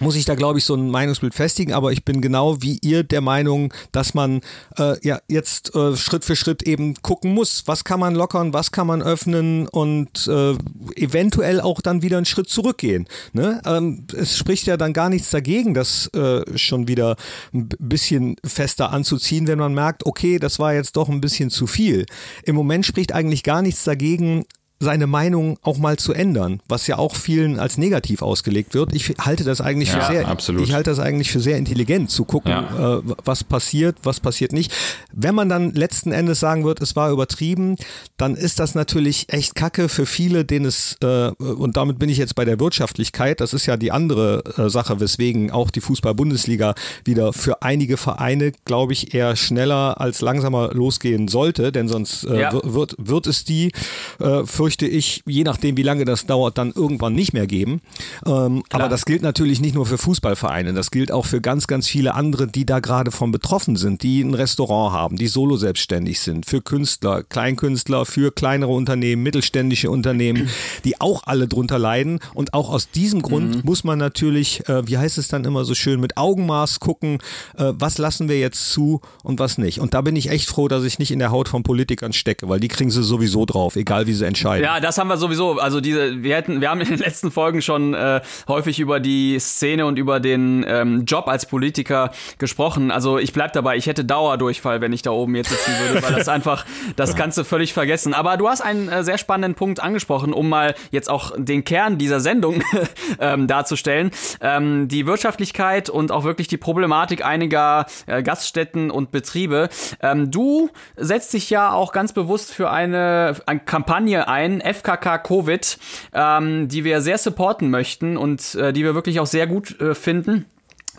muss 0.00 0.16
ich 0.16 0.24
da, 0.24 0.34
glaube 0.34 0.58
ich, 0.58 0.64
so 0.64 0.74
ein 0.74 0.90
Meinungsbild 0.90 1.34
festigen, 1.34 1.72
aber 1.72 1.92
ich 1.92 2.04
bin 2.04 2.20
genau 2.20 2.60
wie 2.62 2.78
ihr 2.82 3.02
der 3.02 3.20
Meinung, 3.20 3.72
dass 3.92 4.14
man 4.14 4.40
äh, 4.76 4.96
ja 5.06 5.20
jetzt 5.28 5.74
äh, 5.74 5.96
Schritt 5.96 6.24
für 6.24 6.36
Schritt 6.36 6.62
eben 6.62 6.94
gucken 7.02 7.34
muss, 7.34 7.64
was 7.66 7.84
kann 7.84 8.00
man 8.00 8.14
lockern, 8.14 8.52
was 8.52 8.72
kann 8.72 8.86
man 8.86 9.02
öffnen 9.02 9.66
und 9.68 10.26
äh, 10.28 10.54
eventuell 10.96 11.60
auch 11.60 11.80
dann 11.80 12.02
wieder 12.02 12.16
einen 12.16 12.26
Schritt 12.26 12.48
zurückgehen. 12.48 13.06
Ne? 13.32 13.60
Ähm, 13.64 14.06
es 14.16 14.36
spricht 14.36 14.66
ja 14.66 14.76
dann 14.76 14.92
gar 14.92 15.08
nichts 15.08 15.30
dagegen, 15.30 15.74
das 15.74 16.08
äh, 16.14 16.42
schon 16.56 16.88
wieder 16.88 17.16
ein 17.52 17.68
bisschen 17.78 18.36
fester 18.44 18.90
anzuziehen, 18.92 19.46
wenn 19.46 19.58
man 19.58 19.74
merkt, 19.74 20.06
okay, 20.06 20.38
das 20.38 20.58
war 20.58 20.74
jetzt 20.74 20.96
doch 20.96 21.08
ein 21.08 21.20
bisschen 21.20 21.50
zu 21.50 21.66
viel. 21.66 22.06
Im 22.44 22.56
Moment 22.56 22.86
spricht 22.86 23.12
eigentlich 23.12 23.42
gar 23.42 23.62
nichts 23.62 23.84
dagegen, 23.84 24.44
seine 24.80 25.08
Meinung 25.08 25.58
auch 25.62 25.78
mal 25.78 25.96
zu 25.96 26.12
ändern, 26.12 26.60
was 26.68 26.86
ja 26.86 26.98
auch 26.98 27.16
vielen 27.16 27.58
als 27.58 27.78
negativ 27.78 28.22
ausgelegt 28.22 28.74
wird. 28.74 28.94
Ich 28.94 29.14
halte 29.20 29.42
das 29.42 29.60
eigentlich 29.60 29.92
ja, 29.92 30.00
für 30.00 30.12
sehr, 30.12 30.28
absolut. 30.28 30.62
ich 30.62 30.72
halte 30.72 30.90
das 30.90 31.00
eigentlich 31.00 31.32
für 31.32 31.40
sehr 31.40 31.56
intelligent 31.56 32.10
zu 32.10 32.24
gucken, 32.24 32.52
ja. 32.52 32.98
äh, 32.98 33.02
was 33.24 33.42
passiert, 33.42 33.96
was 34.04 34.20
passiert 34.20 34.52
nicht. 34.52 34.72
Wenn 35.12 35.34
man 35.34 35.48
dann 35.48 35.72
letzten 35.74 36.12
Endes 36.12 36.38
sagen 36.38 36.64
wird, 36.64 36.80
es 36.80 36.94
war 36.94 37.10
übertrieben, 37.10 37.74
dann 38.16 38.36
ist 38.36 38.60
das 38.60 38.76
natürlich 38.76 39.32
echt 39.32 39.56
Kacke 39.56 39.88
für 39.88 40.06
viele, 40.06 40.44
denen 40.44 40.66
es 40.66 40.96
äh, 41.02 41.30
und 41.30 41.76
damit 41.76 41.98
bin 41.98 42.08
ich 42.08 42.18
jetzt 42.18 42.36
bei 42.36 42.44
der 42.44 42.60
Wirtschaftlichkeit. 42.60 43.40
Das 43.40 43.52
ist 43.52 43.66
ja 43.66 43.76
die 43.76 43.90
andere 43.90 44.44
äh, 44.56 44.68
Sache, 44.70 45.00
weswegen 45.00 45.50
auch 45.50 45.72
die 45.72 45.80
Fußball-Bundesliga 45.80 46.74
wieder 47.04 47.32
für 47.32 47.62
einige 47.62 47.96
Vereine, 47.96 48.52
glaube 48.64 48.92
ich, 48.92 49.12
eher 49.12 49.34
schneller 49.34 50.00
als 50.00 50.20
langsamer 50.20 50.72
losgehen 50.72 51.26
sollte, 51.26 51.72
denn 51.72 51.88
sonst 51.88 52.24
äh, 52.24 52.42
ja. 52.42 52.52
wird 52.62 52.94
wird 52.98 53.26
es 53.26 53.44
die 53.44 53.72
äh, 54.20 54.44
für 54.44 54.67
fürchte 54.68 54.86
ich, 54.86 55.22
je 55.24 55.44
nachdem, 55.44 55.78
wie 55.78 55.82
lange 55.82 56.04
das 56.04 56.26
dauert, 56.26 56.58
dann 56.58 56.72
irgendwann 56.72 57.14
nicht 57.14 57.32
mehr 57.32 57.46
geben. 57.46 57.80
Ähm, 58.26 58.62
aber 58.68 58.90
das 58.90 59.06
gilt 59.06 59.22
natürlich 59.22 59.62
nicht 59.62 59.74
nur 59.74 59.86
für 59.86 59.96
Fußballvereine, 59.96 60.74
das 60.74 60.90
gilt 60.90 61.10
auch 61.10 61.24
für 61.24 61.40
ganz, 61.40 61.66
ganz 61.66 61.88
viele 61.88 62.14
andere, 62.14 62.46
die 62.48 62.66
da 62.66 62.80
gerade 62.80 63.10
von 63.10 63.32
betroffen 63.32 63.76
sind, 63.76 64.02
die 64.02 64.20
ein 64.20 64.34
Restaurant 64.34 64.92
haben, 64.92 65.16
die 65.16 65.26
solo 65.26 65.56
selbstständig 65.56 66.20
sind, 66.20 66.44
für 66.44 66.60
Künstler, 66.60 67.22
Kleinkünstler, 67.22 68.04
für 68.04 68.30
kleinere 68.30 68.72
Unternehmen, 68.72 69.22
mittelständische 69.22 69.90
Unternehmen, 69.90 70.50
die 70.84 71.00
auch 71.00 71.22
alle 71.24 71.48
drunter 71.48 71.78
leiden. 71.78 72.20
Und 72.34 72.52
auch 72.52 72.68
aus 72.68 72.90
diesem 72.90 73.22
Grund 73.22 73.56
mhm. 73.56 73.62
muss 73.64 73.84
man 73.84 73.98
natürlich, 73.98 74.68
äh, 74.68 74.86
wie 74.86 74.98
heißt 74.98 75.16
es 75.16 75.28
dann 75.28 75.46
immer 75.46 75.64
so 75.64 75.74
schön, 75.74 75.98
mit 75.98 76.18
Augenmaß 76.18 76.78
gucken, 76.78 77.20
äh, 77.56 77.72
was 77.72 77.96
lassen 77.96 78.28
wir 78.28 78.38
jetzt 78.38 78.70
zu 78.70 79.00
und 79.22 79.40
was 79.40 79.56
nicht. 79.56 79.80
Und 79.80 79.94
da 79.94 80.02
bin 80.02 80.14
ich 80.14 80.28
echt 80.28 80.50
froh, 80.50 80.68
dass 80.68 80.84
ich 80.84 80.98
nicht 80.98 81.10
in 81.10 81.20
der 81.20 81.30
Haut 81.30 81.48
von 81.48 81.62
Politikern 81.62 82.12
stecke, 82.12 82.50
weil 82.50 82.60
die 82.60 82.68
kriegen 82.68 82.90
sie 82.90 83.02
sowieso 83.02 83.46
drauf, 83.46 83.74
egal 83.74 84.06
wie 84.06 84.12
sie 84.12 84.26
entscheiden 84.26 84.57
beiden. 84.62 84.74
Ja, 84.74 84.80
das 84.80 84.98
haben 84.98 85.08
wir 85.08 85.16
sowieso. 85.16 85.58
Also 85.58 85.80
diese, 85.80 86.22
wir 86.22 86.36
hätten, 86.36 86.60
wir 86.60 86.70
haben 86.70 86.80
in 86.80 86.88
den 86.88 86.98
letzten 86.98 87.30
Folgen 87.30 87.62
schon 87.62 87.94
äh, 87.94 88.20
häufig 88.46 88.80
über 88.80 89.00
die 89.00 89.38
Szene 89.38 89.86
und 89.86 89.98
über 89.98 90.20
den 90.20 90.64
ähm, 90.68 91.04
Job 91.04 91.28
als 91.28 91.46
Politiker 91.46 92.10
gesprochen. 92.38 92.90
Also 92.90 93.18
ich 93.18 93.32
bleib 93.32 93.52
dabei, 93.52 93.76
ich 93.76 93.86
hätte 93.86 94.04
Dauerdurchfall, 94.04 94.80
wenn 94.80 94.92
ich 94.92 95.02
da 95.02 95.10
oben 95.10 95.34
jetzt 95.34 95.50
sitzen 95.50 95.72
würde, 95.80 96.02
weil 96.02 96.14
das 96.14 96.28
einfach, 96.28 96.64
das 96.96 97.16
kannst 97.16 97.38
du 97.38 97.44
völlig 97.44 97.72
vergessen. 97.72 98.14
Aber 98.14 98.36
du 98.36 98.48
hast 98.48 98.60
einen 98.60 98.88
äh, 98.88 99.04
sehr 99.04 99.18
spannenden 99.18 99.54
Punkt 99.54 99.80
angesprochen, 99.80 100.32
um 100.32 100.48
mal 100.48 100.74
jetzt 100.90 101.10
auch 101.10 101.32
den 101.36 101.64
Kern 101.64 101.98
dieser 101.98 102.20
Sendung 102.20 102.62
ähm, 103.20 103.46
darzustellen. 103.46 104.10
Ähm, 104.40 104.88
die 104.88 105.06
Wirtschaftlichkeit 105.06 105.90
und 105.90 106.12
auch 106.12 106.24
wirklich 106.24 106.48
die 106.48 106.56
Problematik 106.56 107.24
einiger 107.24 107.86
äh, 108.06 108.22
Gaststätten 108.22 108.90
und 108.90 109.10
Betriebe. 109.10 109.68
Ähm, 110.00 110.30
du 110.30 110.70
setzt 110.96 111.32
dich 111.32 111.50
ja 111.50 111.72
auch 111.72 111.92
ganz 111.92 112.12
bewusst 112.12 112.52
für 112.52 112.70
eine, 112.70 113.36
eine 113.46 113.60
Kampagne 113.60 114.28
ein, 114.28 114.47
ein, 114.48 114.60
FKK 114.60 115.18
Covid, 115.18 115.78
ähm, 116.12 116.68
die 116.68 116.84
wir 116.84 117.00
sehr 117.00 117.18
supporten 117.18 117.70
möchten 117.70 118.16
und 118.16 118.54
äh, 118.54 118.72
die 118.72 118.84
wir 118.84 118.94
wirklich 118.94 119.20
auch 119.20 119.26
sehr 119.26 119.46
gut 119.46 119.80
äh, 119.80 119.94
finden. 119.94 120.46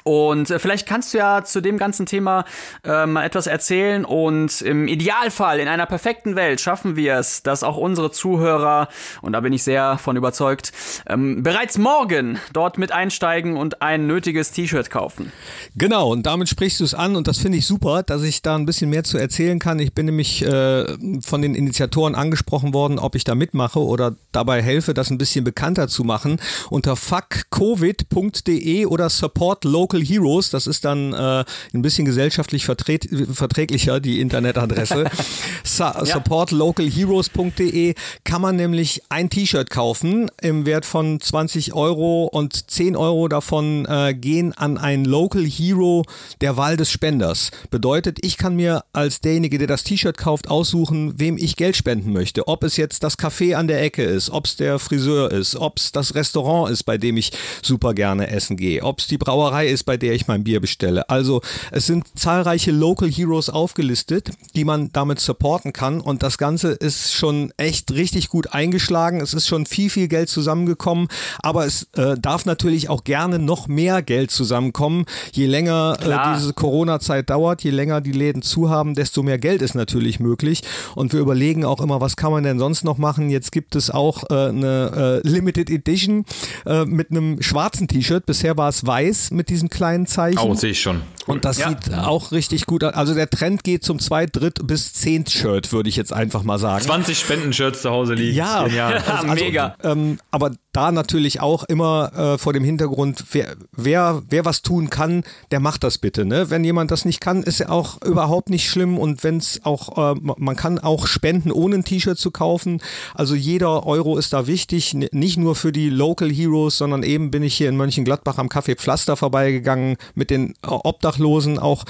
Und 0.10 0.50
äh, 0.50 0.58
vielleicht 0.58 0.88
kannst 0.88 1.14
du 1.14 1.20
ja 1.20 1.44
zu 1.44 1.62
dem 1.62 1.78
ganzen 1.78 2.08
Thema 2.08 2.44
äh, 2.84 3.06
mal 3.06 3.24
etwas 3.24 3.46
erzählen 3.46 4.06
und 4.06 4.60
im 4.64 4.88
Idealfall, 4.88 5.60
in 5.60 5.68
einer 5.68 5.86
perfekten 5.86 6.36
Welt, 6.36 6.60
schaffen 6.60 6.96
wir 6.96 7.18
es, 7.18 7.44
dass 7.44 7.62
auch 7.62 7.78
unsere 7.78 8.10
Zuhörer, 8.10 8.88
und 9.22 9.34
da 9.34 9.40
bin 9.42 9.54
ich 9.54 9.62
sehr 9.62 10.00
von 10.00 10.18
überzeugt, 10.18 10.72
ähm, 11.08 11.44
bereits 11.44 11.78
morgen 11.78 12.40
dort 12.54 12.80
mit 12.80 12.92
einsteigen 12.92 13.56
und 13.56 13.84
ein 13.84 14.08
nötiges 14.08 14.50
T-Shirt 14.50 14.90
kaufen. 14.90 15.32
Genau, 15.76 16.12
und 16.12 16.26
damit 16.26 16.50
sprichst 16.50 16.80
du 16.80 16.86
es 16.86 16.96
an 16.96 17.16
und 17.16 17.28
das 17.28 17.38
finde 17.38 17.60
ich 17.60 17.68
super, 17.68 18.02
dass 18.02 18.24
ich 18.24 18.42
da 18.42 18.56
ein 18.56 18.66
bisschen 18.66 18.90
mehr 18.90 19.04
zu 19.04 19.20
erzählen 19.20 19.60
kann. 19.60 19.78
Ich 19.78 19.94
bin 19.94 20.08
nämlich 20.08 20.42
äh, 20.42 20.86
von 21.22 21.44
den 21.44 21.54
Initiatoren 21.54 22.16
angesprochen 22.16 22.74
worden, 22.74 22.98
ob 22.98 23.14
ich 23.14 23.26
da 23.26 23.36
mitmache 23.36 23.80
oder 23.80 24.16
dabei 24.32 24.64
helfe, 24.64 24.96
das 24.96 25.12
ein 25.12 25.20
bisschen 25.20 25.44
bekannter 25.44 25.88
zu 25.88 26.04
machen. 26.04 26.42
Unter 26.72 26.96
fuckcovid.de 26.96 28.88
oder 28.88 29.08
supportlocal 29.12 29.99
Local 30.00 30.06
Heroes, 30.06 30.50
das 30.50 30.68
ist 30.68 30.86
dann 30.86 31.14
äh, 31.14 31.44
ein 31.74 31.82
bisschen 31.82 32.06
gesellschaftlich 32.06 32.66
verträglicher, 32.66 34.00
die 34.00 34.22
Internetadresse. 34.22 35.06
ja. 35.80 36.06
Supportlocalheroes.de 36.06 37.96
kann 38.24 38.42
man 38.42 38.56
nämlich 38.56 39.02
ein 39.10 39.30
T-Shirt 39.30 39.70
kaufen 39.70 40.30
im 40.42 40.66
Wert 40.66 40.86
von 40.86 41.20
20 41.20 41.74
Euro 41.74 42.26
und 42.26 42.72
10 42.72 42.96
Euro 42.96 43.28
davon 43.28 43.86
äh, 43.86 44.14
gehen 44.14 44.54
an 44.54 44.78
einen 44.78 45.06
Local 45.06 45.44
Hero 45.46 46.04
der 46.42 46.58
Wahl 46.58 46.78
des 46.78 46.92
Spenders. 46.92 47.52
Bedeutet, 47.70 48.20
ich 48.22 48.38
kann 48.38 48.56
mir 48.56 48.84
als 48.94 49.22
derjenige, 49.22 49.58
der 49.58 49.68
das 49.68 49.84
T-Shirt 49.84 50.18
kauft, 50.18 50.50
aussuchen, 50.50 51.20
wem 51.20 51.38
ich 51.38 51.56
Geld 51.56 51.76
spenden 51.76 52.14
möchte. 52.14 52.48
Ob 52.48 52.64
es 52.64 52.78
jetzt 52.78 53.04
das 53.04 53.18
Café 53.18 53.56
an 53.56 53.68
der 53.68 53.82
Ecke 53.82 54.04
ist, 54.04 54.30
ob 54.30 54.46
es 54.46 54.56
der 54.56 54.80
Friseur 54.80 55.32
ist, 55.32 55.56
ob 55.56 55.78
es 55.78 55.92
das 55.92 56.16
Restaurant 56.16 56.72
ist, 56.72 56.84
bei 56.84 56.98
dem 56.98 57.18
ich 57.18 57.32
super 57.62 57.94
gerne 57.94 58.30
essen 58.30 58.58
gehe, 58.58 58.84
ob 58.84 59.00
es 59.00 59.08
die 59.08 59.18
Brauerei 59.18 59.68
ist, 59.68 59.80
ist, 59.80 59.86
bei 59.90 59.98
der 59.98 60.14
ich 60.14 60.28
mein 60.28 60.44
Bier 60.44 60.60
bestelle. 60.60 61.10
Also 61.10 61.42
es 61.72 61.88
sind 61.88 62.06
zahlreiche 62.14 62.70
Local 62.70 63.10
Heroes 63.10 63.50
aufgelistet, 63.50 64.30
die 64.56 64.64
man 64.64 64.92
damit 64.92 65.20
supporten 65.20 65.74
kann 65.74 66.00
und 66.00 66.22
das 66.22 66.38
Ganze 66.38 66.74
ist 66.74 67.12
schon 67.12 67.52
echt 67.58 67.92
richtig 67.92 68.30
gut 68.30 68.54
eingeschlagen. 68.54 69.20
Es 69.20 69.34
ist 69.34 69.48
schon 69.48 69.66
viel, 69.66 69.90
viel 69.90 70.08
Geld 70.08 70.30
zusammengekommen, 70.30 71.08
aber 71.42 71.66
es 71.66 71.88
äh, 71.94 72.20
darf 72.20 72.46
natürlich 72.46 72.88
auch 72.88 73.04
gerne 73.04 73.40
noch 73.40 73.68
mehr 73.68 74.04
Geld 74.04 74.30
zusammenkommen. 74.30 75.06
Je 75.32 75.48
länger 75.48 75.98
äh, 76.02 76.38
diese 76.38 76.54
Corona-Zeit 76.54 77.32
dauert, 77.32 77.64
je 77.64 77.72
länger 77.72 78.00
die 78.00 78.12
Läden 78.12 78.44
zu 78.44 78.70
haben, 78.70 78.94
desto 78.94 79.24
mehr 79.24 79.40
Geld 79.40 79.64
ist 79.64 79.74
natürlich 79.74 80.20
möglich 80.20 80.62
und 80.94 81.14
wir 81.14 81.20
überlegen 81.20 81.66
auch 81.66 81.82
immer, 81.82 82.00
was 82.00 82.16
kann 82.16 82.32
man 82.32 82.44
denn 82.44 82.60
sonst 82.60 82.84
noch 82.84 83.00
machen? 83.00 83.32
Jetzt 83.32 83.52
gibt 83.52 83.76
es 83.76 83.90
auch 83.90 84.30
äh, 84.30 84.50
eine 84.50 85.22
äh, 85.26 85.28
Limited 85.28 85.72
Edition 85.72 86.26
äh, 86.68 86.86
mit 86.86 87.10
einem 87.10 87.42
schwarzen 87.42 87.88
T-Shirt. 87.88 88.28
Bisher 88.28 88.56
war 88.56 88.70
es 88.70 88.86
weiß 88.86 89.32
mit 89.32 89.50
diesem 89.50 89.69
kleinen 89.70 90.08
Zeichen. 90.08 90.40
Oh, 90.40 90.54
sehe 90.54 90.72
ich 90.72 90.82
schon. 90.82 91.02
Cool. 91.28 91.36
Und 91.36 91.46
das 91.46 91.60
ja. 91.60 91.70
sieht 91.70 91.94
auch 91.94 92.32
richtig 92.32 92.66
gut 92.66 92.84
aus. 92.84 92.94
Also 92.94 93.14
der 93.14 93.30
Trend 93.30 93.64
geht 93.64 93.84
zum 93.84 94.00
zweit, 94.00 94.36
dritt 94.36 94.66
bis 94.66 94.94
zehnt 94.94 95.30
Shirt, 95.30 95.72
würde 95.72 95.90
ich 95.90 95.96
jetzt 95.96 96.12
einfach 96.12 96.44
mal 96.44 96.58
sagen. 96.58 96.84
20 96.84 97.18
Spendenshirts 97.18 97.82
zu 97.82 97.90
Hause 97.92 98.16
liegen. 98.16 98.36
Ja, 98.36 98.68
ja 98.68 98.88
also, 99.08 99.28
mega. 99.28 99.76
Ähm, 99.84 100.20
aber 100.32 100.52
da 100.72 100.92
natürlich 100.92 101.42
auch 101.42 101.64
immer 101.64 102.12
äh, 102.16 102.38
vor 102.38 102.54
dem 102.54 102.64
Hintergrund, 102.64 103.24
wer, 103.32 103.56
wer, 103.72 104.22
wer 104.30 104.46
was 104.46 104.62
tun 104.62 104.90
kann, 104.90 105.24
der 105.52 105.60
macht 105.60 105.84
das 105.84 105.98
bitte. 105.98 106.26
Ne? 106.26 106.50
Wenn 106.50 106.64
jemand 106.64 106.92
das 106.92 107.06
nicht 107.06 107.22
kann, 107.22 107.42
ist 107.44 107.60
ja 107.60 107.70
auch 107.70 108.02
überhaupt 108.04 108.50
nicht 108.50 108.70
schlimm. 108.70 108.98
Und 108.98 109.24
wenn 109.24 109.38
es 109.38 109.62
auch, 109.64 110.14
äh, 110.14 110.20
man 110.22 110.56
kann 110.56 110.78
auch 110.78 111.08
spenden, 111.08 111.52
ohne 111.52 111.76
ein 111.76 111.84
T-Shirt 111.84 112.20
zu 112.20 112.30
kaufen. 112.32 112.82
Also 113.16 113.34
jeder 113.34 113.86
Euro 113.88 114.18
ist 114.18 114.34
da 114.34 114.46
wichtig, 114.46 114.94
nicht 114.94 115.38
nur 115.38 115.56
für 115.56 115.72
die 115.72 115.90
Local 115.90 116.30
Heroes, 116.30 116.78
sondern 116.78 117.02
eben 117.04 117.32
bin 117.32 117.42
ich 117.42 117.56
hier 117.56 117.70
in 117.70 117.78
Mönchengladbach 117.78 118.38
am 118.38 118.48
Café 118.48 118.76
Pflaster 118.76 119.18
vorbeigegangen 119.18 119.98
mit 120.14 120.30
den 120.30 120.54
Obdachlosen. 120.62 121.58
Auch 121.58 121.86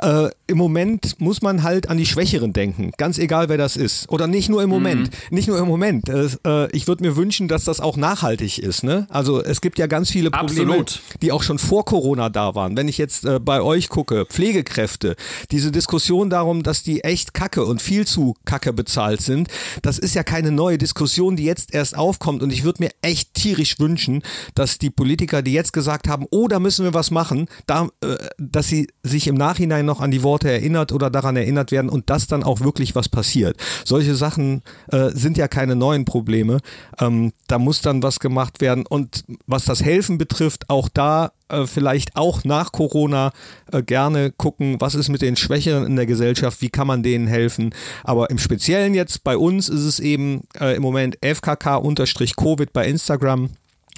äh, 0.00 0.28
im 0.46 0.58
Moment 0.58 1.20
muss 1.20 1.42
man 1.42 1.62
halt 1.62 1.88
an 1.88 1.96
die 1.96 2.06
Schwächeren 2.06 2.52
denken, 2.52 2.92
ganz 2.98 3.18
egal 3.18 3.48
wer 3.48 3.58
das 3.58 3.76
ist. 3.76 4.08
Oder 4.10 4.26
nicht 4.28 4.48
nur 4.48 4.62
im 4.62 4.70
Moment, 4.70 5.10
mhm. 5.10 5.34
nicht 5.34 5.48
nur 5.48 5.58
im 5.58 5.66
Moment. 5.66 6.08
Äh, 6.08 6.68
ich 6.72 6.86
würde 6.86 7.02
mir 7.02 7.16
wünschen, 7.16 7.48
dass 7.48 7.64
das 7.64 7.80
auch 7.80 7.96
nachhaltig 8.12 8.58
ist. 8.58 8.84
Ne? 8.84 9.06
Also 9.08 9.42
es 9.42 9.60
gibt 9.60 9.78
ja 9.78 9.86
ganz 9.86 10.10
viele 10.10 10.30
Probleme, 10.30 10.72
Absolut. 10.72 11.00
die 11.22 11.32
auch 11.32 11.42
schon 11.42 11.58
vor 11.58 11.84
Corona 11.84 12.28
da 12.28 12.54
waren. 12.54 12.76
Wenn 12.76 12.88
ich 12.88 12.98
jetzt 12.98 13.24
äh, 13.24 13.40
bei 13.40 13.62
euch 13.62 13.88
gucke, 13.88 14.26
Pflegekräfte, 14.26 15.16
diese 15.50 15.72
Diskussion 15.72 16.28
darum, 16.28 16.62
dass 16.62 16.82
die 16.82 17.04
echt 17.04 17.32
kacke 17.32 17.64
und 17.64 17.80
viel 17.80 18.06
zu 18.06 18.34
kacke 18.44 18.72
bezahlt 18.72 19.22
sind, 19.22 19.48
das 19.80 19.98
ist 19.98 20.14
ja 20.14 20.22
keine 20.22 20.50
neue 20.50 20.78
Diskussion, 20.78 21.36
die 21.36 21.44
jetzt 21.44 21.74
erst 21.74 21.96
aufkommt. 21.96 22.42
Und 22.42 22.52
ich 22.52 22.64
würde 22.64 22.82
mir 22.82 22.90
echt 23.00 23.34
tierisch 23.34 23.78
wünschen, 23.78 24.22
dass 24.54 24.78
die 24.78 24.90
Politiker, 24.90 25.42
die 25.42 25.52
jetzt 25.52 25.72
gesagt 25.72 26.08
haben, 26.08 26.26
oh, 26.30 26.48
da 26.48 26.58
müssen 26.58 26.84
wir 26.84 26.94
was 26.94 27.10
machen, 27.10 27.46
da, 27.66 27.88
äh, 28.02 28.16
dass 28.38 28.68
sie 28.68 28.88
sich 29.02 29.26
im 29.26 29.36
Nachhinein 29.36 29.86
noch 29.86 30.00
an 30.00 30.10
die 30.10 30.22
Worte 30.22 30.50
erinnert 30.50 30.92
oder 30.92 31.08
daran 31.08 31.36
erinnert 31.36 31.72
werden 31.72 31.88
und 31.88 32.10
dass 32.10 32.26
dann 32.26 32.42
auch 32.42 32.60
wirklich 32.60 32.94
was 32.94 33.08
passiert. 33.08 33.56
Solche 33.84 34.14
Sachen 34.14 34.62
äh, 34.88 35.10
sind 35.10 35.38
ja 35.38 35.48
keine 35.48 35.76
neuen 35.76 36.04
Probleme. 36.04 36.58
Ähm, 36.98 37.32
da 37.48 37.58
muss 37.58 37.80
dann 37.80 38.01
was 38.02 38.20
gemacht 38.20 38.60
werden. 38.60 38.86
Und 38.86 39.24
was 39.46 39.64
das 39.64 39.82
Helfen 39.82 40.18
betrifft, 40.18 40.68
auch 40.70 40.88
da 40.88 41.32
äh, 41.48 41.66
vielleicht 41.66 42.16
auch 42.16 42.44
nach 42.44 42.72
Corona 42.72 43.32
äh, 43.70 43.82
gerne 43.82 44.30
gucken, 44.30 44.80
was 44.80 44.94
ist 44.94 45.08
mit 45.08 45.22
den 45.22 45.36
Schwächeren 45.36 45.84
in 45.84 45.96
der 45.96 46.06
Gesellschaft, 46.06 46.62
wie 46.62 46.70
kann 46.70 46.86
man 46.86 47.02
denen 47.02 47.26
helfen. 47.26 47.74
Aber 48.04 48.30
im 48.30 48.38
Speziellen 48.38 48.94
jetzt 48.94 49.24
bei 49.24 49.36
uns 49.36 49.68
ist 49.68 49.84
es 49.84 50.00
eben 50.00 50.42
äh, 50.58 50.76
im 50.76 50.82
Moment 50.82 51.18
fkk-covid 51.22 52.72
bei 52.72 52.86
Instagram 52.86 53.50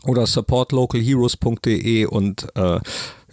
oder 0.07 0.27
supportlocalheroes.de 0.27 2.07
und 2.07 2.47
äh, 2.55 2.81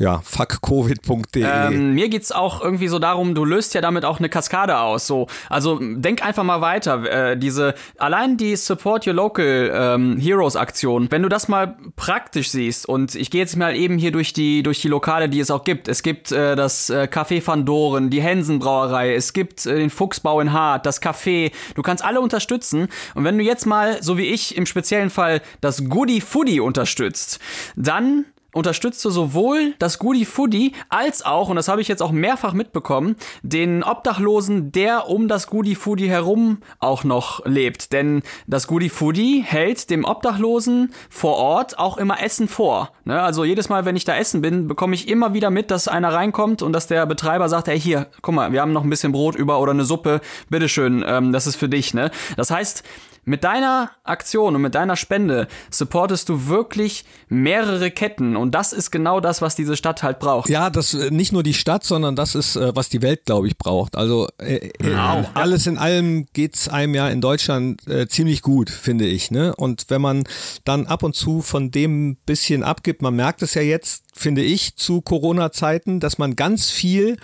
ja, 0.02 0.20
fuckcovid.de. 0.24 1.43
Ähm, 1.43 1.93
mir 1.93 2.10
geht's 2.10 2.32
auch 2.32 2.62
irgendwie 2.62 2.88
so 2.88 2.97
darum, 2.97 3.36
du 3.36 3.45
löst 3.45 3.76
ja 3.76 3.82
damit 3.82 4.04
auch 4.04 4.18
eine 4.18 4.30
Kaskade 4.30 4.80
aus. 4.80 5.06
So, 5.06 5.28
also 5.47 5.78
denk 5.80 6.26
einfach 6.26 6.43
mal 6.43 6.60
weiter. 6.60 7.32
Äh, 7.32 7.38
diese 7.38 7.76
allein 7.99 8.36
die 8.36 8.56
Support 8.56 9.06
Your 9.06 9.14
Local 9.14 9.72
ähm, 9.74 10.18
Heroes 10.18 10.56
Aktion, 10.56 11.08
wenn 11.12 11.22
du 11.22 11.30
das 11.30 11.47
mal 11.47 11.78
praktisch 11.95 12.49
siehst 12.49 12.89
und 12.89 13.14
ich 13.14 13.30
gehe 13.30 13.41
jetzt 13.41 13.56
mal 13.56 13.76
eben 13.76 13.99
hier 13.99 14.12
durch 14.12 14.34
die 14.34 14.64
durch 14.64 14.82
die 14.82 14.88
Lokale, 14.88 15.30
die 15.30 15.39
es 15.39 15.52
auch 15.52 15.64
gibt. 15.64 15.88
Es 15.88 16.02
gibt 16.02 16.32
äh, 16.32 16.56
das 16.56 16.89
äh, 16.89 17.08
Café 17.12 17.45
Van 17.45 17.64
Doren, 17.66 18.10
die 18.10 18.22
Hensen 18.22 18.58
Brauerei, 18.58 19.14
es 19.14 19.34
gibt 19.34 19.68
äh, 19.68 19.76
den 19.76 19.91
Fuchsbau 19.91 20.41
in 20.41 20.52
Hart, 20.52 20.88
das 20.88 20.99
Café. 21.02 21.52
Du 21.76 21.84
kannst 21.84 22.04
alle 22.04 22.22
unterstützen 22.22 22.88
und 23.14 23.24
wenn 23.24 23.38
du 23.38 23.43
jetzt 23.43 23.68
mal 23.68 24.02
so 24.02 24.18
wie 24.18 24.26
ich 24.26 24.58
im 24.58 24.66
speziellen 24.66 25.12
Fall 25.12 25.41
das 25.62 25.88
Goody 25.88 26.22
Foodie 26.22 26.60
unterstützt, 26.60 27.39
dann 27.76 28.26
unterstützt 28.54 29.04
du 29.06 29.10
sowohl 29.10 29.74
das 29.80 29.99
Goody 29.99 30.26
Foodie 30.26 30.74
als 30.89 31.26
auch, 31.26 31.49
und 31.49 31.56
das 31.56 31.68
habe 31.68 31.82
ich 31.82 31.88
jetzt 31.88 32.02
auch 32.02 32.12
mehrfach 32.12 32.54
mitbekommen, 32.54 33.16
den 33.41 33.84
Obdachlosen, 33.84 34.72
der 34.72 35.08
um 35.10 35.28
das 35.28 35.47
Goody 35.47 35.76
Foodie 35.76 36.10
herum 36.10 36.60
auch 36.80 37.04
noch 37.04 37.45
lebt. 37.45 37.93
Denn 37.93 38.24
das 38.47 38.68
Goody 38.68 38.89
Foodie 38.89 39.41
hält 39.41 39.89
dem 39.89 40.06
Obdachlosen 40.06 40.93
vor 41.10 41.36
Ort 41.36 41.80
auch 41.80 41.97
immer 41.97 42.22
Essen 42.22 42.47
vor. 42.47 42.91
Ne? 43.06 43.22
Also 43.22 43.45
jedes 43.45 43.70
Mal, 43.70 43.86
wenn 43.86 43.95
ich 43.95 44.06
da 44.06 44.16
essen 44.16 44.41
bin, 44.41 44.68
bekomme 44.68 44.95
ich 44.95 45.08
immer 45.08 45.34
wieder 45.34 45.49
mit, 45.49 45.72
dass 45.72 45.88
einer 45.88 46.14
reinkommt 46.14 46.62
und 46.62 46.74
dass 46.74 46.88
der 46.88 47.06
Betreiber 47.06 47.49
sagt, 47.49 47.68
hey 47.68 47.80
hier, 47.80 48.08
guck 48.22 48.36
mal, 48.36 48.52
wir 48.52 48.62
haben 48.62 48.74
noch 48.74 48.84
ein 48.84 48.89
bisschen 48.89 49.12
Brot 49.12 49.36
über 49.36 49.60
oder 49.60 49.72
eine 49.72 49.86
Suppe, 49.86 50.22
bitteschön, 50.49 51.04
ähm, 51.08 51.32
das 51.32 51.47
ist 51.47 51.56
für 51.56 51.70
dich. 51.70 51.93
Ne? 51.93 52.12
Das 52.36 52.52
heißt, 52.52 52.84
mit 53.24 53.43
deiner 53.43 53.91
Aktion 54.03 54.55
und 54.55 54.61
mit 54.61 54.76
deiner 54.76 54.95
Spende 54.95 55.47
supportest 55.69 56.30
du 56.30 56.47
wirklich 56.47 57.05
mehrere 57.30 57.91
Ketten 57.91 58.36
und 58.36 58.51
das 58.51 58.74
ist 58.74 58.91
genau 58.91 59.19
das, 59.19 59.41
was 59.41 59.55
diese 59.55 59.78
Stadt 59.78 60.03
halt 60.03 60.19
braucht. 60.19 60.49
Ja, 60.49 60.69
das 60.69 60.93
äh, 60.93 61.11
nicht 61.11 61.32
nur 61.32 61.43
die 61.43 61.53
Stadt, 61.53 61.84
sondern 61.84 62.15
das 62.15 62.36
ist, 62.36 62.55
äh, 62.55 62.76
was 62.76 62.89
die 62.89 63.01
Welt, 63.01 63.26
glaube 63.26 63.47
ich, 63.47 63.57
braucht. 63.57 63.95
Also 63.95 64.28
äh, 64.38 64.69
genau. 64.80 65.26
alles 65.34 65.67
in 65.67 65.78
allem 65.78 66.26
geht's 66.34 66.67
einem 66.67 66.95
ja 66.95 67.09
in 67.09 67.22
Deutschland 67.22 67.88
äh, 67.88 68.07
ziemlich 68.07 68.41
gut, 68.41 68.69
finde 68.69 69.05
ich. 69.05 69.32
Ne? 69.32 69.55
Und 69.55 69.86
wenn 69.89 70.01
man 70.01 70.24
dann 70.63 70.88
ab 70.88 71.03
und 71.03 71.15
zu 71.15 71.41
von 71.41 71.72
dem 71.72 72.17
bisschen 72.26 72.63
abgibt, 72.63 73.01
man 73.01 73.15
merkt 73.15 73.41
es 73.41 73.53
ja 73.53 73.61
jetzt, 73.61 74.05
finde 74.13 74.41
ich, 74.41 74.76
zu 74.76 75.01
Corona-Zeiten, 75.01 75.99
dass 75.99 76.17
man 76.17 76.36
ganz 76.36 76.69
viel 76.69 77.17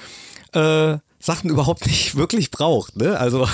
äh, 0.53 0.97
Sachen 1.27 1.49
überhaupt 1.49 1.85
nicht 1.85 2.15
wirklich 2.15 2.51
braucht. 2.51 2.95
Ne? 2.95 3.19
Also 3.19 3.47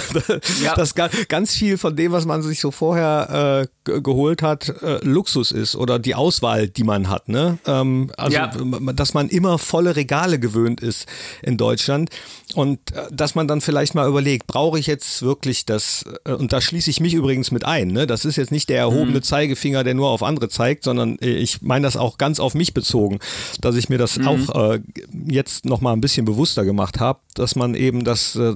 ja. 0.64 0.76
das 0.76 0.94
ganz 0.94 1.56
viel 1.56 1.78
von 1.78 1.96
dem, 1.96 2.12
was 2.12 2.26
man 2.26 2.44
sich 2.44 2.60
so 2.60 2.70
vorher 2.70 3.68
äh, 3.86 4.00
geholt 4.02 4.44
hat, 4.44 4.70
äh, 4.84 5.00
Luxus 5.04 5.52
ist 5.52 5.76
oder 5.76 5.98
die 5.98 6.14
Auswahl, 6.14 6.68
die 6.70 6.84
man 6.84 7.10
hat. 7.10 7.28
Ne? 7.30 7.58
Ähm, 7.66 8.12
also 8.16 8.38
ja. 8.38 8.52
dass 8.94 9.16
man 9.16 9.28
immer 9.28 9.58
volle 9.58 9.96
Regale 9.96 10.38
gewöhnt 10.38 10.82
ist 10.82 11.08
in 11.42 11.58
Deutschland 11.58 12.12
und 12.54 12.80
äh, 12.92 13.08
dass 13.12 13.34
man 13.34 13.48
dann 13.48 13.60
vielleicht 13.60 13.96
mal 13.96 14.08
überlegt, 14.08 14.46
brauche 14.46 14.78
ich 14.78 14.86
jetzt 14.86 15.24
wirklich 15.24 15.66
das? 15.66 16.06
Äh, 16.26 16.34
und 16.34 16.54
da 16.54 16.62
schließe 16.62 16.92
ich 16.92 17.00
mich 17.00 17.16
übrigens 17.16 17.50
mit 17.50 17.66
ein. 17.66 17.88
Ne? 17.88 18.06
Das 18.06 18.24
ist 18.24 18.36
jetzt 18.36 18.52
nicht 18.52 18.70
der 18.70 18.78
erhobene 18.78 19.18
mhm. 19.18 19.24
Zeigefinger, 19.24 19.84
der 19.84 19.96
nur 19.96 20.10
auf 20.10 20.22
andere 20.22 20.48
zeigt, 20.48 20.84
sondern 20.84 21.18
äh, 21.20 21.30
ich 21.32 21.64
meine 21.64 21.88
das 21.88 21.98
auch 21.98 22.20
ganz 22.20 22.40
auf 22.40 22.54
mich 22.54 22.76
bezogen, 22.76 23.18
dass 23.62 23.76
ich 23.76 23.90
mir 23.90 23.98
das 23.98 24.20
mhm. 24.20 24.28
auch 24.28 24.74
äh, 24.74 24.80
jetzt 25.26 25.66
noch 25.66 25.82
mal 25.82 25.94
ein 25.94 26.02
bisschen 26.02 26.26
bewusster 26.26 26.66
gemacht 26.66 27.00
habe, 27.00 27.20
dass 27.34 27.56
man 27.56 27.63
eben 27.74 28.04
das 28.04 28.36
äh, 28.36 28.54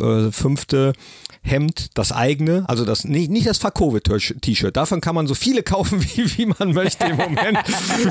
äh, 0.00 0.32
fünfte 0.32 0.92
Hemd, 1.42 1.96
das 1.96 2.12
eigene, 2.12 2.64
also 2.68 2.84
das 2.84 3.04
nicht, 3.04 3.30
nicht 3.30 3.46
das 3.46 3.58
Fuck-Covid-T-Shirt. 3.58 4.76
Davon 4.76 5.00
kann 5.00 5.14
man 5.14 5.26
so 5.26 5.34
viele 5.34 5.62
kaufen, 5.62 6.02
wie, 6.14 6.38
wie 6.38 6.46
man 6.46 6.72
möchte 6.74 7.06
im 7.06 7.16
Moment. 7.16 7.58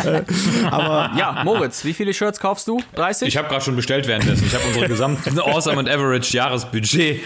Äh, 0.03 0.23
aber 0.69 1.11
ja, 1.17 1.43
Moritz, 1.43 1.85
wie 1.85 1.93
viele 1.93 2.13
Shirts 2.13 2.39
kaufst 2.39 2.67
du? 2.67 2.81
30? 2.95 3.27
Ich 3.27 3.37
habe 3.37 3.47
gerade 3.47 3.63
schon 3.63 3.75
bestellt 3.75 4.07
währenddessen. 4.07 4.45
Ich 4.47 4.53
habe 4.53 4.65
unsere 4.65 4.87
gesamte 4.87 5.43
Awesome 5.45 5.77
and 5.77 5.89
Average 5.89 6.35
Jahresbudget 6.35 7.21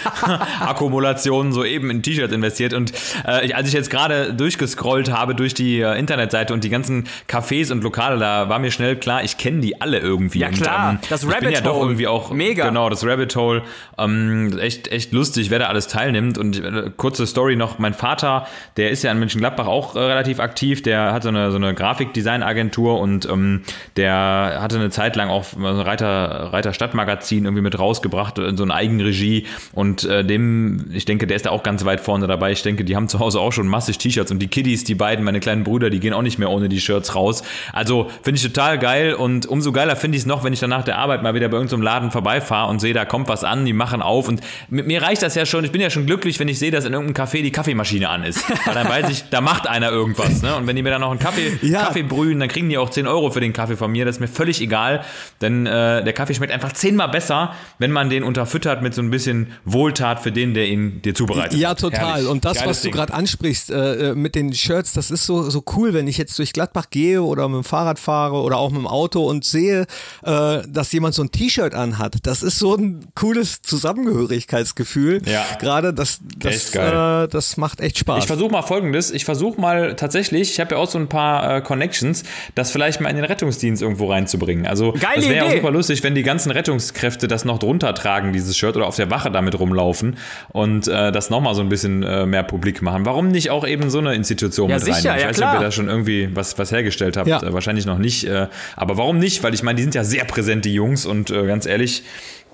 Akkumulationen 0.60 1.54
soeben 1.54 1.90
in 1.90 2.04
T-Shirts 2.04 2.34
investiert 2.34 2.74
und 2.74 2.92
äh, 3.26 3.54
als 3.54 3.70
ich 3.70 3.74
jetzt 3.74 3.90
gerade 3.90 4.34
durchgescrollt 4.34 5.12
habe 5.12 5.36
durch 5.36 5.54
die 5.54 5.80
äh, 5.80 5.98
Internetseite 5.98 6.54
und 6.54 6.64
die 6.64 6.70
ganzen 6.70 7.08
Cafés 7.30 7.72
und 7.72 7.82
Lokale, 7.84 8.20
da 8.20 8.50
war 8.50 8.60
mir 8.60 8.72
schnell 8.72 8.98
klar, 8.98 9.24
ich 9.24 9.38
kenne 9.38 9.62
die 9.62 9.80
alle 9.82 10.00
irgendwie. 10.00 10.40
Ja 10.40 10.50
klar, 10.50 10.90
und, 10.90 10.96
ähm, 10.96 11.02
das 11.10 11.26
Rabbit 11.26 11.44
Hole. 11.44 11.54
ja 11.54 11.62
doch 11.62 11.80
irgendwie 11.80 12.08
auch 12.08 12.32
mega. 12.32 12.68
Genau, 12.68 12.90
das 12.90 13.06
Rabbit 13.06 13.36
Hole. 13.36 13.64
Ähm, 13.98 14.58
echt 14.60 14.90
echt 14.90 15.14
lustig, 15.14 15.50
wer 15.50 15.60
da 15.60 15.68
alles 15.68 15.88
teilnimmt. 15.94 16.38
Und 16.38 16.60
äh, 16.60 16.92
kurze 16.98 17.28
Story 17.28 17.56
noch, 17.56 17.80
mein 17.80 17.94
Vater, 17.94 18.48
der 18.78 18.90
ist 18.90 19.04
ja 19.04 19.12
in 19.12 19.20
Mönchengladbach 19.20 19.68
auch 19.68 19.96
äh, 19.96 20.00
relativ 20.00 20.40
aktiv, 20.40 20.82
der 20.82 21.14
hat 21.14 21.24
so 21.24 21.30
eine, 21.30 21.52
so 21.52 21.58
eine 21.58 21.74
Grafikdesign-Agentur 21.74 23.00
und 23.00 23.28
ähm, 23.30 23.62
der 23.96 24.58
hatte 24.60 24.78
eine 24.78 24.90
Zeit 24.90 25.16
lang 25.16 25.30
auch 25.30 25.44
so 25.44 25.58
ein 25.60 25.80
Reiter, 25.80 26.50
Reiter 26.52 26.74
Stadtmagazin 26.74 27.46
irgendwie 27.46 27.62
mit 27.62 27.78
rausgebracht, 27.78 28.40
in 28.40 28.58
so 28.58 28.64
eine 28.64 28.74
Eigenregie 28.74 29.46
und 29.74 30.04
äh, 30.06 30.26
dem, 30.26 30.90
ich 30.92 31.06
denke, 31.06 31.28
der 31.28 31.36
ist 31.36 31.46
da 31.46 31.52
auch 31.52 31.64
ganz 31.64 31.86
weit 31.86 32.02
vorne 32.02 32.28
dabei. 32.28 32.52
Ich 32.52 32.64
denke, 32.64 32.84
die 32.84 32.96
haben 32.96 33.08
zu 33.08 33.20
Hause 33.20 33.40
auch 33.40 33.52
schon 33.52 33.68
massig 33.68 34.00
T-Shirts 34.00 34.32
und 34.32 34.40
die 34.40 34.48
Kiddies, 34.48 34.84
die 34.84 34.96
beiden, 34.96 35.24
meine 35.24 35.40
kleinen 35.40 35.64
Brüder, 35.64 35.90
die 35.90 36.00
gehen 36.00 36.14
auch 36.14 36.22
nicht 36.24 36.40
mehr 36.40 36.50
ohne 36.50 36.70
die 36.70 36.82
Shirts 36.82 37.16
raus. 37.16 37.44
Also 37.72 38.10
finde 38.24 38.38
ich 38.38 38.44
total 38.44 38.80
geil 38.80 39.14
und 39.14 39.46
umso 39.46 39.72
geiler 39.72 39.96
finde 39.96 40.18
ich 40.18 40.24
es 40.24 40.26
noch, 40.26 40.44
wenn 40.44 40.54
ich 40.54 40.60
dann 40.60 40.72
nach 40.72 40.84
der 40.84 40.98
Arbeit 40.98 41.22
mal 41.22 41.36
wieder 41.36 41.50
bei 41.50 41.58
irgendeinem 41.58 41.84
Laden 41.84 42.12
vorbeifahre 42.12 42.70
und 42.70 42.80
sehe, 42.80 42.94
da 42.94 43.06
kommt 43.06 43.28
was 43.28 43.44
an, 43.44 43.66
die 43.66 43.74
machen 43.74 44.02
auf 44.02 44.28
und 44.28 44.42
mit 44.70 44.88
mir 44.88 45.02
reicht 45.02 45.22
das 45.22 45.36
ja 45.36 45.46
schon. 45.46 45.64
Ich 45.64 45.72
bin 45.72 45.83
ja 45.84 45.90
schon 45.92 46.06
glücklich, 46.06 46.40
wenn 46.40 46.48
ich 46.48 46.58
sehe, 46.58 46.72
dass 46.72 46.86
in 46.86 46.94
irgendeinem 46.94 47.28
Café 47.28 47.42
die 47.44 47.52
Kaffeemaschine 47.52 48.10
an 48.10 48.24
ist. 48.24 48.40
Weil 48.66 48.74
dann 48.74 48.90
weiß 48.90 49.10
ich, 49.10 49.26
da 49.30 49.42
macht 49.42 49.68
einer 49.68 49.92
irgendwas. 49.92 50.42
Ne? 50.42 50.56
Und 50.56 50.66
wenn 50.68 50.76
die 50.76 50.82
mir 50.82 50.90
dann 50.90 51.02
noch 51.02 51.12
einen 51.12 51.20
Kaffee, 51.20 51.58
Ja. 51.62 51.84
Kaffee 51.86 52.04
brühen, 52.04 52.40
dann 52.40 52.50
kriegen 52.50 52.70
die 52.70 52.78
auch 52.78 52.90
10 52.90 53.06
Euro 53.08 53.30
für 53.32 53.40
den 53.42 53.54
Kaffee 53.54 53.76
von 53.78 53.92
mir. 53.92 54.06
Das 54.06 54.16
ist 54.16 54.20
mir 54.20 54.28
völlig 54.28 54.62
egal. 54.62 55.04
Denn 55.42 55.66
äh, 55.66 56.04
der 56.04 56.14
Kaffee 56.14 56.34
schmeckt 56.34 56.52
einfach 56.52 56.72
zehnmal 56.74 57.10
besser, 57.10 57.54
wenn 57.78 57.92
man 57.92 58.10
den 58.10 58.24
unterfüttert 58.24 58.82
mit 58.82 58.94
so 58.94 59.02
ein 59.02 59.10
bisschen 59.12 59.52
Wohltat 59.66 60.20
für 60.22 60.32
den, 60.32 60.54
der 60.54 60.68
ihn 60.68 61.02
dir 61.02 61.14
zubereitet. 61.14 61.60
Ja, 61.60 61.76
total. 61.76 62.14
Herrlich. 62.14 62.28
Und 62.30 62.46
das, 62.46 62.58
Geiles 62.58 62.70
was 62.70 62.82
du 62.82 62.92
gerade 62.92 63.14
ansprichst 63.14 63.70
äh, 63.70 64.12
äh, 64.12 64.16
mit 64.16 64.36
den 64.36 64.54
Shirts, 64.54 64.94
das 64.94 65.12
ist 65.12 65.26
so, 65.26 65.50
so 65.50 65.64
cool, 65.76 65.94
wenn 65.94 66.08
ich 66.08 66.18
jetzt 66.18 66.38
durch 66.40 66.54
Gladbach 66.54 66.86
gehe 66.90 67.22
oder 67.22 67.48
mit 67.48 67.58
dem 67.58 67.64
Fahrrad 67.64 68.00
fahre 68.00 68.36
oder 68.42 68.58
auch 68.58 68.70
mit 68.72 68.80
dem 68.80 68.88
Auto 68.88 69.26
und 69.28 69.44
sehe, 69.46 69.86
äh, 70.24 70.62
dass 70.68 70.92
jemand 70.92 71.16
so 71.16 71.24
ein 71.24 71.32
T-Shirt 71.32 71.74
anhat. 71.76 72.16
Das 72.24 72.44
ist 72.44 72.60
so 72.60 72.76
ein 72.76 73.06
cooles 73.16 73.62
Zusammengehörigkeitsgefühl. 73.62 75.22
Ja. 75.26 75.44
Gerade 75.60 75.73
das, 75.82 76.20
das, 76.38 76.72
geil. 76.72 77.24
äh, 77.24 77.28
das 77.28 77.58
macht 77.58 77.82
echt 77.82 77.98
Spaß. 77.98 78.20
Ich 78.20 78.28
versuche 78.28 78.52
mal 78.52 78.62
folgendes. 78.62 79.12
Ich 79.12 79.26
versuche 79.26 79.60
mal 79.60 79.96
tatsächlich, 79.96 80.52
ich 80.52 80.60
habe 80.60 80.76
ja 80.76 80.82
auch 80.82 80.90
so 80.90 80.98
ein 80.98 81.10
paar 81.10 81.58
äh, 81.58 81.62
Connections, 81.62 82.24
das 82.56 82.72
vielleicht 82.72 83.02
mal 83.02 83.10
in 83.10 83.16
den 83.16 83.26
Rettungsdienst 83.26 83.82
irgendwo 83.82 84.10
reinzubringen. 84.10 84.66
Also 84.66 84.94
Geile 84.94 85.16
das 85.16 85.30
wäre 85.30 85.36
ja 85.36 85.46
auch 85.46 85.56
super 85.56 85.72
lustig, 85.72 86.04
wenn 86.04 86.16
die 86.16 86.24
ganzen 86.24 86.52
Rettungskräfte 86.52 87.28
das 87.28 87.46
noch 87.46 87.60
drunter 87.60 87.94
tragen, 87.94 88.34
dieses 88.34 88.58
Shirt, 88.58 88.76
oder 88.76 88.88
auf 88.88 88.96
der 88.96 89.10
Wache 89.10 89.32
damit 89.32 89.60
rumlaufen 89.60 90.18
und 90.50 90.88
äh, 90.88 91.12
das 91.12 91.30
nochmal 91.30 91.56
so 91.56 91.62
ein 91.62 91.70
bisschen 91.70 92.04
äh, 92.04 92.26
mehr 92.26 92.44
publik 92.44 92.82
machen. 92.82 93.06
Warum 93.06 93.30
nicht 93.30 93.50
auch 93.50 93.68
eben 93.68 93.90
so 93.90 94.00
eine 94.00 94.14
Institution 94.14 94.70
Ja, 94.70 94.76
mit 94.76 94.86
sicher, 94.86 95.12
reinnehmen? 95.12 95.18
Ich 95.18 95.22
ja, 95.24 95.30
weiß 95.30 95.38
nicht, 95.38 95.48
ob 95.48 95.54
ihr 95.56 95.66
da 95.66 95.72
schon 95.72 95.90
irgendwie 95.90 96.30
was, 96.34 96.58
was 96.58 96.72
hergestellt 96.72 97.18
habt. 97.18 97.28
Ja. 97.28 97.42
Äh, 97.42 97.54
wahrscheinlich 97.54 97.86
noch 97.86 97.98
nicht. 97.98 98.26
Äh, 98.26 98.48
aber 98.76 98.98
warum 98.98 99.18
nicht? 99.18 99.44
Weil 99.44 99.54
ich 99.54 99.64
meine, 99.64 99.78
die 99.78 99.84
sind 99.84 99.96
ja 99.96 100.04
sehr 100.04 100.26
präsent, 100.26 100.66
die 100.66 100.74
Jungs, 100.74 101.06
und 101.06 101.28
ganz 101.28 101.66
ehrlich, 101.66 102.04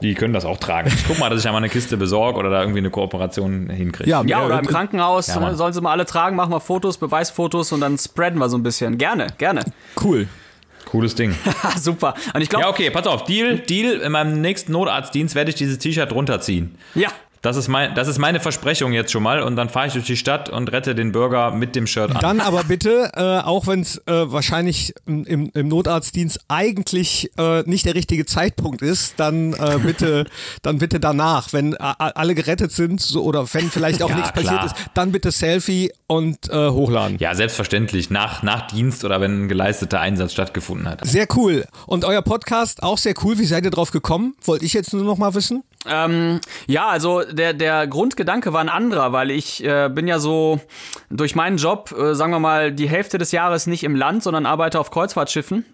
die 0.01 0.13
können 0.15 0.33
das 0.33 0.45
auch 0.45 0.57
tragen. 0.57 0.89
Ich 0.93 1.05
guck 1.07 1.19
mal, 1.19 1.29
dass 1.29 1.39
ich 1.39 1.43
da 1.45 1.51
mal 1.51 1.57
eine 1.59 1.69
Kiste 1.69 1.97
besorge 1.97 2.39
oder 2.39 2.49
da 2.49 2.61
irgendwie 2.61 2.79
eine 2.79 2.89
Kooperation 2.89 3.69
hinkriege. 3.69 4.09
ja, 4.09 4.21
Ja, 4.25 4.45
oder 4.45 4.59
im 4.59 4.65
Krankenhaus 4.65 5.27
Ja, 5.27 5.53
sollen 5.55 5.73
sie 5.73 5.81
mal 5.81 5.91
alle 5.91 6.05
tragen, 6.05 6.35
machen 6.35 6.51
wir 6.51 6.59
Fotos, 6.59 6.97
Beweisfotos 6.97 7.71
und 7.71 7.81
dann 7.81 7.97
spreaden 7.97 8.39
wir 8.39 8.49
so 8.49 8.57
ein 8.57 8.63
bisschen. 8.63 8.97
Gerne, 8.97 9.27
gerne. 9.37 9.63
Cool. 10.01 10.27
Cooles 10.85 11.13
Ding. 11.15 11.35
Super. 11.77 12.15
Und 12.33 12.41
ich 12.41 12.49
glaube, 12.49 12.63
Ja, 12.65 12.69
okay, 12.71 12.89
pass 12.89 13.05
auf. 13.05 13.23
Deal, 13.25 13.59
Deal. 13.59 13.99
In 13.99 14.11
meinem 14.11 14.41
nächsten 14.41 14.71
Notarztdienst 14.71 15.35
werde 15.35 15.49
ich 15.49 15.55
dieses 15.55 15.77
T-Shirt 15.77 16.11
runterziehen. 16.11 16.75
ja. 16.95 17.09
Das 17.41 17.55
ist, 17.55 17.67
mein, 17.67 17.95
das 17.95 18.07
ist 18.07 18.17
meine 18.19 18.39
Versprechung 18.39 18.91
jetzt 18.93 19.11
schon 19.11 19.23
mal. 19.23 19.41
Und 19.41 19.55
dann 19.55 19.69
fahre 19.69 19.87
ich 19.87 19.93
durch 19.93 20.05
die 20.05 20.17
Stadt 20.17 20.49
und 20.49 20.71
rette 20.71 20.93
den 20.95 21.11
Bürger 21.11 21.51
mit 21.51 21.75
dem 21.75 21.87
Shirt 21.87 22.11
an. 22.11 22.17
Dann 22.21 22.39
aber 22.41 22.63
bitte, 22.65 23.11
äh, 23.15 23.21
auch 23.47 23.65
wenn 23.67 23.81
es 23.81 23.97
äh, 24.07 24.31
wahrscheinlich 24.31 24.93
im, 25.05 25.49
im 25.53 25.67
Notarztdienst 25.67 26.41
eigentlich 26.47 27.31
äh, 27.37 27.61
nicht 27.63 27.85
der 27.85 27.95
richtige 27.95 28.25
Zeitpunkt 28.25 28.81
ist, 28.81 29.13
dann 29.17 29.53
äh, 29.53 29.79
bitte, 29.81 30.25
dann 30.63 30.79
bitte 30.79 30.99
danach, 30.99 31.53
wenn 31.53 31.79
a- 31.79 31.93
alle 32.15 32.35
gerettet 32.35 32.71
sind 32.71 32.99
so, 33.01 33.23
oder 33.23 33.45
wenn 33.53 33.69
vielleicht 33.71 34.03
auch 34.03 34.09
Ja, 34.09 34.15
nichts 34.17 34.33
klar. 34.33 34.43
passiert 34.57 34.65
ist, 34.77 34.89
dann 34.93 35.11
bitte 35.11 35.31
Selfie 35.31 35.91
und 36.07 36.49
äh, 36.49 36.69
hochladen. 36.69 37.17
Ja, 37.19 37.35
selbstverständlich. 37.35 38.09
Nach, 38.09 38.43
nach 38.43 38.67
Dienst 38.67 39.05
oder 39.05 39.21
wenn 39.21 39.43
ein 39.45 39.47
geleisteter 39.47 39.99
Einsatz 40.01 40.33
stattgefunden 40.33 40.87
hat. 40.89 41.05
Sehr 41.05 41.27
cool. 41.35 41.65
Und 41.85 42.03
euer 42.05 42.21
Podcast 42.21 42.83
auch 42.83 42.97
sehr 42.97 43.13
cool. 43.23 43.37
Wie 43.39 43.45
seid 43.45 43.63
ihr 43.63 43.71
drauf 43.71 43.91
gekommen? 43.91 44.35
Wollte 44.43 44.65
ich 44.65 44.73
jetzt 44.73 44.93
nur 44.93 45.03
noch 45.03 45.17
mal 45.17 45.33
wissen. 45.35 45.63
Ähm, 45.85 46.41
ja, 46.67 46.87
also 46.89 47.21
der, 47.31 47.53
der 47.53 47.87
Grundgedanke 47.87 48.53
war 48.53 48.61
ein 48.61 48.69
anderer, 48.69 49.11
weil 49.11 49.31
ich 49.31 49.63
äh, 49.63 49.89
bin 49.89 50.07
ja 50.07 50.19
so 50.19 50.59
durch 51.09 51.35
meinen 51.35 51.57
Job, 51.57 51.93
äh, 51.97 52.15
sagen 52.15 52.31
wir 52.31 52.39
mal, 52.39 52.71
die 52.71 52.89
Hälfte 52.89 53.17
des 53.17 53.31
Jahres 53.31 53.67
nicht 53.67 53.83
im 53.83 53.95
Land, 53.95 54.23
sondern 54.23 54.45
arbeite 54.45 54.79
auf 54.79 54.91
Kreuzfahrtschiffen. 54.91 55.65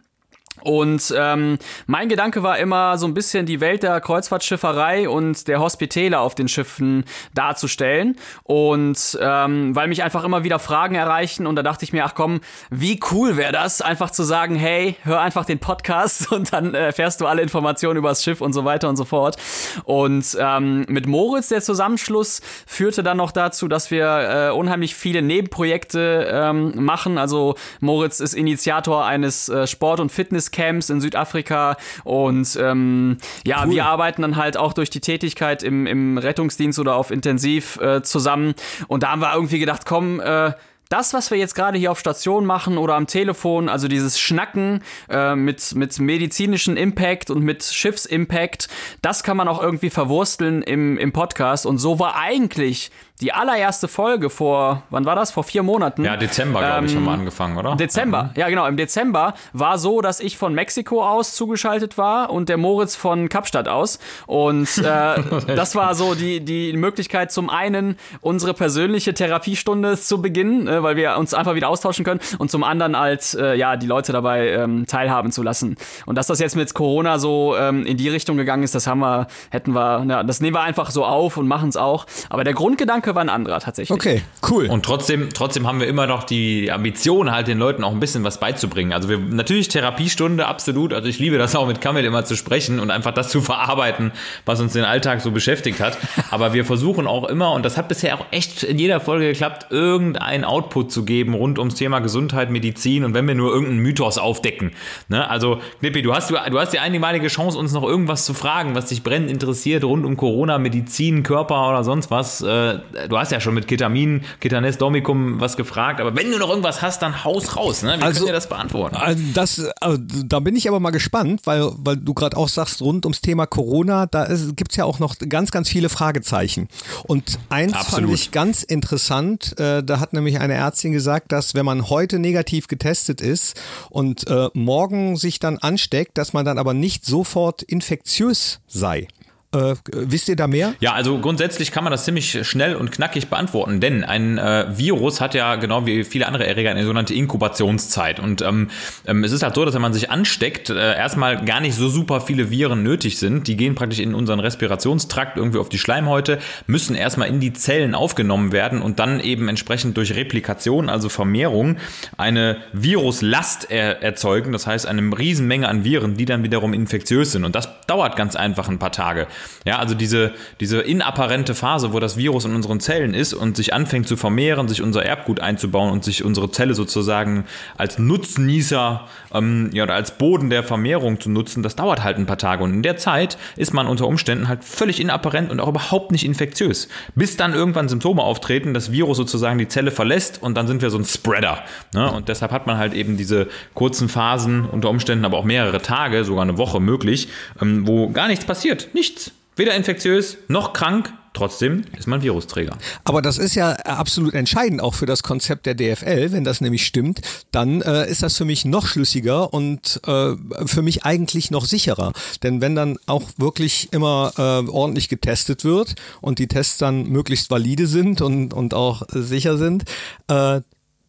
Und 0.66 1.14
ähm, 1.16 1.60
mein 1.86 2.10
Gedanke 2.10 2.42
war 2.42 2.58
immer 2.58 2.98
so 2.98 3.06
ein 3.06 3.14
bisschen 3.14 3.46
die 3.46 3.62
Welt 3.62 3.84
der 3.84 4.02
Kreuzfahrtschifferei 4.02 5.08
und 5.08 5.48
der 5.48 5.60
Hospitäler 5.60 6.22
auf 6.22 6.34
den 6.34 6.48
Schiffen 6.48 7.06
darzustellen. 7.36 8.16
Und 8.42 9.16
ähm, 9.22 9.76
weil 9.76 9.88
mich 9.88 10.02
einfach 10.02 10.24
immer 10.24 10.44
wieder 10.44 10.58
Fragen 10.58 10.96
erreichen 10.96 11.46
und 11.46 11.56
da 11.56 11.62
dachte 11.62 11.86
ich 11.86 11.94
mir, 11.94 12.04
ach 12.04 12.16
komm, 12.16 12.42
wie 12.72 13.00
cool 13.12 13.38
wäre 13.38 13.52
das, 13.52 13.84
einfach 13.84 14.10
zu 14.10 14.24
sagen, 14.24 14.56
hey, 14.56 14.96
hör 15.04 15.22
einfach 15.22 15.46
den 15.46 15.60
Podcast 15.60 16.32
und 16.32 16.52
dann 16.52 16.74
äh, 16.74 16.88
erfährst 16.88 17.22
du 17.22 17.28
alle 17.28 17.44
Informationen 17.44 17.98
über 17.98 18.10
das 18.10 18.24
Schiff 18.24 18.42
und 18.42 18.54
so 18.54 18.66
weiter 18.66 18.90
und 18.90 18.96
so 18.96 19.06
fort. 19.06 19.38
Und 19.84 20.36
ähm, 20.40 20.86
mit 20.88 21.06
Moritz, 21.06 21.50
der 21.50 21.62
Zusammenschluss, 21.62 22.42
führte 22.66 23.04
dann 23.04 23.18
noch 23.18 23.32
dazu, 23.32 23.68
dass 23.68 23.92
wir 23.92 24.50
äh, 24.50 24.52
unheimlich 24.52 24.96
viele 24.96 25.22
Nebenprojekte 25.22 26.28
ähm, 26.32 26.84
machen. 26.84 27.20
Also 27.20 27.54
Moritz 27.82 28.20
ist 28.20 28.34
Initiator 28.34 29.06
eines 29.06 29.48
äh, 29.48 29.68
Sport- 29.68 30.00
und 30.00 30.12
Fitnesscamps 30.56 30.90
in 30.90 31.02
Südafrika 31.02 31.78
und 32.04 32.58
ähm, 32.62 33.18
ja, 33.46 33.70
wir 33.70 33.86
arbeiten 33.86 34.22
dann 34.22 34.36
halt 34.36 34.58
auch 34.58 34.74
durch 34.74 34.90
die 34.90 35.02
Tätigkeit 35.02 35.64
im, 35.64 35.86
im 35.86 36.18
Rettungsdienst 36.18 36.80
oder 36.80 36.96
auf 36.96 37.12
Intensiv 37.12 37.78
äh, 37.78 38.02
zusammen. 38.02 38.56
Und 38.88 39.04
da 39.04 39.12
haben 39.12 39.22
wir 39.22 39.34
irgendwie 39.34 39.60
gedacht, 39.60 39.86
komm, 39.86 40.20
äh, 40.20 40.54
das, 40.90 41.14
was 41.14 41.32
wir 41.32 41.38
jetzt 41.38 41.56
gerade 41.56 41.80
hier 41.80 41.92
auf 41.92 42.00
Station 42.00 42.46
machen 42.46 42.78
oder 42.78 42.94
am 42.94 43.08
Telefon, 43.08 43.70
also 43.70 43.88
dieses 43.88 44.20
Schnacken 44.20 44.84
äh, 45.10 45.36
mit, 45.36 45.74
mit 45.74 46.00
medizinischem 46.00 46.78
Impact 46.78 47.32
und 47.32 47.44
mit 47.44 47.64
Schiffsimpact, 47.64 48.70
das 49.02 49.24
kann 49.24 49.36
man 49.36 49.48
auch 49.48 49.62
irgendwie 49.62 49.90
verwursteln 49.90 50.62
im, 50.62 50.98
im 51.00 51.12
Podcast. 51.12 51.66
Und 51.66 51.80
so 51.80 51.98
war 51.98 52.16
eigentlich 52.16 52.92
die 53.22 53.32
allererste 53.32 53.88
Folge 53.88 54.30
vor, 54.30 54.84
wann 54.90 55.06
war 55.06 55.16
das? 55.16 55.32
Vor 55.32 55.46
vier 55.46 55.64
Monaten. 55.64 56.04
Ja, 56.04 56.18
Dezember, 56.18 56.60
glaube 56.60 56.86
ich, 56.86 56.92
Ähm, 56.92 56.98
haben 57.00 57.06
wir 57.06 57.12
angefangen, 57.12 57.58
oder? 57.58 57.76
Dezember, 57.78 58.32
ja 58.36 58.50
genau, 58.50 58.68
im 58.68 58.76
Dezember 58.76 59.36
war 59.54 59.78
so, 59.78 60.02
dass 60.02 60.20
ich 60.20 60.38
von 60.38 60.54
Mexiko 60.54 61.02
aus 61.02 61.34
zugeschaltet 61.34 61.98
war 61.98 62.30
und 62.30 62.50
der 62.50 62.58
Moritz 62.58 62.98
von 62.98 63.30
Kapstadt 63.30 63.70
aus. 63.70 64.00
Und 64.28 64.68
äh, 64.80 64.84
das 65.56 65.76
war 65.76 65.96
so 65.96 66.14
die, 66.14 66.42
die 66.44 66.74
Möglichkeit, 66.76 67.32
zum 67.32 67.50
einen 67.50 67.98
unsere 68.20 68.54
persönliche 68.54 69.14
Therapiestunde 69.14 69.98
zu 69.98 70.22
beginnen, 70.22 70.68
äh, 70.68 70.84
weil 70.84 70.98
wir 70.98 71.16
uns 71.18 71.34
einfach 71.34 71.56
wieder 71.56 71.70
austauschen 71.70 72.04
können 72.04 72.20
und 72.38 72.52
zum 72.52 72.66
anderen 72.66 72.96
als 72.96 73.34
äh, 73.34 73.56
ja 73.56 73.78
die 73.78 73.88
Leute 73.88 74.12
dabei 74.12 74.50
ähm, 74.50 74.88
teilhaben 74.88 75.32
zu 75.32 75.42
lassen. 75.42 75.78
Und 76.06 76.18
dass 76.18 76.28
das 76.28 76.40
jetzt 76.40 76.58
mit 76.58 76.74
Corona 76.74 77.18
so 77.18 77.56
ähm, 77.58 77.86
in 77.86 77.96
die 77.96 78.10
Richtung 78.10 78.36
gegangen 78.36 78.64
ist, 78.64 78.76
das 78.76 78.88
haben 78.88 79.00
wir, 79.00 79.28
hätten 79.52 79.74
wir, 79.74 80.06
ja, 80.10 80.24
das 80.24 80.42
nehmen 80.42 80.56
wir 80.56 80.62
einfach 80.64 80.92
so 80.92 81.06
auf 81.06 81.38
und 81.38 81.48
machen 81.48 81.70
es 81.70 81.78
auch. 81.78 82.06
Aber 82.30 82.44
der 82.44 82.54
Grundgedanke 82.54 83.05
war 83.14 83.22
ein 83.22 83.30
anderer 83.30 83.60
tatsächlich. 83.60 83.94
Okay, 83.94 84.22
cool. 84.50 84.68
Und 84.68 84.84
trotzdem, 84.84 85.30
trotzdem 85.34 85.68
haben 85.68 85.80
wir 85.80 85.88
immer 85.88 86.08
noch 86.08 86.24
die 86.24 86.72
Ambition, 86.72 87.32
halt 87.32 87.48
den 87.48 87.60
Leuten 87.60 87.84
auch 87.84 87.92
ein 87.92 88.00
bisschen 88.00 88.24
was 88.24 88.40
beizubringen. 88.40 88.94
Also 88.94 89.10
wir 89.10 89.20
natürlich 89.20 89.68
Therapiestunde, 89.68 90.48
absolut. 90.48 90.94
Also 90.94 91.08
ich 91.08 91.20
liebe 91.20 91.38
das 91.38 91.56
auch 91.56 91.68
mit 91.68 91.82
Kamil 91.82 92.06
immer 92.06 92.26
zu 92.26 92.36
sprechen 92.36 92.80
und 92.80 92.90
einfach 92.90 93.14
das 93.14 93.30
zu 93.30 93.42
verarbeiten, 93.42 94.12
was 94.46 94.62
uns 94.62 94.74
den 94.74 94.86
Alltag 94.86 95.22
so 95.22 95.32
beschäftigt 95.32 95.80
hat. 95.80 95.98
Aber 96.32 96.54
wir 96.54 96.66
versuchen 96.66 97.06
auch 97.06 97.26
immer, 97.26 97.52
und 97.52 97.64
das 97.64 97.78
hat 97.78 97.88
bisher 97.88 98.16
auch 98.16 98.26
echt 98.32 98.64
in 98.64 98.80
jeder 98.80 99.00
Folge 99.00 99.28
geklappt, 99.28 99.68
irgendeinen 99.70 100.44
Output 100.44 100.92
zu 100.92 101.06
geben 101.06 101.34
rund 101.34 101.60
ums 101.60 101.76
Thema 101.76 102.00
Gesundheit, 102.00 102.50
Medizin 102.50 103.04
und 103.04 103.14
wenn 103.14 103.28
wir 103.28 103.36
nur 103.36 103.52
irgendeinen 103.52 103.80
Mythos 103.80 104.18
aufdecken. 104.18 104.72
Ne? 105.10 105.30
Also, 105.30 105.60
Knippi, 105.80 106.02
du 106.02 106.14
hast, 106.14 106.30
du, 106.30 106.36
du 106.50 106.60
hast 106.60 106.74
die 106.74 106.80
einmalige 106.80 107.28
Chance, 107.28 107.58
uns 107.58 107.74
noch 107.74 107.84
irgendwas 107.84 108.26
zu 108.26 108.34
fragen, 108.34 108.76
was 108.76 108.88
dich 108.88 109.04
brennend 109.04 109.30
interessiert 109.30 109.84
rund 109.84 110.06
um 110.06 110.18
Corona, 110.18 110.58
Medizin, 110.58 111.24
Körper 111.24 111.70
oder 111.70 111.84
sonst 111.84 112.12
was. 112.12 112.42
Äh, 112.42 112.80
du 113.10 113.18
hast 113.18 113.32
ja 113.32 113.40
schon 113.40 113.54
mit 113.54 113.68
Ketamin, 113.68 114.22
Ketanes 114.40 114.78
Domicum 114.78 115.40
was 115.40 115.58
gefragt, 115.58 116.00
aber 116.00 116.16
wenn 116.16 116.32
du 116.32 116.38
noch 116.38 116.50
irgendwas 116.50 116.82
hast, 116.82 117.02
dann 117.02 117.24
haus 117.24 117.56
raus. 117.56 117.84
Ne? 117.84 117.96
Wir 117.98 118.04
Also- 118.06 118.20
können 118.20 118.28
dir 118.28 118.34
das 118.34 118.48
beantworten. 118.50 118.96
Also 118.96 119.24
das, 119.34 119.62
also 119.82 119.98
da 120.26 120.40
bin 120.40 120.56
ich 120.56 120.68
aber 120.68 120.80
mal 120.80 120.92
gespannt, 120.92 121.42
weil, 121.46 121.70
weil 121.78 121.98
du 121.98 122.14
gerade 122.14 122.38
auch 122.38 122.50
sagst, 122.50 122.82
rund 122.82 123.06
ums 123.06 123.22
Thema 123.22 123.46
Corona, 123.46 124.06
da 124.06 124.28
gibt 124.56 124.72
es 124.72 124.78
ja 124.78 124.86
auch 124.86 125.00
noch 125.00 125.16
ganz, 125.30 125.52
ganz 125.52 125.70
viele 125.70 125.90
Fragezeichen. 125.90 126.68
Und 127.04 127.40
eins 127.50 127.74
fand 127.74 127.86
Absolut. 127.88 128.14
ich 128.16 128.32
ganz 128.32 128.64
interessant, 128.64 129.60
äh, 129.60 129.84
da 129.84 130.00
hat 130.00 130.14
nämlich 130.14 130.40
eine 130.40 130.54
Ärztin 130.54 130.92
gesagt, 130.92 131.32
dass 131.32 131.54
wenn 131.56 131.66
man 131.66 131.90
heute 131.90 132.20
negativ 132.20 132.68
getestet 132.68 133.22
ist 133.22 133.60
und 133.90 134.28
äh, 134.28 134.50
morgen 134.54 135.18
sich 135.18 135.40
dann 135.40 135.58
ansteckt, 135.58 136.18
dass 136.18 136.34
man 136.34 136.46
dann 136.46 136.58
aber 136.58 136.74
nicht 136.74 137.06
sofort 137.06 137.62
infektiös 137.64 138.60
sei. 138.68 139.08
Äh, 139.54 139.76
wisst 139.92 140.28
ihr 140.28 140.36
da 140.36 140.48
mehr? 140.48 140.74
Ja, 140.80 140.94
also 140.94 141.20
grundsätzlich 141.20 141.72
kann 141.72 141.84
man 141.84 141.92
das 141.92 142.06
ziemlich 142.06 142.48
schnell 142.48 142.76
und 142.76 142.92
knackig 142.92 143.28
beantworten, 143.28 143.80
denn 143.80 144.04
ein 144.04 144.38
äh, 144.38 144.66
Virus 144.78 145.22
hat 145.22 145.34
ja 145.34 145.56
genau 145.56 145.86
wie 145.86 146.04
viele 146.04 146.28
andere 146.28 146.46
Erreger 146.46 146.72
eine 146.72 146.84
sogenannte 146.84 147.14
Inkubationszeit. 147.14 148.20
Und 148.20 148.42
ähm, 148.42 148.70
ähm, 149.06 149.24
es 149.24 149.32
ist 149.32 149.44
halt 149.44 149.56
so, 149.56 149.64
dass 149.64 149.74
wenn 149.74 149.82
man 149.82 149.94
sich 149.94 150.10
ansteckt, 150.12 150.70
äh, 150.70 150.96
erstmal 150.96 151.44
gar 151.46 151.62
nicht 151.62 151.76
so 151.76 151.88
super 151.90 152.22
viele 152.22 152.50
Viren 152.50 152.84
nötig 152.84 153.18
sind. 153.18 153.48
Die 153.48 153.56
gehen 153.56 153.76
praktich 153.76 154.02
in 154.02 154.14
unseren 154.14 154.40
Respirationstrakt 154.40 155.38
irgendwie 155.38 155.60
auf 155.60 155.70
die 155.70 155.80
Schleimhäute, 155.80 156.40
müssen 156.68 156.96
erstmal 156.96 157.30
in 157.30 157.40
die 157.40 157.54
Zellen 157.54 157.96
aufgenommen 157.96 158.52
werden 158.52 158.82
und 158.82 159.00
dann 159.00 159.20
eben 159.20 159.48
entsprechend 159.48 159.96
durch 159.98 160.16
Replikation, 160.16 160.90
also 160.90 161.08
Vermehrung, 161.10 161.78
eine 162.18 162.58
Viruslast 162.74 163.72
er 163.72 164.02
erzeugen. 164.02 164.52
Das 164.52 164.68
heißt, 164.68 164.86
eine 164.86 165.18
Riesenmenge 165.18 165.68
an 165.70 165.86
Viren, 165.86 166.18
die 166.18 166.26
dann 166.26 166.44
wiederum 166.44 166.74
infektiös 166.74 167.32
sind. 167.32 167.46
Und 167.46 167.56
das 167.56 167.70
dauert 167.88 168.16
ganz 168.16 168.36
einfach 168.36 168.68
ein 168.68 168.80
paar 168.80 168.92
Tage. 168.92 169.28
Ja, 169.66 169.80
also 169.80 169.96
diese, 169.96 170.32
diese 170.60 170.82
inapparente 170.82 171.56
Phase, 171.56 171.92
wo 171.94 172.00
das 172.00 172.18
Virus 172.18 172.46
in 172.46 172.54
unseren 172.54 172.80
Zellen 172.80 173.14
ist 173.14 173.34
und 173.34 173.58
sich 173.58 173.74
anfängt 173.74 174.08
zu 174.08 174.16
vermehren, 174.16 174.68
sich 174.68 174.82
unser 174.82 175.04
Erbgut 175.04 175.40
einzubauen 175.40 175.92
und 175.92 176.04
sich 176.04 176.24
unsere 176.24 176.52
Zelle 176.52 176.76
sozusagen 176.76 177.46
als 177.78 177.98
Nutznießer 177.98 179.08
ähm, 179.34 179.70
ja, 179.74 179.84
oder 179.84 179.96
als 179.96 180.18
Boden 180.18 180.50
der 180.50 180.64
Vermehrung 180.64 181.20
zu 181.20 181.30
nutzen, 181.30 181.64
das 181.64 181.76
dauert 181.76 182.04
halt 182.04 182.18
ein 182.18 182.26
paar 182.26 182.38
Tage. 182.38 182.64
Und 182.64 182.74
in 182.74 182.84
der 182.84 182.98
Zeit 182.98 183.38
ist 183.56 183.74
man 183.74 183.88
unter 183.88 184.08
Umständen 184.08 184.48
halt 184.48 184.64
völlig 184.64 185.00
inapparent 185.00 185.52
und 185.52 185.60
auch 185.60 185.68
überhaupt 185.68 186.12
nicht 186.12 186.26
infektiös. 186.26 186.88
Bis 187.16 187.38
dann 187.38 187.54
irgendwann 187.54 187.90
Symptome 187.90 188.22
auftreten, 188.22 188.74
das 188.74 188.92
Virus 188.92 189.18
sozusagen 189.18 189.58
die 189.58 189.68
Zelle 189.68 189.92
verlässt 189.92 190.42
und 190.42 190.56
dann 190.56 190.68
sind 190.68 190.82
wir 190.82 190.90
so 190.90 190.98
ein 190.98 191.06
Spreader. 191.06 191.64
Ne? 191.94 192.12
Und 192.12 192.30
deshalb 192.30 192.52
hat 192.52 192.68
man 192.68 192.78
halt 192.78 192.94
eben 192.94 193.18
diese 193.18 193.48
kurzen 193.74 194.10
Phasen, 194.10 194.66
unter 194.66 194.90
Umständen 194.90 195.26
aber 195.26 195.38
auch 195.38 195.46
mehrere 195.46 195.82
Tage, 195.82 196.24
sogar 196.24 196.44
eine 196.44 196.58
Woche 196.58 196.80
möglich, 196.80 197.30
ähm, 197.62 197.88
wo 197.88 198.10
gar 198.10 198.28
nichts 198.28 198.46
passiert. 198.46 198.90
Nichts. 198.94 199.32
Weder 199.56 199.74
infektiös 199.76 200.38
noch 200.48 200.74
krank, 200.74 201.14
Trotzdem 201.36 201.84
ist 201.98 202.08
man 202.08 202.22
Virusträger. 202.22 202.78
Aber 203.04 203.22
das 203.22 203.38
ist 203.38 203.56
ja 203.56 203.72
absolut 203.72 204.34
entscheidend 204.34 204.82
auch 204.82 204.94
für 204.94 205.06
das 205.06 205.22
Konzept 205.22 205.66
der 205.66 205.76
DFL. 205.76 206.32
Wenn 206.32 206.46
das 206.46 206.62
nämlich 206.62 206.86
stimmt, 206.86 207.20
dann 207.52 207.82
äh, 207.82 208.10
ist 208.10 208.24
das 208.24 208.38
für 208.38 208.46
mich 208.46 208.64
noch 208.64 208.88
schlüssiger 208.88 209.54
und 209.54 210.00
äh, 210.08 210.34
für 210.66 210.82
mich 210.82 211.04
eigentlich 211.04 211.52
noch 211.52 211.66
sicherer. 211.66 212.14
Denn 212.42 212.62
wenn 212.62 212.74
dann 212.74 212.98
auch 213.06 213.24
wirklich 213.36 213.90
immer 213.92 214.32
äh, 214.38 214.70
ordentlich 214.70 215.10
getestet 215.10 215.66
wird 215.66 215.96
und 216.22 216.40
die 216.40 216.48
Tests 216.48 216.78
dann 216.78 217.04
möglichst 217.10 217.52
valide 217.52 217.86
sind 217.86 218.22
und, 218.22 218.54
und 218.54 218.74
auch 218.74 219.04
sicher 219.10 219.58
sind, 219.58 219.84
äh, 220.30 220.62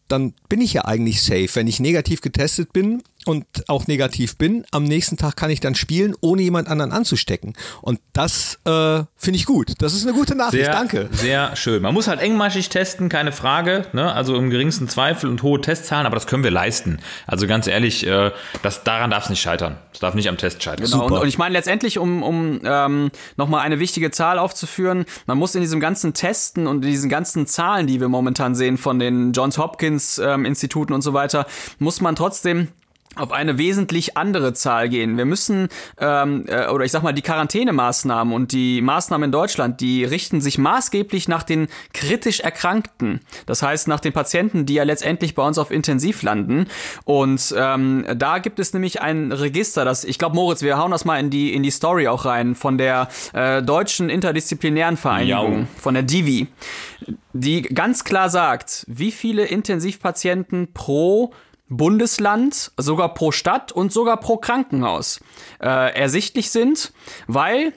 dann 0.09 0.33
bin 0.49 0.59
ich 0.59 0.73
ja 0.73 0.85
eigentlich 0.85 1.21
safe. 1.21 1.49
Wenn 1.53 1.67
ich 1.67 1.79
negativ 1.79 2.19
getestet 2.19 2.73
bin 2.73 3.01
und 3.27 3.45
auch 3.67 3.87
negativ 3.87 4.37
bin, 4.37 4.65
am 4.71 4.83
nächsten 4.83 5.17
Tag 5.17 5.35
kann 5.35 5.49
ich 5.49 5.59
dann 5.59 5.75
spielen, 5.75 6.15
ohne 6.21 6.41
jemand 6.41 6.67
anderen 6.67 6.91
anzustecken. 6.91 7.53
Und 7.81 7.99
das 8.13 8.59
äh, 8.65 9.03
finde 9.15 9.37
ich 9.37 9.45
gut. 9.45 9.73
Das 9.79 9.93
ist 9.93 10.05
eine 10.05 10.15
gute 10.15 10.35
Nachricht. 10.35 10.65
Sehr, 10.65 10.73
Danke. 10.73 11.09
Sehr 11.11 11.55
schön. 11.55 11.81
Man 11.81 11.93
muss 11.93 12.07
halt 12.07 12.21
engmaschig 12.21 12.69
testen, 12.69 13.09
keine 13.09 13.31
Frage. 13.31 13.85
Ne? 13.93 14.11
Also 14.11 14.35
im 14.35 14.49
geringsten 14.49 14.87
Zweifel 14.87 15.29
und 15.29 15.43
hohe 15.43 15.59
Testzahlen, 15.59 16.05
aber 16.05 16.15
das 16.15 16.27
können 16.27 16.43
wir 16.43 16.51
leisten. 16.51 16.99
Also 17.25 17.47
ganz 17.47 17.67
ehrlich, 17.67 18.05
äh, 18.07 18.31
das, 18.63 18.83
daran 18.83 19.11
darf 19.11 19.25
es 19.25 19.29
nicht 19.29 19.41
scheitern. 19.41 19.77
Es 19.91 19.99
darf 19.99 20.13
nicht 20.13 20.29
am 20.29 20.37
Test 20.37 20.63
scheitern. 20.63 20.85
Genau. 20.85 21.05
Und, 21.05 21.11
und, 21.13 21.27
ich 21.27 21.37
meine 21.37 21.53
letztendlich, 21.53 21.97
um, 21.97 22.23
um 22.23 22.61
ähm, 22.63 23.11
nochmal 23.35 23.61
eine 23.61 23.79
wichtige 23.79 24.11
Zahl 24.11 24.39
aufzuführen, 24.39 25.05
man 25.25 25.37
muss 25.37 25.55
in 25.55 25.61
diesem 25.61 25.79
ganzen 25.79 26.13
Testen 26.13 26.67
und 26.67 26.83
in 26.83 26.91
diesen 26.91 27.09
ganzen 27.09 27.47
Zahlen, 27.47 27.87
die 27.87 27.99
wir 27.99 28.09
momentan 28.09 28.55
sehen 28.55 28.77
von 28.77 28.99
den 28.99 29.33
Johns 29.33 29.57
Hopkins 29.57 30.17
ähm, 30.17 30.45
Instituten 30.45 30.93
und 30.93 31.01
so 31.01 31.13
weiter, 31.13 31.45
muss 31.79 31.99
man 31.99 32.15
trotzdem 32.15 32.69
auf 33.19 33.31
eine 33.31 33.57
wesentlich 33.57 34.17
andere 34.17 34.53
Zahl 34.53 34.89
gehen. 34.89 35.17
Wir 35.17 35.25
müssen, 35.25 35.69
ähm, 35.99 36.45
äh, 36.47 36.67
oder 36.67 36.85
ich 36.85 36.91
sag 36.91 37.03
mal, 37.03 37.13
die 37.13 37.21
Quarantänemaßnahmen 37.21 38.33
und 38.33 38.51
die 38.51 38.81
Maßnahmen 38.81 39.25
in 39.25 39.31
Deutschland, 39.31 39.81
die 39.81 40.03
richten 40.03 40.41
sich 40.41 40.57
maßgeblich 40.57 41.27
nach 41.27 41.43
den 41.43 41.67
kritisch 41.93 42.39
Erkrankten. 42.39 43.21
Das 43.45 43.61
heißt, 43.61 43.87
nach 43.87 43.99
den 43.99 44.13
Patienten, 44.13 44.65
die 44.65 44.75
ja 44.75 44.83
letztendlich 44.83 45.35
bei 45.35 45.45
uns 45.45 45.57
auf 45.57 45.71
Intensiv 45.71 46.21
landen. 46.23 46.67
Und 47.05 47.53
ähm, 47.57 48.05
da 48.15 48.39
gibt 48.39 48.59
es 48.59 48.73
nämlich 48.73 49.01
ein 49.01 49.31
Register, 49.31 49.85
das, 49.85 50.03
ich 50.03 50.17
glaube, 50.17 50.35
Moritz, 50.35 50.61
wir 50.61 50.77
hauen 50.77 50.91
das 50.91 51.05
mal 51.05 51.19
in 51.19 51.29
die, 51.29 51.53
in 51.53 51.63
die 51.63 51.71
Story 51.71 52.07
auch 52.07 52.25
rein, 52.25 52.55
von 52.55 52.77
der 52.77 53.09
äh, 53.33 53.61
Deutschen 53.61 54.09
Interdisziplinären 54.09 54.97
Vereinigung, 54.97 55.59
ja. 55.59 55.67
von 55.77 55.93
der 55.93 56.03
Divi, 56.03 56.47
die 57.33 57.61
ganz 57.61 58.03
klar 58.03 58.29
sagt, 58.29 58.85
wie 58.87 59.11
viele 59.11 59.45
Intensivpatienten 59.45 60.73
pro 60.73 61.33
Bundesland, 61.69 62.71
sogar 62.77 63.13
pro 63.13 63.31
Stadt 63.31 63.71
und 63.71 63.91
sogar 63.91 64.17
pro 64.17 64.37
Krankenhaus 64.37 65.19
äh, 65.59 65.93
ersichtlich 65.95 66.51
sind, 66.51 66.93
weil 67.27 67.73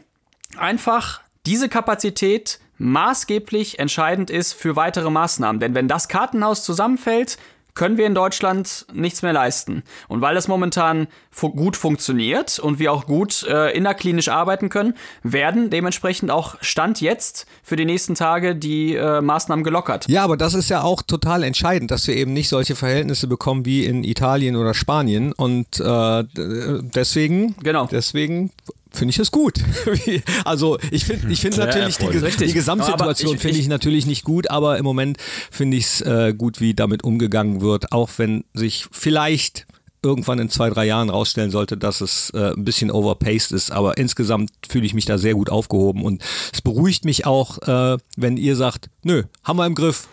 einfach 0.56 1.20
diese 1.46 1.68
Kapazität 1.68 2.60
maßgeblich 2.78 3.78
entscheidend 3.78 4.30
ist 4.30 4.52
für 4.52 4.76
weitere 4.76 5.10
Maßnahmen. 5.10 5.60
Denn 5.60 5.74
wenn 5.74 5.88
das 5.88 6.08
Kartenhaus 6.08 6.64
zusammenfällt, 6.64 7.36
können 7.74 7.96
wir 7.96 8.06
in 8.06 8.14
Deutschland 8.14 8.86
nichts 8.92 9.22
mehr 9.22 9.32
leisten. 9.32 9.82
Und 10.08 10.20
weil 10.20 10.34
das 10.34 10.48
momentan 10.48 11.08
fu 11.30 11.50
gut 11.50 11.76
funktioniert 11.76 12.58
und 12.58 12.78
wir 12.78 12.92
auch 12.92 13.06
gut 13.06 13.44
äh, 13.44 13.70
innerklinisch 13.76 14.28
arbeiten 14.28 14.68
können, 14.68 14.94
werden 15.22 15.70
dementsprechend 15.70 16.30
auch 16.30 16.56
Stand 16.60 17.00
jetzt 17.00 17.46
für 17.62 17.76
die 17.76 17.84
nächsten 17.84 18.14
Tage 18.14 18.56
die 18.56 18.94
äh, 18.94 19.20
Maßnahmen 19.20 19.64
gelockert. 19.64 20.08
Ja, 20.08 20.24
aber 20.24 20.36
das 20.36 20.54
ist 20.54 20.68
ja 20.68 20.82
auch 20.82 21.02
total 21.02 21.42
entscheidend, 21.42 21.90
dass 21.90 22.06
wir 22.06 22.16
eben 22.16 22.32
nicht 22.32 22.48
solche 22.48 22.74
Verhältnisse 22.74 23.26
bekommen 23.26 23.64
wie 23.64 23.84
in 23.84 24.04
Italien 24.04 24.56
oder 24.56 24.74
Spanien. 24.74 25.32
Und 25.32 25.80
äh, 25.80 26.24
deswegen, 26.34 27.54
genau. 27.62 27.86
deswegen 27.90 28.50
finde 28.92 29.10
ich 29.10 29.18
es 29.18 29.30
gut. 29.30 29.60
also 30.44 30.78
ich 30.90 31.04
finde 31.04 31.32
ich 31.32 31.40
finde 31.40 31.58
ja, 31.58 31.66
natürlich 31.66 31.98
die, 31.98 32.46
die, 32.46 32.52
Gesamtsituation 32.52 33.38
finde 33.38 33.58
ich 33.58 33.68
natürlich 33.68 34.06
nicht 34.06 34.24
gut, 34.24 34.50
aber 34.50 34.78
im 34.78 34.84
Moment 34.84 35.18
finde 35.50 35.76
ich 35.76 35.86
es 35.86 36.00
äh, 36.02 36.34
gut, 36.36 36.60
wie 36.60 36.74
damit 36.74 37.04
umgegangen 37.04 37.60
wird, 37.60 37.92
auch 37.92 38.10
wenn 38.16 38.44
sich 38.54 38.86
vielleicht 38.90 39.66
irgendwann 40.02 40.38
in 40.38 40.48
zwei, 40.48 40.70
drei 40.70 40.86
Jahren 40.86 41.10
rausstellen 41.10 41.50
sollte, 41.50 41.76
dass 41.76 42.00
es 42.00 42.30
äh, 42.30 42.52
ein 42.54 42.64
bisschen 42.64 42.90
overpaced 42.90 43.52
ist. 43.52 43.70
Aber 43.70 43.98
insgesamt 43.98 44.50
fühle 44.68 44.86
ich 44.86 44.94
mich 44.94 45.04
da 45.04 45.18
sehr 45.18 45.34
gut 45.34 45.50
aufgehoben 45.50 46.04
und 46.04 46.22
es 46.52 46.62
beruhigt 46.62 47.04
mich 47.04 47.26
auch, 47.26 47.58
äh, 47.62 47.98
wenn 48.16 48.36
ihr 48.36 48.56
sagt, 48.56 48.88
nö, 49.02 49.24
haben 49.44 49.58
wir 49.58 49.66
im 49.66 49.74
Griff. 49.74 50.08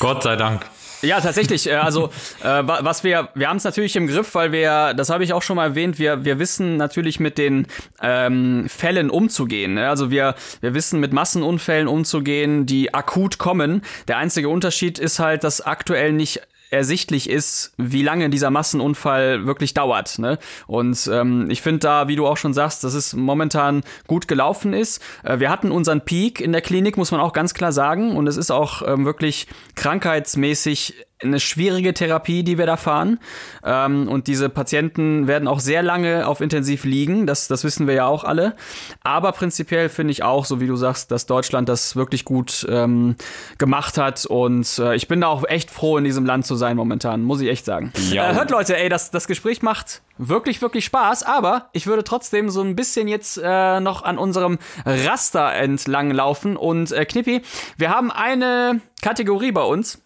Gott 0.00 0.22
sei 0.22 0.36
Dank. 0.36 0.66
Ja, 1.02 1.20
tatsächlich. 1.20 1.68
Äh, 1.68 1.74
also, 1.74 2.10
äh, 2.42 2.62
was 2.64 3.04
wir, 3.04 3.28
wir 3.34 3.48
haben 3.48 3.58
es 3.58 3.64
natürlich 3.64 3.96
im 3.96 4.06
Griff, 4.06 4.34
weil 4.34 4.52
wir, 4.52 4.94
das 4.94 5.10
habe 5.10 5.24
ich 5.24 5.32
auch 5.32 5.42
schon 5.42 5.56
mal 5.56 5.68
erwähnt, 5.68 5.98
wir, 5.98 6.24
wir 6.24 6.38
wissen 6.38 6.76
natürlich 6.76 7.20
mit 7.20 7.38
den 7.38 7.66
ähm, 8.02 8.68
Fällen 8.68 9.10
umzugehen. 9.10 9.74
Ne? 9.74 9.88
Also 9.88 10.10
wir, 10.10 10.34
wir 10.60 10.74
wissen 10.74 11.00
mit 11.00 11.12
Massenunfällen 11.12 11.88
umzugehen, 11.88 12.66
die 12.66 12.94
akut 12.94 13.38
kommen. 13.38 13.82
Der 14.08 14.16
einzige 14.16 14.48
Unterschied 14.48 14.98
ist 14.98 15.18
halt, 15.18 15.44
dass 15.44 15.60
aktuell 15.60 16.12
nicht 16.12 16.40
ersichtlich 16.70 17.28
ist, 17.28 17.72
wie 17.76 18.02
lange 18.02 18.30
dieser 18.30 18.50
Massenunfall 18.50 19.46
wirklich 19.46 19.74
dauert. 19.74 20.18
Ne? 20.18 20.38
Und 20.66 21.08
ähm, 21.12 21.48
ich 21.50 21.62
finde 21.62 21.80
da, 21.80 22.08
wie 22.08 22.16
du 22.16 22.26
auch 22.26 22.36
schon 22.36 22.54
sagst, 22.54 22.84
dass 22.84 22.94
es 22.94 23.14
momentan 23.14 23.82
gut 24.06 24.28
gelaufen 24.28 24.72
ist. 24.72 25.02
Äh, 25.24 25.40
wir 25.40 25.50
hatten 25.50 25.70
unseren 25.70 26.02
Peak 26.02 26.40
in 26.40 26.52
der 26.52 26.60
Klinik, 26.60 26.96
muss 26.96 27.10
man 27.10 27.20
auch 27.20 27.32
ganz 27.32 27.54
klar 27.54 27.72
sagen. 27.72 28.16
Und 28.16 28.26
es 28.26 28.36
ist 28.36 28.50
auch 28.50 28.82
ähm, 28.86 29.04
wirklich 29.04 29.46
krankheitsmäßig 29.74 30.94
eine 31.22 31.40
schwierige 31.40 31.94
Therapie, 31.94 32.44
die 32.44 32.58
wir 32.58 32.66
da 32.66 32.76
fahren. 32.76 33.18
Ähm, 33.64 34.08
und 34.08 34.26
diese 34.26 34.48
Patienten 34.48 35.26
werden 35.26 35.48
auch 35.48 35.60
sehr 35.60 35.82
lange 35.82 36.26
auf 36.26 36.40
Intensiv 36.40 36.84
liegen. 36.84 37.26
Das, 37.26 37.48
das 37.48 37.64
wissen 37.64 37.86
wir 37.86 37.94
ja 37.94 38.06
auch 38.06 38.24
alle. 38.24 38.54
Aber 39.02 39.32
prinzipiell 39.32 39.88
finde 39.88 40.12
ich 40.12 40.22
auch, 40.22 40.44
so 40.44 40.60
wie 40.60 40.66
du 40.66 40.76
sagst, 40.76 41.10
dass 41.10 41.26
Deutschland 41.26 41.68
das 41.68 41.96
wirklich 41.96 42.24
gut 42.24 42.66
ähm, 42.68 43.16
gemacht 43.58 43.98
hat. 43.98 44.26
Und 44.26 44.78
äh, 44.78 44.94
ich 44.94 45.08
bin 45.08 45.20
da 45.20 45.28
auch 45.28 45.44
echt 45.44 45.70
froh, 45.70 45.98
in 45.98 46.04
diesem 46.04 46.24
Land 46.24 46.46
zu 46.46 46.54
sein 46.54 46.76
momentan, 46.76 47.22
muss 47.22 47.40
ich 47.40 47.48
echt 47.48 47.64
sagen. 47.64 47.92
Ja. 48.10 48.30
Äh, 48.30 48.34
hört 48.34 48.50
Leute, 48.50 48.76
ey, 48.76 48.88
das, 48.88 49.10
das 49.10 49.26
Gespräch 49.26 49.60
macht 49.62 50.02
wirklich, 50.18 50.62
wirklich 50.62 50.84
Spaß. 50.84 51.24
Aber 51.24 51.68
ich 51.72 51.88
würde 51.88 52.04
trotzdem 52.04 52.48
so 52.48 52.62
ein 52.62 52.76
bisschen 52.76 53.08
jetzt 53.08 53.40
äh, 53.42 53.80
noch 53.80 54.02
an 54.02 54.18
unserem 54.18 54.58
Raster 54.86 55.52
entlang 55.52 56.12
laufen. 56.12 56.56
Und 56.56 56.92
äh, 56.92 57.04
Knippi, 57.04 57.42
wir 57.76 57.90
haben 57.90 58.12
eine 58.12 58.80
Kategorie 59.02 59.50
bei 59.50 59.62
uns 59.62 60.00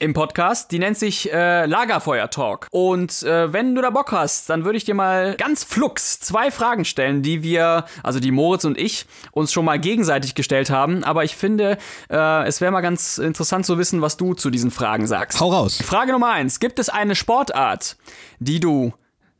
im 0.00 0.14
Podcast. 0.14 0.72
Die 0.72 0.78
nennt 0.78 0.98
sich 0.98 1.32
äh, 1.32 1.66
Lagerfeuer 1.66 2.30
Talk. 2.30 2.66
Und 2.70 3.22
äh, 3.22 3.52
wenn 3.52 3.74
du 3.74 3.82
da 3.82 3.90
Bock 3.90 4.12
hast, 4.12 4.50
dann 4.50 4.64
würde 4.64 4.78
ich 4.78 4.84
dir 4.84 4.94
mal 4.94 5.36
ganz 5.36 5.62
flux 5.62 6.18
zwei 6.20 6.50
Fragen 6.50 6.84
stellen, 6.84 7.22
die 7.22 7.42
wir, 7.42 7.84
also 8.02 8.18
die 8.18 8.30
Moritz 8.32 8.64
und 8.64 8.78
ich, 8.78 9.06
uns 9.32 9.52
schon 9.52 9.64
mal 9.64 9.78
gegenseitig 9.78 10.34
gestellt 10.34 10.70
haben. 10.70 11.04
Aber 11.04 11.24
ich 11.24 11.36
finde, 11.36 11.78
äh, 12.10 12.46
es 12.46 12.60
wäre 12.60 12.72
mal 12.72 12.80
ganz 12.80 13.18
interessant 13.18 13.66
zu 13.66 13.78
wissen, 13.78 14.00
was 14.00 14.16
du 14.16 14.34
zu 14.34 14.50
diesen 14.50 14.70
Fragen 14.70 15.06
sagst. 15.06 15.38
Hau 15.38 15.52
raus. 15.52 15.80
Frage 15.82 16.12
Nummer 16.12 16.32
eins. 16.32 16.60
Gibt 16.60 16.78
es 16.78 16.88
eine 16.88 17.14
Sportart, 17.14 17.96
die 18.38 18.58
du 18.58 18.92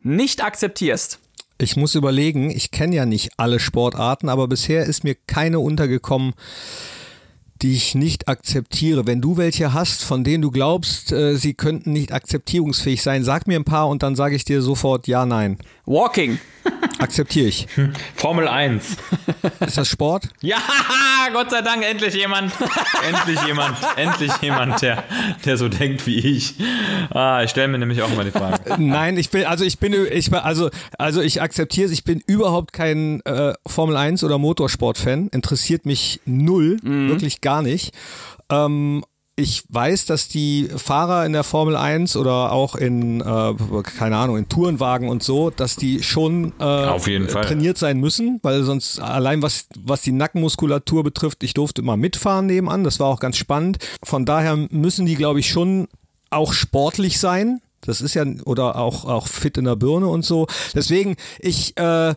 nicht 0.02 0.44
akzeptierst? 0.44 1.18
Ich 1.58 1.76
muss 1.76 1.94
überlegen, 1.94 2.50
ich 2.50 2.70
kenne 2.70 2.96
ja 2.96 3.04
nicht 3.04 3.32
alle 3.36 3.60
Sportarten, 3.60 4.30
aber 4.30 4.48
bisher 4.48 4.86
ist 4.86 5.04
mir 5.04 5.14
keine 5.14 5.60
untergekommen, 5.60 6.32
die 7.62 7.72
ich 7.72 7.94
nicht 7.94 8.28
akzeptiere. 8.28 9.06
Wenn 9.06 9.20
du 9.20 9.36
welche 9.36 9.72
hast, 9.72 10.02
von 10.02 10.24
denen 10.24 10.42
du 10.42 10.50
glaubst, 10.50 11.12
äh, 11.12 11.36
sie 11.36 11.54
könnten 11.54 11.92
nicht 11.92 12.12
akzeptierungsfähig 12.12 13.02
sein, 13.02 13.24
sag 13.24 13.46
mir 13.46 13.58
ein 13.58 13.64
paar 13.64 13.88
und 13.88 14.02
dann 14.02 14.16
sage 14.16 14.36
ich 14.36 14.44
dir 14.44 14.62
sofort 14.62 15.06
ja, 15.06 15.26
nein. 15.26 15.58
Walking. 15.86 16.38
Akzeptiere 16.98 17.48
ich. 17.48 17.66
Formel 18.14 18.48
1. 18.48 18.96
Ist 19.66 19.78
das 19.78 19.88
Sport? 19.88 20.28
Ja, 20.40 20.58
Gott 21.32 21.50
sei 21.50 21.62
Dank, 21.62 21.84
endlich 21.84 22.14
jemand. 22.14 22.52
endlich 23.08 23.40
jemand. 23.46 23.76
Endlich 23.96 24.32
jemand, 24.42 24.82
der, 24.82 25.04
der 25.44 25.56
so 25.56 25.68
denkt 25.68 26.06
wie 26.06 26.18
ich. 26.18 26.54
Ah, 27.10 27.42
ich 27.42 27.50
stelle 27.50 27.68
mir 27.68 27.78
nämlich 27.78 28.02
auch 28.02 28.12
immer 28.12 28.24
die 28.24 28.30
Frage. 28.30 28.76
Nein, 28.78 29.16
ich 29.16 29.30
bin, 29.30 29.44
also 29.44 29.64
ich 29.64 29.78
bin, 29.78 29.94
ich 30.10 30.32
also, 30.32 30.70
also 30.98 31.20
ich 31.20 31.40
akzeptiere 31.40 31.86
es, 31.86 31.92
ich 31.92 32.04
bin 32.04 32.22
überhaupt 32.26 32.72
kein 32.72 33.20
äh, 33.22 33.54
Formel 33.66 33.96
1 33.96 34.24
oder 34.24 34.38
Motorsport-Fan. 34.38 35.28
Interessiert 35.28 35.86
mich 35.86 36.20
null, 36.24 36.78
mhm. 36.82 37.08
wirklich 37.08 37.40
gar 37.40 37.62
nicht. 37.62 37.94
Ähm, 38.50 39.04
ich 39.40 39.64
weiß, 39.68 40.06
dass 40.06 40.28
die 40.28 40.68
Fahrer 40.76 41.24
in 41.26 41.32
der 41.32 41.44
Formel 41.44 41.74
1 41.76 42.16
oder 42.16 42.52
auch 42.52 42.74
in, 42.74 43.20
äh, 43.20 43.54
keine 43.96 44.16
Ahnung, 44.16 44.36
in 44.36 44.48
Tourenwagen 44.48 45.08
und 45.08 45.22
so, 45.22 45.50
dass 45.50 45.76
die 45.76 46.02
schon 46.02 46.52
äh, 46.58 47.26
trainiert 47.26 47.78
sein 47.78 47.98
müssen, 47.98 48.38
weil 48.42 48.62
sonst 48.62 49.00
allein 49.00 49.42
was, 49.42 49.66
was 49.82 50.02
die 50.02 50.12
Nackenmuskulatur 50.12 51.02
betrifft, 51.02 51.42
ich 51.42 51.54
durfte 51.54 51.80
immer 51.82 51.96
mitfahren 51.96 52.46
nebenan, 52.46 52.84
das 52.84 53.00
war 53.00 53.08
auch 53.08 53.20
ganz 53.20 53.36
spannend. 53.36 53.78
Von 54.02 54.24
daher 54.26 54.56
müssen 54.70 55.06
die, 55.06 55.14
glaube 55.16 55.40
ich, 55.40 55.48
schon 55.50 55.88
auch 56.30 56.52
sportlich 56.52 57.18
sein. 57.18 57.60
Das 57.80 58.02
ist 58.02 58.14
ja, 58.14 58.24
oder 58.44 58.76
auch, 58.76 59.06
auch 59.06 59.26
fit 59.26 59.56
in 59.56 59.64
der 59.64 59.76
Birne 59.76 60.06
und 60.06 60.24
so. 60.24 60.46
Deswegen, 60.74 61.16
ich, 61.38 61.76
äh, 61.78 62.14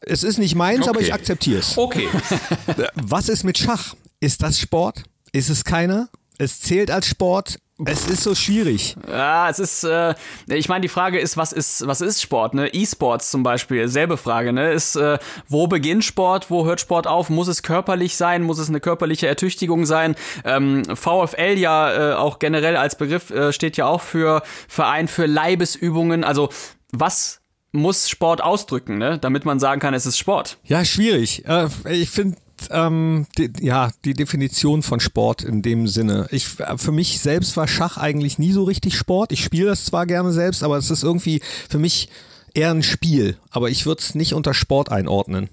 es 0.00 0.22
ist 0.22 0.38
nicht 0.38 0.54
meins, 0.54 0.86
aber 0.86 0.98
Okay. 0.98 1.06
ich 1.06 1.14
akzeptiere 1.14 1.60
es. 1.60 1.78
Okay. 1.78 2.06
Was 2.94 3.28
ist 3.30 3.42
mit 3.44 3.56
Schach? 3.56 3.94
Ist 4.20 4.42
das 4.42 4.58
Sport? 4.58 5.04
Ist 5.32 5.48
es 5.48 5.64
keiner? 5.64 6.08
Es 6.38 6.60
zählt 6.60 6.90
als 6.90 7.06
Sport. 7.06 7.58
Es 7.84 8.08
ist 8.08 8.22
so 8.22 8.34
schwierig. 8.34 8.96
Ja, 9.06 9.50
es 9.50 9.58
ist, 9.58 9.84
äh, 9.84 10.14
ich 10.48 10.70
meine, 10.70 10.80
die 10.80 10.88
Frage 10.88 11.18
ist, 11.18 11.36
was 11.36 11.52
ist, 11.52 11.86
was 11.86 12.00
ist 12.00 12.22
Sport, 12.22 12.54
ne? 12.54 12.72
E-Sports 12.72 13.30
zum 13.30 13.42
Beispiel, 13.42 13.86
selbe 13.88 14.16
Frage, 14.16 14.54
ne? 14.54 14.72
Ist, 14.72 14.96
äh, 14.96 15.18
wo 15.46 15.66
beginnt 15.66 16.02
Sport, 16.02 16.50
wo 16.50 16.64
hört 16.64 16.80
Sport 16.80 17.06
auf? 17.06 17.28
Muss 17.28 17.48
es 17.48 17.62
körperlich 17.62 18.16
sein? 18.16 18.42
Muss 18.42 18.58
es 18.58 18.70
eine 18.70 18.80
körperliche 18.80 19.26
Ertüchtigung 19.26 19.84
sein? 19.84 20.14
Ähm, 20.44 20.84
VfL 20.86 21.58
ja 21.58 22.12
äh, 22.12 22.14
auch 22.14 22.38
generell 22.38 22.78
als 22.78 22.96
Begriff 22.96 23.30
äh, 23.30 23.52
steht 23.52 23.76
ja 23.76 23.86
auch 23.86 24.00
für 24.00 24.42
Verein 24.68 25.06
für 25.06 25.26
Leibesübungen. 25.26 26.24
Also, 26.24 26.48
was 26.92 27.42
muss 27.72 28.08
Sport 28.08 28.42
ausdrücken, 28.42 28.96
ne? 28.96 29.18
Damit 29.18 29.44
man 29.44 29.60
sagen 29.60 29.82
kann, 29.82 29.92
es 29.92 30.06
ist 30.06 30.16
Sport. 30.16 30.56
Ja, 30.64 30.82
schwierig. 30.86 31.44
Äh, 31.46 31.68
ich 31.90 32.08
finde, 32.08 32.38
ähm, 32.70 33.26
die, 33.38 33.50
ja, 33.60 33.90
die 34.04 34.14
Definition 34.14 34.82
von 34.82 35.00
Sport 35.00 35.42
in 35.42 35.62
dem 35.62 35.88
Sinne. 35.88 36.26
Ich, 36.30 36.60
äh, 36.60 36.78
für 36.78 36.92
mich 36.92 37.20
selbst 37.20 37.56
war 37.56 37.68
Schach 37.68 37.96
eigentlich 37.96 38.38
nie 38.38 38.52
so 38.52 38.64
richtig 38.64 38.96
Sport. 38.96 39.32
Ich 39.32 39.44
spiele 39.44 39.66
das 39.66 39.84
zwar 39.84 40.06
gerne 40.06 40.32
selbst, 40.32 40.62
aber 40.62 40.76
es 40.76 40.90
ist 40.90 41.02
irgendwie 41.02 41.40
für 41.68 41.78
mich 41.78 42.08
eher 42.54 42.70
ein 42.70 42.82
Spiel. 42.82 43.36
Aber 43.50 43.70
ich 43.70 43.86
würde 43.86 44.00
es 44.00 44.14
nicht 44.14 44.34
unter 44.34 44.54
Sport 44.54 44.90
einordnen. 44.90 45.48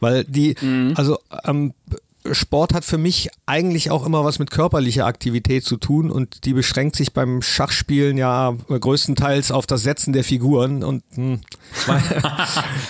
Weil 0.00 0.24
die, 0.24 0.54
also 0.94 1.18
ähm, 1.44 1.74
Sport 2.32 2.74
hat 2.74 2.84
für 2.84 2.98
mich 2.98 3.30
eigentlich 3.46 3.90
auch 3.90 4.04
immer 4.04 4.24
was 4.24 4.38
mit 4.38 4.50
körperlicher 4.50 5.06
Aktivität 5.06 5.64
zu 5.64 5.76
tun 5.76 6.10
und 6.10 6.44
die 6.44 6.52
beschränkt 6.52 6.96
sich 6.96 7.12
beim 7.12 7.42
Schachspielen 7.42 8.18
ja 8.18 8.54
größtenteils 8.68 9.50
auf 9.50 9.66
das 9.66 9.82
Setzen 9.82 10.12
der 10.12 10.24
Figuren 10.24 10.84
und 10.84 11.02
hm, 11.14 11.40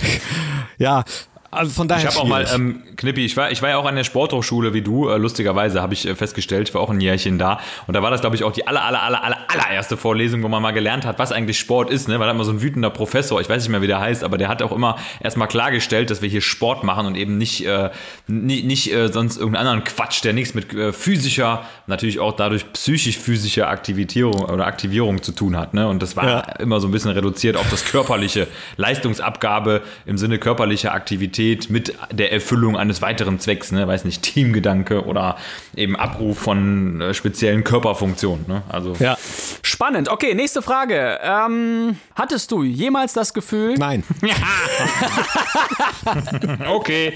ja, 0.78 1.04
also 1.51 1.72
von 1.72 1.88
daher 1.88 2.05
Ich 2.09 2.14
habe 2.14 2.22
auch 2.24 2.28
mal, 2.28 2.46
ähm, 2.55 2.82
Knippi, 2.96 3.24
ich 3.24 3.36
war, 3.36 3.51
ich 3.51 3.62
war 3.62 3.70
ja 3.70 3.78
auch 3.78 3.86
an 3.86 3.96
der 3.96 4.05
Sporthochschule 4.05 4.74
wie 4.74 4.82
du, 4.82 5.09
äh, 5.09 5.16
lustigerweise 5.16 5.80
habe 5.80 5.94
ich 5.94 6.07
äh, 6.07 6.14
festgestellt, 6.14 6.68
ich 6.68 6.74
war 6.74 6.82
auch 6.82 6.90
ein 6.90 7.01
Jährchen 7.01 7.38
da 7.38 7.61
und 7.86 7.94
da 7.94 8.03
war 8.03 8.11
das, 8.11 8.20
glaube 8.20 8.36
ich, 8.36 8.44
auch 8.44 8.53
die 8.53 8.66
aller, 8.66 8.84
aller, 8.84 9.03
aller, 9.03 9.24
aller, 9.24 9.38
allererste 9.49 9.96
Vorlesung, 9.96 10.42
wo 10.42 10.49
man 10.49 10.61
mal 10.61 10.72
gelernt 10.72 11.07
hat, 11.07 11.18
was 11.18 11.32
eigentlich 11.32 11.59
Sport 11.59 11.88
ist, 11.90 12.07
ne? 12.09 12.18
weil 12.18 12.26
da 12.26 12.30
hat 12.32 12.36
mal 12.36 12.44
so 12.44 12.53
ein 12.53 12.61
wütender 12.61 12.90
Professor, 12.90 13.40
ich 13.40 13.49
weiß 13.49 13.62
nicht 13.62 13.70
mehr, 13.70 13.80
wie 13.80 13.86
der 13.86 13.99
heißt, 13.99 14.24
aber 14.24 14.36
der 14.36 14.49
hat 14.49 14.61
auch 14.62 14.72
immer 14.72 14.96
erstmal 15.20 15.49
klargestellt, 15.49 16.11
dass 16.11 16.20
wir 16.20 16.28
hier 16.28 16.42
Sport 16.42 16.84
machen 16.84 17.07
und 17.07 17.14
eben 17.14 17.38
nicht, 17.38 17.64
äh, 17.64 17.90
nicht, 18.26 18.66
nicht 18.66 18.92
äh, 18.92 19.09
sonst 19.09 19.38
irgendeinen 19.38 19.68
anderen 19.68 19.84
Quatsch, 19.84 20.22
der 20.24 20.34
nichts 20.34 20.53
mit 20.53 20.74
äh, 20.74 20.92
physischer, 20.92 21.64
natürlich 21.86 22.18
auch 22.20 22.32
dadurch 22.36 22.70
psychisch-physischer 22.74 23.68
Aktivierung 23.68 24.42
oder 24.42 24.66
Aktivierung 24.66 25.22
zu 25.22 25.32
tun 25.32 25.57
hat. 25.57 25.72
Ne? 25.72 25.88
Und 25.88 26.03
das 26.03 26.14
war 26.14 26.28
Ja. 26.28 26.40
immer 26.59 26.78
so 26.80 26.88
ein 26.88 26.90
bisschen 26.90 27.12
reduziert 27.12 27.57
auf 27.57 27.70
das 27.70 27.86
körperliche, 27.86 28.49
Leistungsabgabe 28.76 29.80
im 30.05 30.18
Sinne 30.18 30.38
körperlicher 30.38 30.92
Aktivität 30.92 31.38
mit 31.68 31.95
der 32.12 32.32
Erfüllung 32.32 32.76
eines 32.76 33.03
weiteren 33.03 33.39
Zwecks, 33.39 33.72
ne, 33.72 33.86
weiß 33.86 34.05
nicht, 34.05 34.22
Teamgedanke 34.22 35.05
oder 35.05 35.36
eben 35.76 35.97
Abruf 35.97 36.39
von 36.39 37.01
äh, 37.01 37.14
speziellen 37.14 37.64
Körperfunktionen. 37.64 38.45
Ne? 38.49 38.62
Also 38.68 38.95
ja, 38.99 39.16
Spannend. 39.62 40.09
Okay, 40.09 40.34
nächste 40.34 40.62
Frage. 40.62 41.18
Ähm, 41.22 41.97
hattest 42.14 42.51
du 42.51 42.62
jemals 42.62 43.12
das 43.12 43.32
Gefühl, 43.32 43.74
nein. 43.78 44.03
okay. 46.68 47.12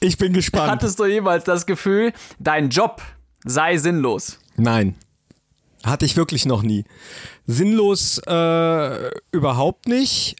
Ich 0.00 0.16
bin 0.16 0.32
gespannt. 0.32 0.70
hattest 0.70 0.98
du 0.98 1.06
jemals 1.06 1.44
das 1.44 1.66
Gefühl, 1.66 2.12
dein 2.38 2.70
Job 2.70 3.02
sei 3.44 3.76
sinnlos? 3.76 4.38
Nein. 4.56 4.94
Hatte 5.84 6.06
ich 6.06 6.16
wirklich 6.16 6.46
noch 6.46 6.62
nie. 6.62 6.84
Sinnlos 7.46 8.18
äh, 8.26 9.10
überhaupt 9.32 9.88
nicht. 9.88 10.36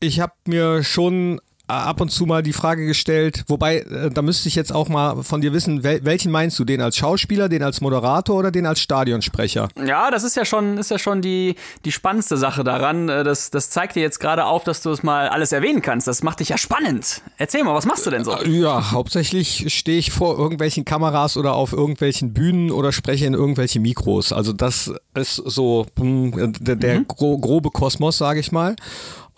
Ich 0.00 0.20
habe 0.20 0.32
mir 0.46 0.84
schon 0.84 1.40
äh, 1.70 1.72
ab 1.74 2.00
und 2.00 2.10
zu 2.10 2.24
mal 2.24 2.42
die 2.42 2.54
Frage 2.54 2.86
gestellt, 2.86 3.44
wobei, 3.46 3.80
äh, 3.80 4.10
da 4.10 4.22
müsste 4.22 4.48
ich 4.48 4.54
jetzt 4.54 4.72
auch 4.72 4.88
mal 4.88 5.22
von 5.22 5.42
dir 5.42 5.52
wissen, 5.52 5.82
wel 5.82 6.02
welchen 6.02 6.32
meinst 6.32 6.58
du? 6.58 6.64
Den 6.64 6.80
als 6.80 6.96
Schauspieler, 6.96 7.50
den 7.50 7.62
als 7.62 7.82
Moderator 7.82 8.36
oder 8.36 8.50
den 8.50 8.64
als 8.64 8.80
Stadionsprecher? 8.80 9.68
Ja, 9.84 10.10
das 10.10 10.24
ist 10.24 10.34
ja 10.34 10.46
schon, 10.46 10.78
ist 10.78 10.90
ja 10.90 10.98
schon 10.98 11.20
die, 11.20 11.56
die 11.84 11.92
spannendste 11.92 12.38
Sache 12.38 12.64
daran. 12.64 13.10
Äh, 13.10 13.22
Das, 13.22 13.50
das 13.50 13.68
zeigt 13.68 13.96
dir 13.96 14.00
jetzt 14.00 14.18
gerade 14.18 14.46
auf, 14.46 14.64
dass 14.64 14.80
du 14.80 14.90
es 14.90 15.02
mal 15.02 15.28
alles 15.28 15.52
erwähnen 15.52 15.82
kannst. 15.82 16.08
Das 16.08 16.22
macht 16.22 16.40
dich 16.40 16.48
ja 16.48 16.56
spannend. 16.56 17.20
Erzähl 17.36 17.62
mal, 17.64 17.74
was 17.74 17.84
machst 17.84 18.06
du 18.06 18.10
denn 18.10 18.24
so? 18.24 18.34
Ja, 18.44 18.92
hauptsächlich 18.92 19.66
stehe 19.74 19.98
ich 19.98 20.10
vor 20.10 20.38
irgendwelchen 20.38 20.86
Kameras 20.86 21.36
oder 21.36 21.52
auf 21.52 21.74
irgendwelchen 21.74 22.32
Bühnen 22.32 22.70
oder 22.70 22.92
spreche 22.92 23.26
in 23.26 23.34
irgendwelche 23.34 23.78
Mikros. 23.78 24.32
Also 24.32 24.54
das 24.54 24.90
ist 25.14 25.34
so 25.34 25.86
hm, 25.98 26.54
der, 26.60 26.76
der 26.76 27.00
gro 27.00 27.36
grobe 27.36 27.68
Kosmos, 27.70 28.16
sage 28.16 28.40
ich 28.40 28.52
mal. 28.52 28.74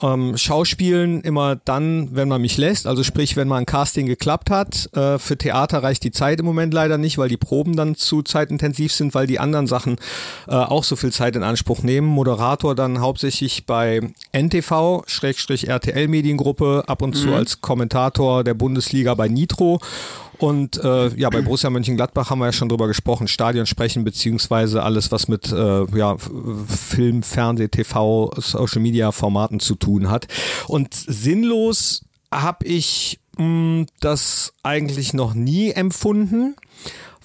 Ähm, 0.03 0.36
Schauspielen 0.36 1.20
immer 1.20 1.57
dann, 1.57 2.14
wenn 2.14 2.28
man 2.28 2.40
mich 2.40 2.57
lässt, 2.57 2.86
also 2.86 3.03
sprich, 3.03 3.36
wenn 3.36 3.48
mal 3.48 3.59
ein 3.59 3.66
Casting 3.66 4.07
geklappt 4.07 4.51
hat. 4.51 4.88
Äh, 4.94 5.18
für 5.18 5.36
Theater 5.36 5.82
reicht 5.82 6.05
die 6.05 6.11
Zeit 6.11 6.40
im 6.40 6.46
Moment 6.46 6.72
leider 6.72 6.98
nicht, 6.98 7.18
weil 7.18 7.28
die 7.28 7.36
Proben 7.36 7.76
dann 7.76 7.94
zu 7.94 8.22
zeitintensiv 8.22 8.92
sind, 8.92 9.14
weil 9.14 9.26
die 9.26 9.38
anderen 9.38 9.66
Sachen 9.66 9.96
äh, 10.48 10.55
auch 10.55 10.84
so 10.84 10.96
viel 10.96 11.12
Zeit 11.12 11.36
in 11.36 11.42
Anspruch 11.42 11.82
nehmen. 11.82 12.07
Moderator 12.07 12.74
dann 12.74 13.01
hauptsächlich 13.01 13.66
bei 13.66 14.01
NTV, 14.32 15.05
Schrägstrich 15.07 15.68
RTL 15.68 16.09
Mediengruppe, 16.09 16.84
ab 16.86 17.03
und 17.03 17.14
zu 17.14 17.34
als 17.34 17.61
Kommentator 17.61 18.44
der 18.44 18.55
Bundesliga 18.55 19.14
bei 19.14 19.28
Nitro. 19.28 19.80
Und 20.41 20.82
äh, 20.82 21.09
ja, 21.16 21.28
bei 21.28 21.43
Borussia 21.43 21.70
Mönchengladbach 21.70 22.30
haben 22.30 22.38
wir 22.38 22.47
ja 22.47 22.53
schon 22.53 22.68
drüber 22.68 22.88
gesprochen, 22.88 23.28
Stadion 23.28 23.66
sprechen, 23.66 24.05
beziehungsweise 24.05 24.82
alles, 24.82 25.12
was 25.12 25.28
mit 25.28 25.53
äh, 25.53 25.84
ja, 25.97 26.16
Film, 26.18 27.22
Fernseh, 27.22 27.68
TV, 27.68 28.32
Social 28.36 28.80
Media 28.80 29.12
Formaten 29.12 29.61
zu 29.61 29.74
tun 29.74 30.11
hat. 30.11 30.28
Und 30.66 30.95
sinnlos 30.95 32.05
habe 32.32 32.66
ich 32.66 33.20
mh, 33.36 33.86
das 34.01 34.55
eigentlich 34.62 35.12
noch 35.12 35.34
nie 35.34 35.72
empfunden, 35.72 36.57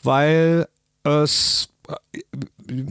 weil 0.04 0.68
es 1.04 1.70
äh, 1.88 1.96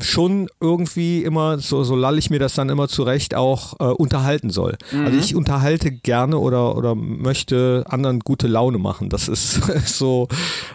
schon 0.00 0.48
irgendwie 0.60 1.24
immer, 1.24 1.58
so, 1.58 1.84
so 1.84 1.96
lall 1.96 2.18
ich 2.18 2.30
mir 2.30 2.38
das 2.38 2.54
dann 2.54 2.68
immer 2.68 2.88
zurecht, 2.88 3.34
auch 3.34 3.78
äh, 3.80 3.84
unterhalten 3.84 4.50
soll. 4.50 4.76
Also 4.92 5.18
ich 5.18 5.34
unterhalte 5.34 5.90
gerne 5.90 6.38
oder, 6.38 6.76
oder 6.76 6.94
möchte 6.94 7.84
anderen 7.88 8.20
gute 8.20 8.46
Laune 8.46 8.78
machen. 8.78 9.08
Das 9.08 9.28
ist 9.28 9.54
so 9.86 10.28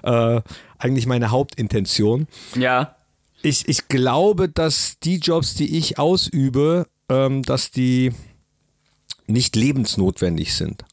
äh, 0.03 0.41
eigentlich 0.77 1.05
meine 1.05 1.31
Hauptintention. 1.31 2.27
Ja. 2.55 2.95
Ich, 3.41 3.67
ich 3.69 3.87
glaube, 3.87 4.49
dass 4.49 4.99
die 4.99 5.17
Jobs, 5.17 5.53
die 5.53 5.77
ich 5.77 5.97
ausübe, 5.97 6.87
ähm, 7.07 7.43
dass 7.43 7.71
die 7.71 8.11
nicht 9.27 9.55
lebensnotwendig 9.55 10.55
sind. 10.55 10.83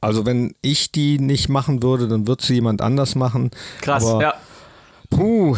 Also 0.00 0.26
wenn 0.26 0.54
ich 0.62 0.90
die 0.90 1.18
nicht 1.18 1.48
machen 1.48 1.82
würde, 1.82 2.08
dann 2.08 2.26
wird 2.26 2.40
sie 2.42 2.54
jemand 2.54 2.80
anders 2.80 3.14
machen. 3.14 3.50
Krass, 3.80 4.04
Aber, 4.04 4.22
ja. 4.22 4.34
Puh, 5.10 5.56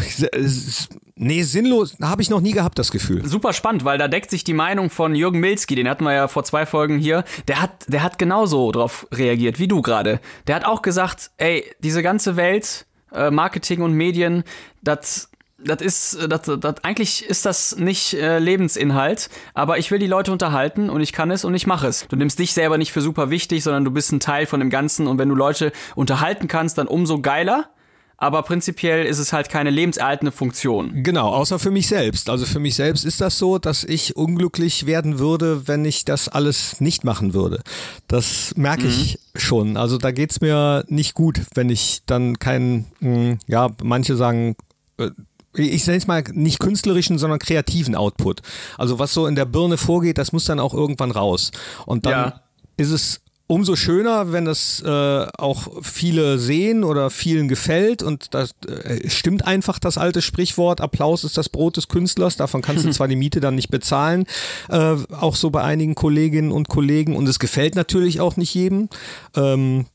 nee, 1.16 1.42
sinnlos 1.42 1.96
habe 2.00 2.22
ich 2.22 2.30
noch 2.30 2.40
nie 2.40 2.52
gehabt, 2.52 2.78
das 2.78 2.90
Gefühl. 2.90 3.26
Super 3.26 3.52
spannend, 3.52 3.84
weil 3.84 3.98
da 3.98 4.08
deckt 4.08 4.30
sich 4.30 4.44
die 4.44 4.54
Meinung 4.54 4.90
von 4.90 5.14
Jürgen 5.14 5.40
Milzki, 5.40 5.74
den 5.74 5.88
hatten 5.88 6.04
wir 6.04 6.12
ja 6.12 6.28
vor 6.28 6.44
zwei 6.44 6.66
Folgen 6.66 6.98
hier. 6.98 7.24
Der 7.48 7.60
hat, 7.60 7.86
der 7.88 8.02
hat 8.02 8.18
genauso 8.18 8.72
drauf 8.72 9.06
reagiert, 9.12 9.58
wie 9.58 9.68
du 9.68 9.82
gerade. 9.82 10.20
Der 10.46 10.56
hat 10.56 10.64
auch 10.64 10.82
gesagt, 10.82 11.30
ey, 11.36 11.64
diese 11.80 12.02
ganze 12.02 12.36
Welt, 12.36 12.86
äh, 13.12 13.30
Marketing 13.30 13.82
und 13.82 13.92
Medien, 13.92 14.44
das 14.82 15.30
das 15.64 15.80
ist, 15.80 16.18
das, 16.28 16.42
das, 16.42 16.84
eigentlich 16.84 17.24
ist 17.24 17.46
das 17.46 17.76
nicht 17.76 18.14
äh, 18.14 18.38
Lebensinhalt, 18.38 19.30
aber 19.54 19.78
ich 19.78 19.90
will 19.90 19.98
die 19.98 20.06
Leute 20.06 20.32
unterhalten 20.32 20.90
und 20.90 21.00
ich 21.00 21.12
kann 21.12 21.30
es 21.30 21.44
und 21.44 21.54
ich 21.54 21.66
mache 21.66 21.86
es. 21.86 22.06
Du 22.08 22.16
nimmst 22.16 22.38
dich 22.38 22.52
selber 22.52 22.76
nicht 22.76 22.92
für 22.92 23.00
super 23.00 23.30
wichtig, 23.30 23.62
sondern 23.62 23.84
du 23.84 23.90
bist 23.90 24.12
ein 24.12 24.20
Teil 24.20 24.46
von 24.46 24.60
dem 24.60 24.70
Ganzen 24.70 25.06
und 25.06 25.18
wenn 25.18 25.28
du 25.28 25.34
Leute 25.34 25.72
unterhalten 25.94 26.48
kannst, 26.48 26.78
dann 26.78 26.86
umso 26.86 27.20
geiler. 27.20 27.70
Aber 28.16 28.42
prinzipiell 28.42 29.04
ist 29.06 29.18
es 29.18 29.32
halt 29.32 29.48
keine 29.48 29.70
lebenserhaltende 29.70 30.32
Funktion. 30.32 31.02
Genau, 31.02 31.28
außer 31.30 31.58
für 31.58 31.70
mich 31.70 31.88
selbst. 31.88 32.30
Also 32.30 32.46
für 32.46 32.60
mich 32.60 32.74
selbst 32.76 33.04
ist 33.04 33.20
das 33.20 33.38
so, 33.38 33.58
dass 33.58 33.84
ich 33.84 34.16
unglücklich 34.16 34.86
werden 34.86 35.18
würde, 35.18 35.66
wenn 35.66 35.84
ich 35.84 36.04
das 36.04 36.28
alles 36.28 36.80
nicht 36.80 37.04
machen 37.04 37.34
würde. 37.34 37.60
Das 38.08 38.52
merke 38.56 38.86
ich 38.86 39.18
schon. 39.34 39.76
Also 39.76 39.98
da 39.98 40.10
geht's 40.12 40.40
mir 40.40 40.84
nicht 40.88 41.14
gut, 41.14 41.40
wenn 41.54 41.70
ich 41.70 42.02
dann 42.06 42.38
keinen, 42.38 42.86
mh, 43.00 43.38
ja, 43.48 43.70
manche 43.82 44.16
sagen, 44.16 44.56
äh, 44.98 45.10
ich 45.56 45.86
nenne 45.86 45.98
es 45.98 46.06
mal 46.06 46.24
nicht 46.32 46.58
künstlerischen, 46.60 47.18
sondern 47.18 47.38
kreativen 47.38 47.94
Output. 47.94 48.40
Also 48.78 48.98
was 48.98 49.12
so 49.14 49.26
in 49.26 49.34
der 49.36 49.44
Birne 49.44 49.76
vorgeht, 49.76 50.18
das 50.18 50.32
muss 50.32 50.46
dann 50.46 50.58
auch 50.60 50.74
irgendwann 50.74 51.10
raus. 51.10 51.50
Und 51.86 52.06
dann 52.06 52.12
Ja. 52.12 52.40
ist 52.76 52.90
es 52.90 53.20
umso 53.46 53.76
schöner, 53.76 54.32
wenn 54.32 54.46
das 54.46 54.80
äh, 54.80 55.26
auch 55.36 55.68
viele 55.82 56.38
sehen 56.38 56.82
oder 56.82 57.10
vielen 57.10 57.46
gefällt 57.48 58.02
und 58.02 58.32
das 58.32 58.54
äh, 58.66 59.08
stimmt 59.10 59.46
einfach 59.46 59.78
das 59.78 59.98
alte 59.98 60.22
Sprichwort, 60.22 60.80
Applaus 60.80 61.24
ist 61.24 61.36
das 61.36 61.50
Brot 61.50 61.76
des 61.76 61.88
Künstlers, 61.88 62.36
davon 62.36 62.62
kannst 62.62 62.84
du 62.84 62.90
zwar 62.92 63.08
die 63.08 63.16
Miete 63.16 63.40
dann 63.40 63.54
nicht 63.54 63.68
bezahlen, 63.68 64.24
äh, 64.70 64.96
auch 65.10 65.36
so 65.36 65.50
bei 65.50 65.62
einigen 65.62 65.94
Kolleginnen 65.94 66.52
und 66.52 66.68
Kollegen 66.68 67.16
und 67.16 67.28
es 67.28 67.38
gefällt 67.38 67.74
natürlich 67.74 68.20
auch 68.20 68.36
nicht 68.36 68.54
jedem. 68.54 68.88
Ähm, 69.36 69.86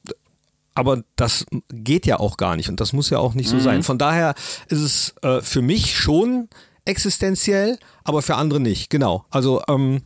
aber 0.75 1.03
das 1.15 1.45
geht 1.69 2.05
ja 2.05 2.19
auch 2.19 2.37
gar 2.37 2.55
nicht 2.55 2.69
und 2.69 2.79
das 2.79 2.93
muss 2.93 3.09
ja 3.09 3.17
auch 3.17 3.33
nicht 3.33 3.49
so 3.49 3.57
mhm. 3.57 3.61
sein. 3.61 3.83
Von 3.83 3.97
daher 3.97 4.35
ist 4.67 4.79
es 4.79 5.15
äh, 5.23 5.41
für 5.41 5.61
mich 5.61 5.95
schon 5.95 6.47
existenziell, 6.85 7.79
aber 8.03 8.21
für 8.21 8.35
andere 8.35 8.59
nicht. 8.59 8.89
Genau. 8.89 9.25
Also 9.29 9.61
ähm, 9.67 10.03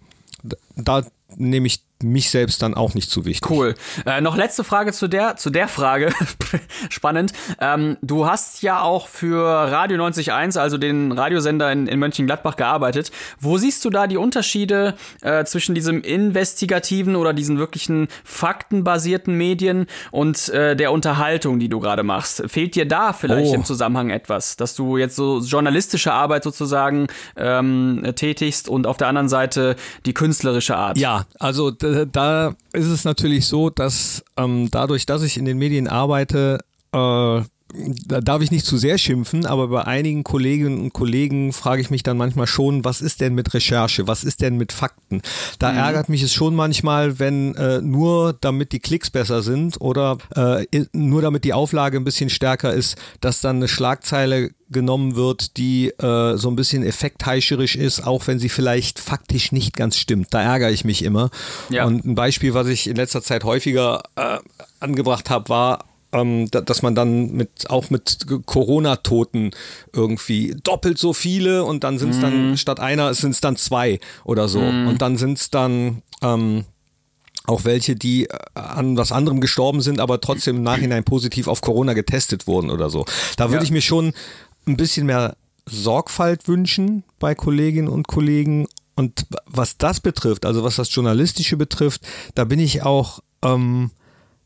da 0.76 1.04
nehme 1.36 1.68
ich 1.68 1.84
mich 2.04 2.30
selbst 2.30 2.62
dann 2.62 2.74
auch 2.74 2.94
nicht 2.94 3.10
zu 3.10 3.26
wichtig. 3.26 3.50
Cool. 3.50 3.76
Äh, 4.06 4.22
noch 4.22 4.36
letzte 4.36 4.64
Frage 4.64 4.94
zu 4.94 5.08
der, 5.08 5.38
zu 5.38 5.50
der 5.50 5.68
Frage. 5.68 6.14
Spannend. 6.90 7.34
Ähm, 7.60 7.98
du 8.02 8.26
hast 8.26 8.62
ja 8.62 8.82
auch 8.82 9.08
für 9.08 9.46
Radio 9.46 9.98
90.1, 9.98 10.60
also 10.60 10.78
den 10.78 11.12
Radiosender 11.12 11.72
in, 11.72 11.88
in 11.88 12.00
Mönchengladbach, 12.00 12.56
gearbeitet. 12.56 13.12
Wo 13.40 13.58
siehst 13.58 13.84
du 13.86 13.90
da 13.90 14.08
die 14.08 14.18
Unterschiede 14.18 14.96
äh, 15.22 15.46
zwischen 15.46 15.76
diesem 15.76 16.02
investigativen 16.02 17.16
oder 17.16 17.34
diesen 17.34 17.58
wirklichen 17.58 18.08
faktenbasierten 18.24 19.36
Medien 19.36 19.88
und 20.12 20.50
äh, 20.50 20.76
der 20.76 20.92
Unterhaltung, 20.92 21.60
die 21.60 21.70
du 21.70 21.80
gerade 21.80 22.04
machst? 22.04 22.44
Fehlt 22.48 22.76
dir 22.76 22.88
da 22.88 23.14
vielleicht 23.14 23.52
oh. 23.52 23.56
im 23.56 23.66
Zusammenhang 23.66 24.10
etwas, 24.10 24.58
dass 24.58 24.76
du 24.76 24.98
jetzt 24.98 25.16
so 25.16 25.40
journalistische 25.40 26.14
Arbeit 26.14 26.44
sozusagen 26.44 27.08
ähm, 27.36 28.04
tätigst 28.16 28.70
und 28.70 28.88
auf 28.88 28.98
der 28.98 29.08
anderen 29.08 29.30
Seite 29.30 29.76
die 30.06 30.14
künstlerische 30.14 30.76
Art? 30.76 30.98
Ja, 30.98 31.26
also 31.40 31.72
da 32.12 32.56
ist 32.74 32.88
es 32.88 33.04
natürlich 33.04 33.48
so, 33.48 33.70
dass 33.70 34.24
ähm, 34.38 34.70
dadurch, 34.72 35.06
dass 35.06 35.24
ich 35.24 35.38
in 35.38 35.46
den 35.46 35.58
Medien 35.58 35.88
arbeite, 35.88 36.60
äh, 36.92 37.42
da 38.06 38.22
darf 38.22 38.42
ich 38.42 38.52
nicht 38.52 38.66
zu 38.66 38.78
sehr 38.78 38.98
schimpfen, 38.98 39.46
aber 39.46 39.68
bei 39.68 39.86
einigen 39.86 40.24
Kolleginnen 40.24 40.80
und 40.80 40.94
Kollegen 40.94 41.54
frage 41.54 41.82
ich 41.82 41.90
mich 41.90 42.04
dann 42.04 42.18
manchmal 42.18 42.48
schon, 42.48 42.86
was 42.86 43.02
ist 43.02 43.22
denn 43.22 43.34
mit 43.34 43.54
Recherche, 43.54 44.08
was 44.08 44.24
ist 44.24 44.42
denn 44.42 44.58
mit 44.58 44.72
Fakten? 44.72 45.22
Da 45.60 45.72
mhm. 45.72 45.78
ärgert 45.78 46.10
mich 46.10 46.22
es 46.22 46.34
schon 46.34 46.56
manchmal, 46.56 47.20
wenn 47.20 47.56
äh, 47.56 47.82
nur 47.82 48.34
damit 48.34 48.72
die 48.72 48.80
Klicks 48.80 49.10
besser 49.10 49.42
sind 49.42 49.82
oder 49.82 50.18
äh, 50.36 50.66
nur 50.94 51.22
damit 51.22 51.44
die 51.44 51.54
Auflage 51.54 51.98
ein 51.98 52.04
bisschen 52.04 52.30
stärker 52.30 52.74
ist, 52.74 52.98
dass 53.22 53.42
dann 53.42 53.58
eine 53.58 53.68
Schlagzeile 53.68 54.52
genommen 54.70 55.16
wird, 55.16 55.58
die 55.58 55.90
äh, 55.90 56.38
so 56.38 56.50
ein 56.50 56.56
bisschen 56.56 56.84
effektheischerisch 56.84 57.76
ist, 57.76 58.06
auch 58.06 58.28
wenn 58.28 58.40
sie 58.40 58.50
vielleicht 58.50 59.00
faktisch 59.00 59.52
nicht 59.52 59.76
ganz 59.76 59.98
stimmt. 59.98 60.28
Da 60.32 60.42
ärgere 60.42 60.72
ich 60.72 60.84
mich 60.84 61.04
immer. 61.04 61.30
Ja. 61.70 61.86
Und 61.86 62.06
ein 62.06 62.16
Beispiel, 62.16 62.54
was 62.54 62.68
ich 62.68 62.88
in 62.88 62.96
letzter 62.96 63.22
Zeit 63.22 63.44
häufiger 63.44 64.04
äh, 64.16 64.40
angebracht 64.80 65.30
habe, 65.30 65.50
war 65.50 65.86
ähm, 66.14 66.50
dass 66.50 66.82
man 66.82 66.96
dann 66.96 67.32
mit 67.32 67.70
auch 67.70 67.90
mit 67.90 68.26
Corona-Toten 68.46 69.52
irgendwie 69.92 70.56
doppelt 70.64 70.98
so 70.98 71.14
viele 71.14 71.66
und 71.66 71.84
dann 71.84 71.98
sind 71.98 72.12
es 72.12 72.18
mhm. 72.18 72.22
dann 72.22 72.58
statt 72.58 72.80
einer 72.80 73.14
sind 73.14 73.32
es 73.32 73.42
dann 73.42 73.58
zwei 73.58 74.00
oder 74.24 74.48
so 74.48 74.62
mhm. 74.62 74.88
und 74.88 75.02
dann 75.02 75.18
sind 75.18 75.40
es 75.40 75.50
dann 75.50 76.04
ähm, 76.22 76.66
auch 77.46 77.66
welche, 77.66 77.96
die 77.96 78.26
äh, 78.30 78.38
an 78.54 78.98
was 78.98 79.12
anderem 79.12 79.42
gestorben 79.42 79.82
sind, 79.82 80.00
aber 80.00 80.22
trotzdem 80.22 80.58
im 80.58 80.64
Nachhinein 80.64 81.04
positiv 81.04 81.48
auf 81.48 81.62
Corona 81.62 81.94
getestet 81.94 82.48
wurden 82.48 82.70
oder 82.70 82.90
so. 82.90 83.06
Da 83.38 83.50
würde 83.50 83.58
ja. 83.58 83.64
ich 83.64 83.72
mir 83.72 83.82
schon 83.82 84.14
ein 84.66 84.78
bisschen 84.78 85.06
mehr 85.06 85.36
Sorgfalt 85.66 86.48
wünschen 86.48 87.04
bei 87.20 87.36
Kolleginnen 87.36 87.88
und 87.88 88.08
Kollegen. 88.08 88.68
Und 88.96 89.26
was 89.46 89.78
das 89.78 90.00
betrifft, 90.00 90.46
also 90.46 90.64
was 90.64 90.76
das 90.76 90.94
Journalistische 90.94 91.58
betrifft, 91.58 92.02
da 92.36 92.46
bin 92.46 92.60
ich 92.60 92.84
auch 92.84 93.20
ähm, 93.44 93.92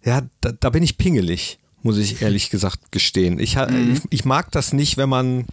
ja, 0.03 0.21
da, 0.41 0.51
da 0.51 0.69
bin 0.69 0.83
ich 0.83 0.97
pingelig, 0.97 1.59
muss 1.83 1.97
ich 1.97 2.21
ehrlich 2.21 2.49
gesagt 2.49 2.91
gestehen. 2.91 3.39
Ich, 3.39 3.55
mhm. 3.55 3.93
ich, 3.93 4.01
ich, 4.09 4.25
mag 4.25 4.51
das 4.51 4.73
nicht, 4.73 4.97
wenn 4.97 5.09
man 5.09 5.45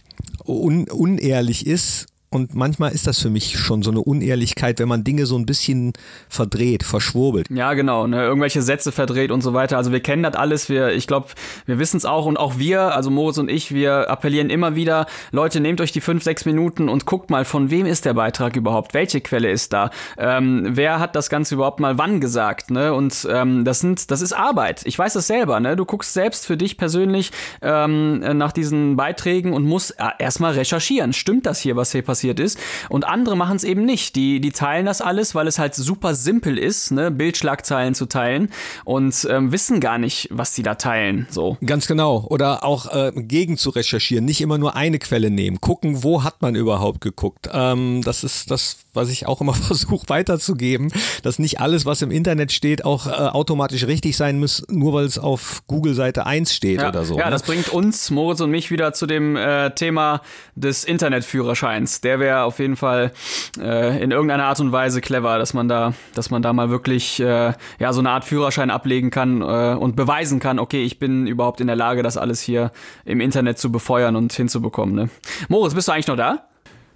un, 0.45 0.89
unehrlich 0.89 1.65
ist 1.65 2.07
und 2.35 2.53
manchmal 2.53 2.91
ist 2.91 3.07
das 3.07 3.21
für 3.21 3.29
mich 3.29 3.57
schon 3.57 3.81
so 3.81 3.91
eine 3.91 4.01
Unehrlichkeit, 4.01 4.79
wenn 4.79 4.89
man 4.89 5.05
Dinge 5.05 5.25
so 5.25 5.37
ein 5.37 5.45
bisschen 5.45 5.93
verdreht, 6.27 6.83
verschwurbelt. 6.83 7.47
Ja, 7.49 7.73
genau, 7.75 8.07
ne? 8.07 8.23
irgendwelche 8.23 8.61
Sätze 8.61 8.91
verdreht 8.91 9.31
und 9.31 9.39
so 9.39 9.53
weiter. 9.53 9.77
Also 9.77 9.93
wir 9.93 10.01
kennen 10.01 10.21
das 10.21 10.35
alles, 10.35 10.67
wir, 10.67 10.89
ich 10.91 11.07
glaube, 11.07 11.29
wir 11.65 11.79
wissen 11.79 11.95
es 11.95 12.03
auch 12.03 12.25
und 12.25 12.35
auch 12.35 12.59
wir, 12.59 12.93
also 12.93 13.09
Moritz 13.09 13.37
und 13.37 13.49
ich, 13.49 13.73
wir 13.73 14.09
appellieren 14.09 14.49
immer 14.49 14.75
wieder, 14.75 15.05
Leute, 15.31 15.61
nehmt 15.61 15.79
euch 15.79 15.93
die 15.93 16.01
fünf, 16.01 16.23
sechs 16.23 16.43
Minuten 16.43 16.89
und 16.89 17.05
guckt 17.05 17.29
mal, 17.29 17.45
von 17.45 17.71
wem 17.71 17.85
ist 17.85 18.03
der 18.03 18.15
Beitrag 18.15 18.57
überhaupt? 18.57 18.93
Welche 18.93 19.21
Quelle 19.21 19.49
ist 19.49 19.71
da? 19.71 19.89
Ähm, 20.17 20.67
wer 20.71 20.99
hat 20.99 21.15
das 21.15 21.29
Ganze 21.29 21.55
überhaupt 21.55 21.79
mal 21.79 21.97
wann 21.97 22.19
gesagt? 22.19 22.69
Ne? 22.69 22.93
Und 22.93 23.25
ähm, 23.31 23.63
das 23.63 23.79
sind, 23.79 24.11
das 24.11 24.21
ist 24.21 24.33
Arbeit. 24.33 24.81
Ich 24.83 24.99
weiß 24.99 25.13
das 25.13 25.27
selber, 25.27 25.61
ne? 25.61 25.77
Du 25.77 25.85
guckst 25.85 26.13
selbst 26.13 26.45
für 26.45 26.57
dich 26.57 26.77
persönlich 26.77 27.31
ähm, 27.61 28.19
nach 28.19 28.51
diesen 28.51 28.97
Beiträgen 28.97 29.53
und 29.53 29.63
musst 29.63 29.91
äh, 29.99 30.09
erstmal 30.19 30.51
recherchieren. 30.51 31.13
Stimmt 31.13 31.45
das 31.45 31.61
hier, 31.61 31.77
was 31.77 31.93
hier 31.93 32.01
passiert? 32.01 32.24
Passiert 32.25 32.39
ist. 32.39 32.57
Und 32.89 33.05
andere 33.05 33.37
machen 33.37 33.55
es 33.55 33.63
eben 33.63 33.85
nicht. 33.85 34.15
Die, 34.15 34.39
die 34.39 34.51
teilen 34.51 34.85
das 34.85 35.01
alles, 35.01 35.35
weil 35.35 35.47
es 35.47 35.59
halt 35.59 35.75
super 35.75 36.15
simpel 36.15 36.57
ist, 36.57 36.91
ne, 36.91 37.11
Bildschlagzeilen 37.11 37.93
zu 37.93 38.05
teilen 38.05 38.49
und 38.83 39.27
ähm, 39.29 39.51
wissen 39.51 39.79
gar 39.79 39.97
nicht, 39.97 40.27
was 40.31 40.55
sie 40.55 40.63
da 40.63 40.75
teilen. 40.75 41.27
So. 41.29 41.57
Ganz 41.65 41.87
genau. 41.87 42.25
Oder 42.29 42.63
auch 42.63 42.91
äh, 42.91 43.11
gegen 43.15 43.57
zu 43.57 43.69
recherchieren, 43.69 44.25
nicht 44.25 44.41
immer 44.41 44.57
nur 44.57 44.75
eine 44.75 44.99
Quelle 44.99 45.29
nehmen. 45.29 45.61
Gucken, 45.61 46.03
wo 46.03 46.23
hat 46.23 46.41
man 46.41 46.55
überhaupt 46.55 47.01
geguckt. 47.01 47.49
Ähm, 47.51 48.01
das 48.03 48.23
ist 48.23 48.49
das, 48.49 48.77
was 48.95 49.09
ich 49.09 49.27
auch 49.27 49.41
immer 49.41 49.53
versuche 49.53 50.07
weiterzugeben, 50.09 50.91
dass 51.23 51.39
nicht 51.39 51.59
alles, 51.59 51.85
was 51.85 52.01
im 52.01 52.11
Internet 52.11 52.51
steht, 52.51 52.85
auch 52.85 53.07
äh, 53.07 53.09
automatisch 53.09 53.85
richtig 53.85 54.17
sein 54.17 54.39
muss, 54.39 54.65
nur 54.69 54.93
weil 54.93 55.05
es 55.05 55.17
auf 55.17 55.63
Google 55.67 55.93
Seite 55.93 56.25
1 56.25 56.53
steht 56.53 56.81
ja, 56.81 56.89
oder 56.89 57.05
so. 57.05 57.17
Ja, 57.17 57.25
ne? 57.25 57.31
das 57.31 57.43
bringt 57.43 57.69
uns, 57.69 58.11
Moritz 58.11 58.41
und 58.41 58.51
mich, 58.51 58.71
wieder 58.71 58.93
zu 58.93 59.05
dem 59.05 59.35
äh, 59.35 59.71
Thema 59.71 60.21
des 60.55 60.83
Internetführerscheins. 60.83 62.01
Der 62.01 62.19
wäre 62.19 62.43
auf 62.43 62.59
jeden 62.59 62.75
Fall 62.75 63.11
äh, 63.59 64.01
in 64.01 64.11
irgendeiner 64.11 64.45
Art 64.45 64.59
und 64.59 64.71
Weise 64.71 65.01
clever, 65.01 65.37
dass 65.37 65.53
man 65.53 65.67
da, 65.67 65.93
dass 66.13 66.29
man 66.29 66.41
da 66.41 66.53
mal 66.53 66.69
wirklich 66.69 67.19
äh, 67.19 67.53
ja 67.79 67.93
so 67.93 67.99
eine 67.99 68.09
Art 68.09 68.25
Führerschein 68.25 68.69
ablegen 68.69 69.09
kann 69.09 69.41
äh, 69.41 69.75
und 69.75 69.95
beweisen 69.95 70.39
kann, 70.39 70.59
okay, 70.59 70.83
ich 70.83 70.99
bin 70.99 71.27
überhaupt 71.27 71.61
in 71.61 71.67
der 71.67 71.75
Lage, 71.75 72.03
das 72.03 72.17
alles 72.17 72.41
hier 72.41 72.71
im 73.03 73.21
Internet 73.21 73.59
zu 73.59 73.71
befeuern 73.71 74.15
und 74.15 74.33
hinzubekommen. 74.33 74.95
Ne? 74.95 75.09
Moritz, 75.49 75.73
bist 75.73 75.87
du 75.87 75.91
eigentlich 75.91 76.07
noch 76.07 76.17
da? 76.17 76.47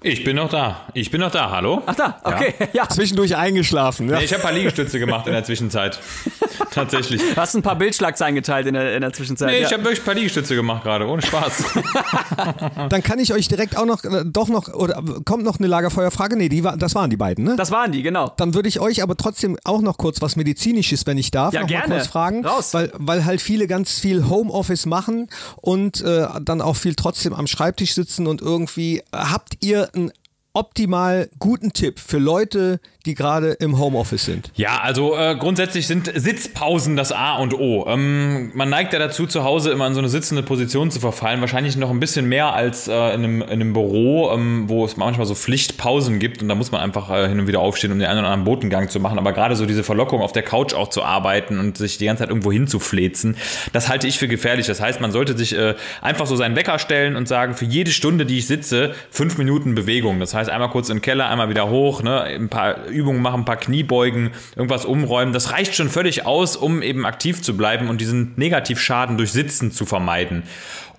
Ich 0.02 0.24
bin 0.24 0.38
noch 0.38 0.50
da. 0.50 0.88
Ich 0.94 1.12
bin 1.12 1.20
noch 1.20 1.32
da. 1.32 1.52
Hallo? 1.52 1.84
Ach 1.86 1.96
da, 1.96 2.22
okay. 2.24 2.54
Ja. 2.60 2.68
ja. 2.74 2.90
Zwischendurch 2.90 3.36
eingeschlafen. 3.36 4.10
Ja. 4.10 4.18
Nee, 4.18 4.26
ich 4.26 4.32
habe 4.32 4.42
ein 4.42 4.46
paar 4.46 4.54
Liegestütze 4.54 4.98
gemacht 4.98 5.28
in 5.28 5.34
der 5.34 5.44
Zwischenzeit. 5.44 6.00
Tatsächlich. 6.72 7.22
Du 7.22 7.36
hast 7.36 7.56
ein 7.56 7.62
paar 7.62 7.76
Bildschlagzeilen 7.76 8.36
geteilt 8.36 8.68
in 8.68 8.76
der, 8.76 8.96
in 8.96 9.02
der 9.02 9.12
Zwischenzeit. 9.12 9.50
Nee, 9.50 9.62
ja. 9.62 9.68
ich 9.68 9.74
habe 9.74 9.84
wirklich 9.84 10.00
ein 10.00 10.06
paar 10.06 10.14
Liegestütze 10.14 10.56
gemacht 10.56 10.84
gerade, 10.84 11.06
ohne 11.06 11.22
Spaß. 11.22 11.64
Dann 12.90 13.04
kann 13.04 13.20
ich 13.20 13.34
euch 13.34 13.50
direkt 13.50 13.78
auch 13.78 13.86
noch, 13.86 14.04
äh, 14.06 14.24
doch 14.26 14.48
noch, 14.48 14.74
oder 14.74 15.04
kommt 15.26 15.44
noch 15.44 15.60
eine 15.60 15.68
Lagerfeuerfrage? 15.68 16.38
Nee, 16.38 16.48
die 16.48 16.64
war, 16.64 16.78
das 16.78 16.96
waren 16.96 17.10
die 17.10 17.18
beiden, 17.18 17.44
ne? 17.44 17.56
Das 17.58 17.72
waren 17.72 17.92
die, 17.92 18.02
genau. 18.02 18.32
Dann 18.38 18.54
würde 18.54 18.70
ich 18.70 18.80
euch 18.80 19.04
aber 19.04 19.18
trotzdem 19.18 19.58
auch 19.66 19.82
noch 19.82 19.98
kurz 19.98 20.22
was 20.22 20.38
Medizinisches, 20.38 21.06
wenn 21.08 21.18
ich 21.18 21.32
darf, 21.32 21.54
ja, 21.54 21.62
noch 21.62 21.68
gerne. 21.68 21.90
mal 21.90 21.96
kurz 21.96 22.08
fragen. 22.08 22.46
Raus. 22.46 22.74
Weil, 22.74 22.92
weil 22.96 23.26
halt 23.26 23.42
viele 23.42 23.68
ganz 23.68 24.00
viel 24.00 24.30
Homeoffice 24.30 24.86
machen 24.86 25.30
und 25.58 26.02
äh, 26.02 26.28
dann 26.42 26.62
auch 26.62 26.78
viel 26.78 26.96
trotzdem 26.96 27.34
am 27.34 27.48
Schreibtisch 27.48 27.94
sitzen 27.94 28.28
und 28.28 28.42
irgendwie, 28.42 29.02
habt 29.12 29.58
ihr 29.60 29.89
ein 29.96 30.12
optimal 30.54 31.30
guten 31.40 31.74
Tipp 31.74 32.00
für 32.00 32.18
Leute, 32.18 32.80
die 33.06 33.16
gerade 33.16 33.52
im 33.54 33.80
Homeoffice 33.80 34.26
sind? 34.26 34.52
Ja, 34.56 34.80
also 34.82 35.16
äh, 35.18 35.36
grundsätzlich 35.38 35.88
sind 35.88 36.12
Sitzpausen 36.14 36.98
das 36.98 37.14
A 37.14 37.38
und 37.38 37.54
O. 37.54 37.86
Ähm, 37.88 38.52
man 38.54 38.70
neigt 38.70 38.92
ja 38.92 39.00
dazu, 39.00 39.26
zu 39.26 39.46
Hause 39.46 39.72
immer 39.72 39.88
in 39.88 39.94
so 39.94 40.00
eine 40.00 40.10
sitzende 40.10 40.44
Position 40.44 40.92
zu 40.92 41.00
verfallen. 41.00 41.40
Wahrscheinlich 41.40 41.78
noch 41.78 41.92
ein 41.92 42.02
bisschen 42.02 42.28
mehr 42.28 42.54
als 42.54 42.90
äh, 42.90 42.94
in, 43.14 43.24
einem, 43.24 43.42
in, 43.42 43.50
einem, 43.50 43.74
Büro, 43.74 44.32
ähm, 44.34 44.66
wo 44.68 44.84
es 44.84 44.98
manchmal 44.98 45.26
so 45.26 45.34
Pflichtpausen 45.34 46.20
gibt 46.20 46.42
und 46.42 46.50
da 46.50 46.56
muss 46.56 46.72
man 46.72 46.82
einfach 46.82 47.10
äh, 47.10 47.30
hin 47.30 47.40
und 47.40 47.48
wieder 47.48 47.62
aufstehen, 47.62 47.94
um 47.94 48.00
den 48.00 48.08
einen 48.10 48.20
oder 48.20 48.28
anderen 48.28 48.44
Botengang 48.44 48.90
zu 48.90 49.00
machen. 49.00 49.18
Aber 49.18 49.32
gerade 49.32 49.56
so 49.56 49.66
diese 49.66 49.84
Verlockung, 49.84 50.22
auf 50.22 50.34
der 50.34 50.44
Couch 50.44 50.74
auch 50.74 50.90
zu 50.90 51.04
arbeiten 51.04 51.58
und 51.58 51.78
sich 51.78 51.98
die 51.98 52.06
ganze 52.06 52.24
Zeit 52.24 52.30
irgendwo 52.30 52.52
hinzuflezen, 52.52 53.38
das 53.72 53.88
halte 53.88 54.08
ich 54.08 54.20
für 54.20 54.28
gefährlich. 54.28 54.68
Das 54.68 54.82
heißt, 54.82 55.00
man 55.00 55.14
sollte 55.14 55.38
sich 55.38 55.58
äh, 55.58 55.76
einfach 56.02 56.26
so 56.26 56.36
seinen 56.36 56.58
Wecker 56.58 56.80
stellen 56.80 57.16
und 57.16 57.30
sagen, 57.30 57.54
für 57.54 57.66
jede 57.66 57.92
Stunde, 57.92 58.26
die 58.26 58.40
ich 58.40 58.48
sitze, 58.48 58.94
fünf 59.10 59.38
Minuten 59.38 59.74
Bewegung. 59.74 60.20
Das 60.20 60.34
heißt, 60.34 60.50
einmal 60.50 60.70
kurz 60.70 60.90
im 60.90 61.02
Keller, 61.02 61.30
einmal 61.30 61.48
wieder 61.50 61.70
hoch, 61.70 62.04
ne, 62.04 62.24
ein 62.24 62.50
paar 62.50 62.89
Übungen 62.90 63.22
machen, 63.22 63.42
ein 63.42 63.46
paar 63.46 63.58
Kniebeugen, 63.58 64.32
irgendwas 64.56 64.86
umräumen. 64.86 65.34
Das 65.34 65.52
reicht 65.52 65.76
schon 65.76 65.90
völlig 65.90 66.26
aus, 66.26 66.56
um 66.56 66.82
eben 66.82 67.06
aktiv 67.06 67.42
zu 67.42 67.56
bleiben 67.56 67.90
und 67.90 68.02
diesen 68.02 68.34
Negativschaden 68.36 69.18
durch 69.18 69.32
Sitzen 69.32 69.72
zu 69.72 69.86
vermeiden. 69.86 70.44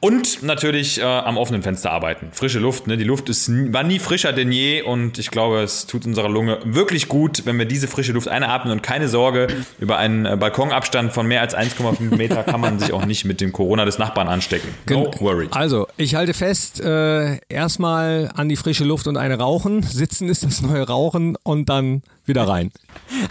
Und 0.00 0.42
natürlich 0.42 0.98
äh, 0.98 1.04
am 1.04 1.36
offenen 1.36 1.62
Fenster 1.62 1.90
arbeiten. 1.90 2.30
Frische 2.32 2.58
Luft, 2.58 2.86
ne? 2.86 2.96
Die 2.96 3.04
Luft 3.04 3.28
ist, 3.28 3.50
war 3.72 3.82
nie 3.82 3.98
frischer 3.98 4.32
denn 4.32 4.50
je 4.50 4.80
und 4.80 5.18
ich 5.18 5.30
glaube, 5.30 5.60
es 5.60 5.86
tut 5.86 6.06
unserer 6.06 6.30
Lunge 6.30 6.58
wirklich 6.64 7.08
gut, 7.08 7.42
wenn 7.44 7.58
wir 7.58 7.66
diese 7.66 7.86
frische 7.86 8.12
Luft 8.12 8.26
einatmen 8.28 8.72
und 8.72 8.82
keine 8.82 9.08
Sorge, 9.08 9.48
über 9.78 9.98
einen 9.98 10.24
äh, 10.24 10.36
Balkonabstand 10.36 11.12
von 11.12 11.26
mehr 11.26 11.42
als 11.42 11.54
1,5 11.54 12.16
Meter 12.16 12.42
kann 12.44 12.60
man 12.62 12.78
sich 12.78 12.94
auch 12.94 13.04
nicht 13.04 13.26
mit 13.26 13.42
dem 13.42 13.52
Corona 13.52 13.84
des 13.84 13.98
Nachbarn 13.98 14.28
anstecken. 14.28 14.68
No 14.88 15.10
worry. 15.18 15.48
Also, 15.50 15.86
ich 15.98 16.14
halte 16.14 16.32
fest, 16.32 16.80
äh, 16.80 17.38
erstmal 17.50 18.30
an 18.34 18.48
die 18.48 18.56
frische 18.56 18.84
Luft 18.84 19.06
und 19.06 19.18
eine 19.18 19.38
rauchen. 19.38 19.82
Sitzen 19.82 20.30
ist 20.30 20.44
das 20.44 20.62
neue 20.62 20.86
Rauchen 20.86 21.36
und 21.42 21.68
dann 21.68 22.02
wieder 22.24 22.48
rein. 22.48 22.70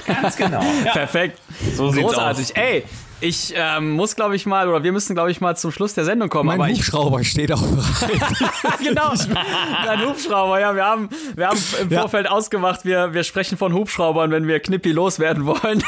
Ganz 0.05 0.36
genau. 0.36 0.61
Ja. 0.86 0.91
Perfekt. 0.93 1.39
So 1.76 1.89
sieht's 1.89 2.05
Großartig. 2.05 2.45
aus. 2.45 2.51
Ey, 2.51 2.84
ich 3.22 3.53
ähm, 3.55 3.91
muss, 3.91 4.15
glaube 4.15 4.36
ich, 4.36 4.45
mal, 4.45 4.67
oder 4.70 4.84
wir 4.84 4.91
müssen, 4.91 5.13
glaube 5.13 5.32
ich, 5.32 5.41
mal 5.41 5.55
zum 5.55 5.72
Schluss 5.72 5.93
der 5.93 6.05
Sendung 6.05 6.30
kommen. 6.30 6.47
Mein 6.47 6.59
aber 6.59 6.70
ich, 6.70 6.80
Hubschrauber 6.80 7.24
steht 7.24 7.51
auch 7.51 7.61
bereit. 7.61 8.22
genau, 8.84 9.11
ein 9.88 10.07
Hubschrauber. 10.07 10.59
Ja, 10.59 10.76
wir 10.76 10.86
haben, 10.86 11.09
wir 11.36 11.47
haben 11.47 11.59
im 11.82 11.89
Ja. 11.89 12.01
Vorfeld 12.01 12.30
ausgemacht, 12.30 12.86
wir, 12.86 13.13
wir 13.13 13.24
sprechen 13.24 13.57
von 13.57 13.74
Hubschraubern, 13.74 14.32
wenn 14.32 14.47
wir 14.47 14.59
Knippi 14.59 14.91
loswerden 14.91 15.45
wollen. 15.45 15.84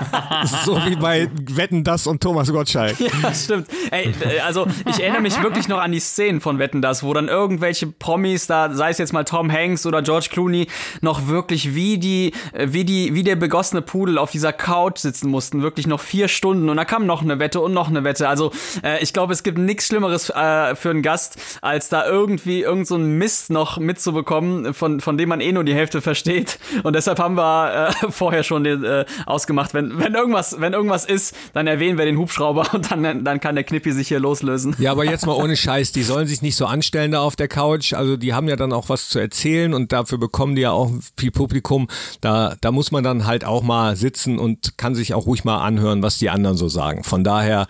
so 0.64 0.76
wie 0.84 0.96
bei 0.96 1.30
Wetten, 1.50 1.84
das 1.84 2.06
und 2.06 2.22
Thomas 2.22 2.52
Gottschalk. 2.52 2.98
ja, 3.00 3.34
stimmt. 3.34 3.68
Ey, 3.90 4.12
äh, 4.20 4.40
also 4.40 4.66
ich 4.86 5.00
erinnere 5.00 5.22
mich 5.22 5.42
wirklich 5.42 5.68
noch 5.68 5.78
an 5.78 5.92
die 5.92 6.00
Szenen 6.00 6.40
von 6.40 6.58
Wetten 6.58 6.82
das, 6.82 7.02
wo 7.02 7.14
dann 7.14 7.28
irgendwelche 7.28 7.86
Promis, 7.86 8.46
da 8.46 8.72
sei 8.74 8.90
es 8.90 8.98
jetzt 8.98 9.12
mal 9.12 9.24
Tom 9.24 9.50
Hanks 9.50 9.86
oder 9.86 10.02
George 10.02 10.28
Clooney, 10.30 10.68
noch 11.00 11.26
wirklich 11.26 11.74
wie 11.74 11.98
die, 11.98 12.32
äh, 12.52 12.68
wie 12.70 12.84
die, 12.84 13.14
wie 13.14 13.22
der 13.22 13.36
begossene 13.36 13.82
Pudel 13.82 14.18
auf 14.18 14.30
dieser 14.30 14.52
Couch 14.52 14.98
sitzen 14.98 15.30
mussten, 15.30 15.62
wirklich 15.62 15.86
noch 15.86 16.00
vier 16.00 16.28
Stunden 16.28 16.65
und 16.70 16.76
da 16.76 16.84
kam 16.84 17.06
noch 17.06 17.22
eine 17.22 17.38
Wette 17.38 17.60
und 17.60 17.72
noch 17.72 17.88
eine 17.88 18.04
Wette. 18.04 18.28
Also 18.28 18.52
äh, 18.82 19.02
ich 19.02 19.12
glaube, 19.12 19.32
es 19.32 19.42
gibt 19.42 19.58
nichts 19.58 19.86
Schlimmeres 19.86 20.30
äh, 20.30 20.74
für 20.74 20.90
einen 20.90 21.02
Gast, 21.02 21.36
als 21.62 21.88
da 21.88 22.06
irgendwie 22.06 22.62
irgend 22.62 22.86
so 22.86 22.94
einen 22.94 23.18
Mist 23.18 23.50
noch 23.50 23.78
mitzubekommen, 23.78 24.74
von, 24.74 25.00
von 25.00 25.18
dem 25.18 25.28
man 25.28 25.40
eh 25.40 25.52
nur 25.52 25.64
die 25.64 25.74
Hälfte 25.74 26.00
versteht. 26.00 26.58
Und 26.82 26.94
deshalb 26.94 27.18
haben 27.18 27.36
wir 27.36 27.90
äh, 28.02 28.10
vorher 28.10 28.42
schon 28.42 28.64
den, 28.64 28.84
äh, 28.84 29.04
ausgemacht, 29.26 29.74
wenn, 29.74 29.98
wenn, 29.98 30.14
irgendwas, 30.14 30.60
wenn 30.60 30.72
irgendwas 30.72 31.04
ist, 31.04 31.34
dann 31.52 31.66
erwähnen 31.66 31.98
wir 31.98 32.04
den 32.04 32.18
Hubschrauber 32.18 32.66
und 32.74 32.90
dann, 32.90 33.24
dann 33.24 33.40
kann 33.40 33.54
der 33.54 33.64
Knippi 33.64 33.92
sich 33.92 34.08
hier 34.08 34.20
loslösen. 34.20 34.76
Ja, 34.78 34.92
aber 34.92 35.04
jetzt 35.04 35.26
mal 35.26 35.32
ohne 35.36 35.56
Scheiß, 35.56 35.92
die 35.92 36.02
sollen 36.02 36.26
sich 36.26 36.42
nicht 36.42 36.56
so 36.56 36.66
anstellen 36.66 37.12
da 37.12 37.20
auf 37.20 37.36
der 37.36 37.48
Couch. 37.48 37.92
Also 37.92 38.16
die 38.16 38.34
haben 38.34 38.48
ja 38.48 38.56
dann 38.56 38.72
auch 38.72 38.88
was 38.88 39.08
zu 39.08 39.18
erzählen 39.18 39.74
und 39.74 39.92
dafür 39.92 40.18
bekommen 40.18 40.54
die 40.54 40.62
ja 40.62 40.70
auch 40.70 40.90
viel 41.16 41.30
Publikum. 41.30 41.88
Da, 42.20 42.56
da 42.60 42.72
muss 42.72 42.90
man 42.90 43.04
dann 43.04 43.26
halt 43.26 43.44
auch 43.44 43.62
mal 43.62 43.96
sitzen 43.96 44.38
und 44.38 44.78
kann 44.78 44.94
sich 44.94 45.14
auch 45.14 45.26
ruhig 45.26 45.44
mal 45.44 45.58
anhören, 45.62 46.02
was 46.02 46.18
die 46.18 46.30
anderen 46.30 46.55
so 46.56 46.68
sagen. 46.68 47.04
Von 47.04 47.24
daher, 47.24 47.66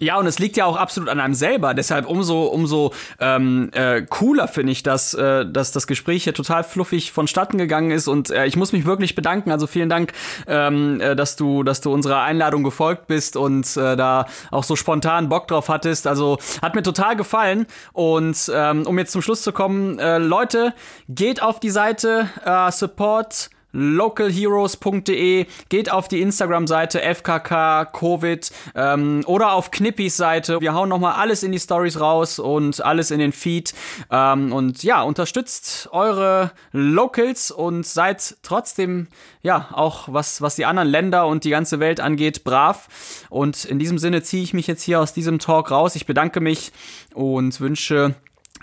Ja, 0.00 0.16
und 0.18 0.26
es 0.26 0.38
liegt 0.38 0.56
ja 0.56 0.64
auch 0.64 0.76
absolut 0.76 1.08
an 1.08 1.20
einem 1.20 1.34
selber. 1.34 1.74
Deshalb 1.74 2.06
umso, 2.06 2.44
umso 2.44 2.92
ähm, 3.20 3.70
äh, 3.72 4.02
cooler 4.02 4.48
finde 4.48 4.72
ich, 4.72 4.82
dass, 4.82 5.14
äh, 5.14 5.44
dass 5.46 5.72
das 5.72 5.86
Gespräch 5.86 6.24
hier 6.24 6.34
total 6.34 6.62
fluffig 6.64 7.10
vonstatten 7.12 7.58
gegangen 7.58 7.90
ist. 7.90 8.06
Und 8.08 8.30
äh, 8.30 8.46
ich 8.46 8.56
muss 8.56 8.72
mich 8.72 8.84
wirklich 8.84 9.14
bedanken. 9.14 9.50
Also 9.50 9.66
vielen 9.66 9.88
Dank, 9.88 10.12
ähm, 10.46 11.00
äh, 11.00 11.16
dass 11.16 11.36
du, 11.36 11.62
dass 11.62 11.80
du 11.80 11.92
unserer 11.92 12.22
Einladung 12.22 12.62
gefolgt 12.62 13.06
bist 13.06 13.36
und 13.36 13.76
äh, 13.76 13.96
da 13.96 14.26
auch 14.50 14.64
so 14.64 14.76
spontan 14.76 15.28
Bock 15.28 15.48
drauf 15.48 15.68
hattest. 15.68 16.06
Also 16.06 16.38
hat 16.62 16.74
mir 16.74 16.82
total 16.82 17.16
gefallen. 17.16 17.66
Und 17.92 18.50
ähm, 18.54 18.86
um 18.86 18.98
jetzt 18.98 19.12
zum 19.12 19.22
Schluss 19.22 19.42
zu 19.42 19.52
kommen, 19.52 19.98
äh, 19.98 20.18
Leute, 20.18 20.74
geht 21.08 21.42
auf 21.42 21.58
die 21.60 21.70
Seite 21.70 22.28
äh, 22.44 22.70
Support 22.70 23.50
localheroes.de, 23.72 25.46
geht 25.68 25.90
auf 25.92 26.08
die 26.08 26.20
Instagram-Seite 26.20 27.00
FKK 27.00 27.84
Covid 27.86 28.50
ähm, 28.74 29.22
oder 29.26 29.52
auf 29.52 29.70
Knippis 29.70 30.16
Seite. 30.16 30.60
Wir 30.60 30.74
hauen 30.74 30.88
nochmal 30.88 31.14
alles 31.14 31.42
in 31.42 31.52
die 31.52 31.58
Stories 31.58 32.00
raus 32.00 32.38
und 32.38 32.84
alles 32.84 33.10
in 33.10 33.18
den 33.18 33.32
Feed. 33.32 33.74
Ähm, 34.10 34.52
und 34.52 34.82
ja, 34.82 35.02
unterstützt 35.02 35.88
eure 35.92 36.52
Locals 36.72 37.50
und 37.50 37.86
seid 37.86 38.36
trotzdem, 38.42 39.08
ja, 39.42 39.68
auch 39.72 40.12
was, 40.12 40.40
was 40.40 40.56
die 40.56 40.64
anderen 40.64 40.88
Länder 40.88 41.26
und 41.26 41.44
die 41.44 41.50
ganze 41.50 41.80
Welt 41.80 42.00
angeht, 42.00 42.44
brav. 42.44 42.88
Und 43.28 43.64
in 43.64 43.78
diesem 43.78 43.98
Sinne 43.98 44.22
ziehe 44.22 44.42
ich 44.42 44.54
mich 44.54 44.66
jetzt 44.66 44.82
hier 44.82 45.00
aus 45.00 45.12
diesem 45.12 45.38
Talk 45.38 45.70
raus. 45.70 45.94
Ich 45.94 46.06
bedanke 46.06 46.40
mich 46.40 46.72
und 47.14 47.60
wünsche 47.60 48.14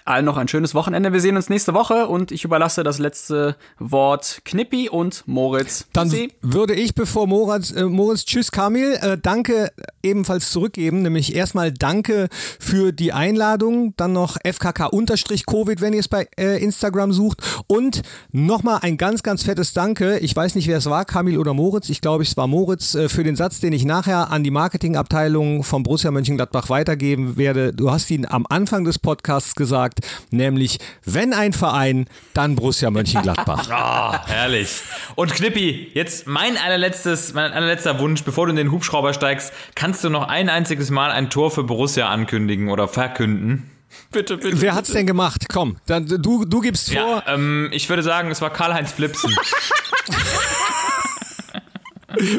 allen 0.06 0.26
noch 0.26 0.38
ein 0.38 0.48
schönes 0.48 0.76
Wochenende. 0.76 1.14
Wir 1.14 1.20
sehen 1.20 1.36
uns 1.36 1.50
nächste 1.50 1.74
Woche 1.74 2.08
und 2.08 2.32
ich 2.32 2.44
überlasse 2.44 2.84
das 2.84 3.00
letzte 3.00 3.56
Wort 3.80 4.42
Knippi 4.46 4.88
und 4.88 5.24
Moritz. 5.26 5.88
Dann 5.94 6.10
Tschüssi. 6.10 6.32
würde 6.42 6.76
ich, 6.76 6.94
bevor 6.94 7.28
Moritz, 7.28 7.72
äh, 7.72 7.86
Moritz 7.86 8.26
tschüss 8.26 8.52
Kamil, 8.52 8.98
äh, 9.02 9.18
danke 9.18 9.72
ebenfalls 10.04 10.52
zurückgeben, 10.52 11.02
nämlich 11.02 11.36
erstmal 11.36 11.72
danke 11.72 12.28
für 12.60 12.92
die 12.92 13.14
Einladung, 13.14 13.96
dann 13.98 14.14
noch 14.14 14.38
FKK-Covid, 14.44 15.82
wenn 15.82 15.94
ihr 15.94 16.00
es 16.00 16.08
bei 16.08 16.28
äh, 16.38 16.64
Instagram 16.64 17.12
sucht 17.12 17.42
und 17.68 18.04
nochmal 18.32 18.80
ein 18.84 18.98
ganz, 18.98 19.24
ganz 19.24 19.44
fettes 19.44 19.74
Danke, 19.74 20.20
ich 20.20 20.36
weiß 20.36 20.56
nicht, 20.56 20.68
wer 20.68 20.78
es 20.78 20.86
war, 20.86 21.06
Kamil 21.06 21.40
oder 21.40 21.56
Moritz, 21.56 21.90
ich 21.90 22.02
glaube, 22.02 22.24
es 22.24 22.38
war 22.38 22.48
Moritz, 22.48 22.94
äh, 22.94 23.10
für 23.10 23.24
den 23.24 23.36
Satz, 23.36 23.60
den 23.60 23.74
ich 23.74 23.86
nachher 23.86 24.32
an 24.32 24.44
die 24.44 24.52
Marketingabteilung 24.52 25.64
von 25.64 25.82
Borussia 25.82 26.12
Mönchengladbach 26.12 26.70
weitergeben 26.70 27.38
werde. 27.38 27.74
Du 27.74 27.92
hast 27.92 28.12
ihn 28.12 28.26
am 28.26 28.46
Anfang 28.48 28.84
des 28.84 29.00
Podcasts 29.00 29.56
gesagt, 29.56 29.95
nämlich, 30.32 30.80
wenn 31.04 31.34
ein 31.34 31.54
Verein, 31.54 32.08
dann 32.34 32.56
Borussia 32.56 32.90
Mönchengladbach. 32.92 33.70
Ah, 33.76 34.26
herrlich. 34.28 34.82
Und 35.16 35.34
Knippi, 35.34 35.92
jetzt 35.94 36.28
mein 36.28 36.58
allerletztes, 36.58 37.34
mein 37.34 37.52
allerletzter 37.52 38.00
Wunsch, 38.00 38.24
bevor 38.24 38.46
du 38.46 38.52
in 38.52 38.56
den 38.56 38.72
Hubschrauber 38.72 39.14
steigst, 39.14 39.52
kannst 39.76 40.04
du 40.04 40.10
noch 40.10 40.28
ein 40.28 40.50
einziges 40.50 40.92
Mal 40.92 41.12
ein 41.12 41.30
Tor 41.30 41.52
für 41.52 41.64
Borussia 41.64 42.10
ankündigen 42.10 42.70
oder 42.70 42.88
verkünden? 42.88 43.70
Bitte, 44.12 44.38
bitte. 44.38 44.62
Wer 44.62 44.76
hat's 44.76 44.92
denn 44.92 45.08
gemacht? 45.08 45.46
Komm, 45.50 45.78
dann 45.86 46.06
du, 46.08 46.46
du 46.46 46.62
gibst 46.62 46.92
vor. 46.92 47.24
Ja, 47.26 47.34
ähm, 47.34 47.70
ich 47.72 47.88
würde 47.90 48.04
sagen, 48.04 48.30
es 48.32 48.42
war 48.42 48.50
Karl-Heinz 48.50 48.92
Flipsen. 48.92 49.34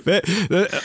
Äh, 0.07 0.21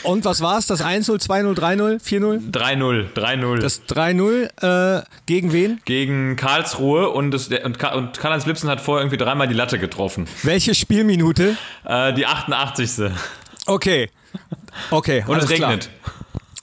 Und 0.02 0.24
was 0.24 0.40
war's? 0.40 0.66
Das 0.66 0.82
1-0, 0.84 1.20
2-0, 1.24 1.54
3-0, 1.58 2.00
4-0? 2.02 2.50
3-0, 2.50 3.12
3-0. 3.14 3.60
Das 3.60 3.82
3-0 3.88 4.98
äh, 5.00 5.02
gegen 5.26 5.52
wen? 5.52 5.80
gegen 5.84 6.36
Karlsruhe 6.36 7.08
und, 7.10 7.30
das, 7.30 7.48
und, 7.48 7.64
und 7.82 8.18
Karl-Heinz 8.18 8.44
Flipsen 8.44 8.68
hat 8.68 8.80
vorher 8.80 9.02
irgendwie 9.02 9.16
dreimal 9.18 9.48
die 9.48 9.54
Latte 9.54 9.78
getroffen. 9.78 10.26
Welche 10.42 10.74
Spielminute? 10.74 11.56
Äh, 11.84 12.12
die 12.14 12.26
88. 12.26 13.10
Okay. 13.66 14.10
Okay. 14.90 15.24
Und 15.26 15.36
es 15.38 15.44
alles 15.46 15.56
klar. 15.56 15.70
regnet. 15.70 15.90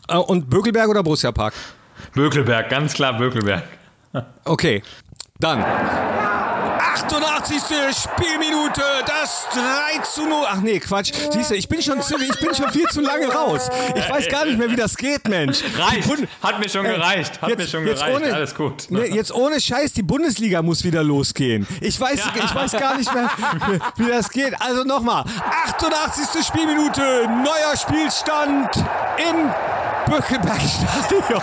Äh, 0.07 0.17
Und 0.17 0.49
Bökelberg 0.49 0.89
oder 0.89 1.03
Borussia 1.03 1.31
Park? 1.31 1.53
Bökelberg, 2.13 2.69
ganz 2.69 2.93
klar 2.93 3.17
Bökelberg. 3.17 3.63
Okay. 4.45 4.81
Dann. 5.39 5.63
88. 7.03 7.61
Spielminute, 7.95 8.81
das 9.05 9.47
3 9.53 9.99
zu 10.03 10.25
0. 10.25 10.45
Ach 10.49 10.57
nee, 10.57 10.79
Quatsch. 10.79 11.11
Siehst 11.31 11.51
du, 11.51 11.55
ich 11.55 11.67
bin 11.69 11.81
schon 11.81 12.01
ziemlich, 12.01 12.29
ich 12.29 12.39
bin 12.39 12.53
schon 12.53 12.69
viel 12.71 12.87
zu 12.87 13.01
lange 13.01 13.27
raus. 13.33 13.69
Ich 13.95 14.09
weiß 14.09 14.27
gar 14.29 14.45
nicht 14.45 14.57
mehr, 14.57 14.69
wie 14.69 14.75
das 14.75 14.95
geht, 14.97 15.27
Mensch. 15.27 15.59
Reicht. 15.77 16.07
Bund- 16.07 16.27
Hat 16.43 16.59
mir 16.59 16.67
schon 16.69 16.85
Ey, 16.85 16.95
gereicht. 16.95 17.41
Hat 17.41 17.57
mir 17.57 17.67
schon 17.67 17.85
jetzt 17.87 17.99
gereicht. 18.03 18.15
Ohne, 18.23 18.33
Alles 18.33 18.53
gut. 18.55 18.85
Nee, 18.89 19.05
jetzt 19.07 19.33
ohne 19.33 19.59
Scheiß, 19.61 19.93
die 19.93 20.03
Bundesliga 20.03 20.61
muss 20.61 20.83
wieder 20.83 21.03
losgehen. 21.03 21.65
Ich 21.81 21.99
weiß, 21.99 22.19
ich 22.35 22.55
weiß 22.55 22.71
gar 22.73 22.97
nicht 22.97 23.13
mehr, 23.13 23.29
wie 23.95 24.07
das 24.07 24.29
geht. 24.29 24.59
Also 24.61 24.83
nochmal. 24.83 25.23
88. 25.65 26.45
Spielminute, 26.45 27.01
neuer 27.27 27.77
Spielstand 27.77 28.75
im 29.17 29.49
Böckelbergstadion. 30.13 31.41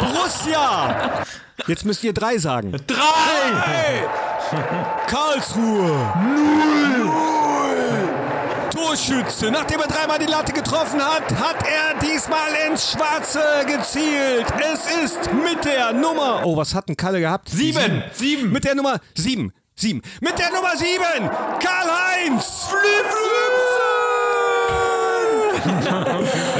Borussia. 0.00 1.24
Jetzt 1.66 1.84
müsst 1.84 2.02
ihr 2.04 2.12
drei 2.12 2.38
sagen. 2.38 2.72
Drei! 2.86 4.06
Karlsruhe. 5.06 6.12
Null. 6.98 7.32
Torschütze. 8.70 9.50
Nachdem 9.50 9.80
er 9.80 9.86
dreimal 9.86 10.18
die 10.18 10.26
Latte 10.26 10.52
getroffen 10.52 11.00
hat, 11.00 11.30
hat 11.34 11.66
er 11.66 11.98
diesmal 12.00 12.50
ins 12.68 12.92
Schwarze 12.92 13.40
gezielt. 13.66 14.46
Es 14.72 14.86
ist 15.04 15.32
mit 15.32 15.64
der 15.64 15.92
Nummer. 15.92 16.42
Oh, 16.44 16.56
was 16.56 16.74
hat 16.74 16.88
ein 16.88 16.96
Kalle 16.96 17.20
gehabt? 17.20 17.48
Sieben! 17.48 18.02
Sieben! 18.12 18.50
Mit 18.52 18.64
der 18.64 18.74
Nummer 18.74 18.98
sieben. 19.14 19.52
Sieben. 19.76 20.02
Mit 20.20 20.38
der 20.38 20.50
Nummer 20.50 20.76
sieben. 20.76 21.30
Karl-Heinz. 21.60 22.68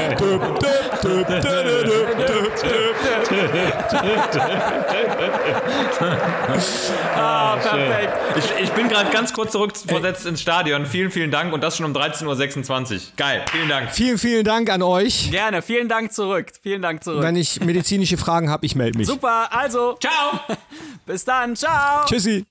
Ah, 7.15 7.57
perfekt. 7.57 8.13
Ich, 8.37 8.63
ich 8.63 8.71
bin 8.71 8.87
gerade 8.89 9.11
ganz 9.11 9.33
kurz 9.33 9.51
zurückversetzt 9.51 10.25
ins 10.25 10.41
Stadion. 10.41 10.85
Vielen, 10.85 11.11
vielen 11.11 11.31
Dank. 11.31 11.53
Und 11.53 11.61
das 11.63 11.77
schon 11.77 11.85
um 11.85 11.93
13.26 11.93 12.93
Uhr. 12.93 12.99
Geil. 13.17 13.45
Vielen 13.51 13.69
Dank. 13.69 13.91
Vielen, 13.91 14.17
vielen 14.17 14.43
Dank 14.43 14.69
an 14.69 14.81
euch. 14.81 15.29
Gerne, 15.31 15.61
vielen 15.61 15.87
Dank 15.89 16.11
zurück. 16.13 16.47
Vielen 16.61 16.81
Dank 16.81 17.03
zurück. 17.03 17.21
Wenn 17.21 17.35
ich 17.35 17.59
medizinische 17.61 18.17
Fragen 18.17 18.49
habe, 18.49 18.65
ich 18.65 18.75
melde 18.75 18.97
mich. 18.97 19.07
Super, 19.07 19.47
also, 19.51 19.97
Ciao! 19.99 20.39
bis 21.05 21.25
dann, 21.25 21.55
ciao. 21.55 22.05
Tschüssi. 22.05 22.41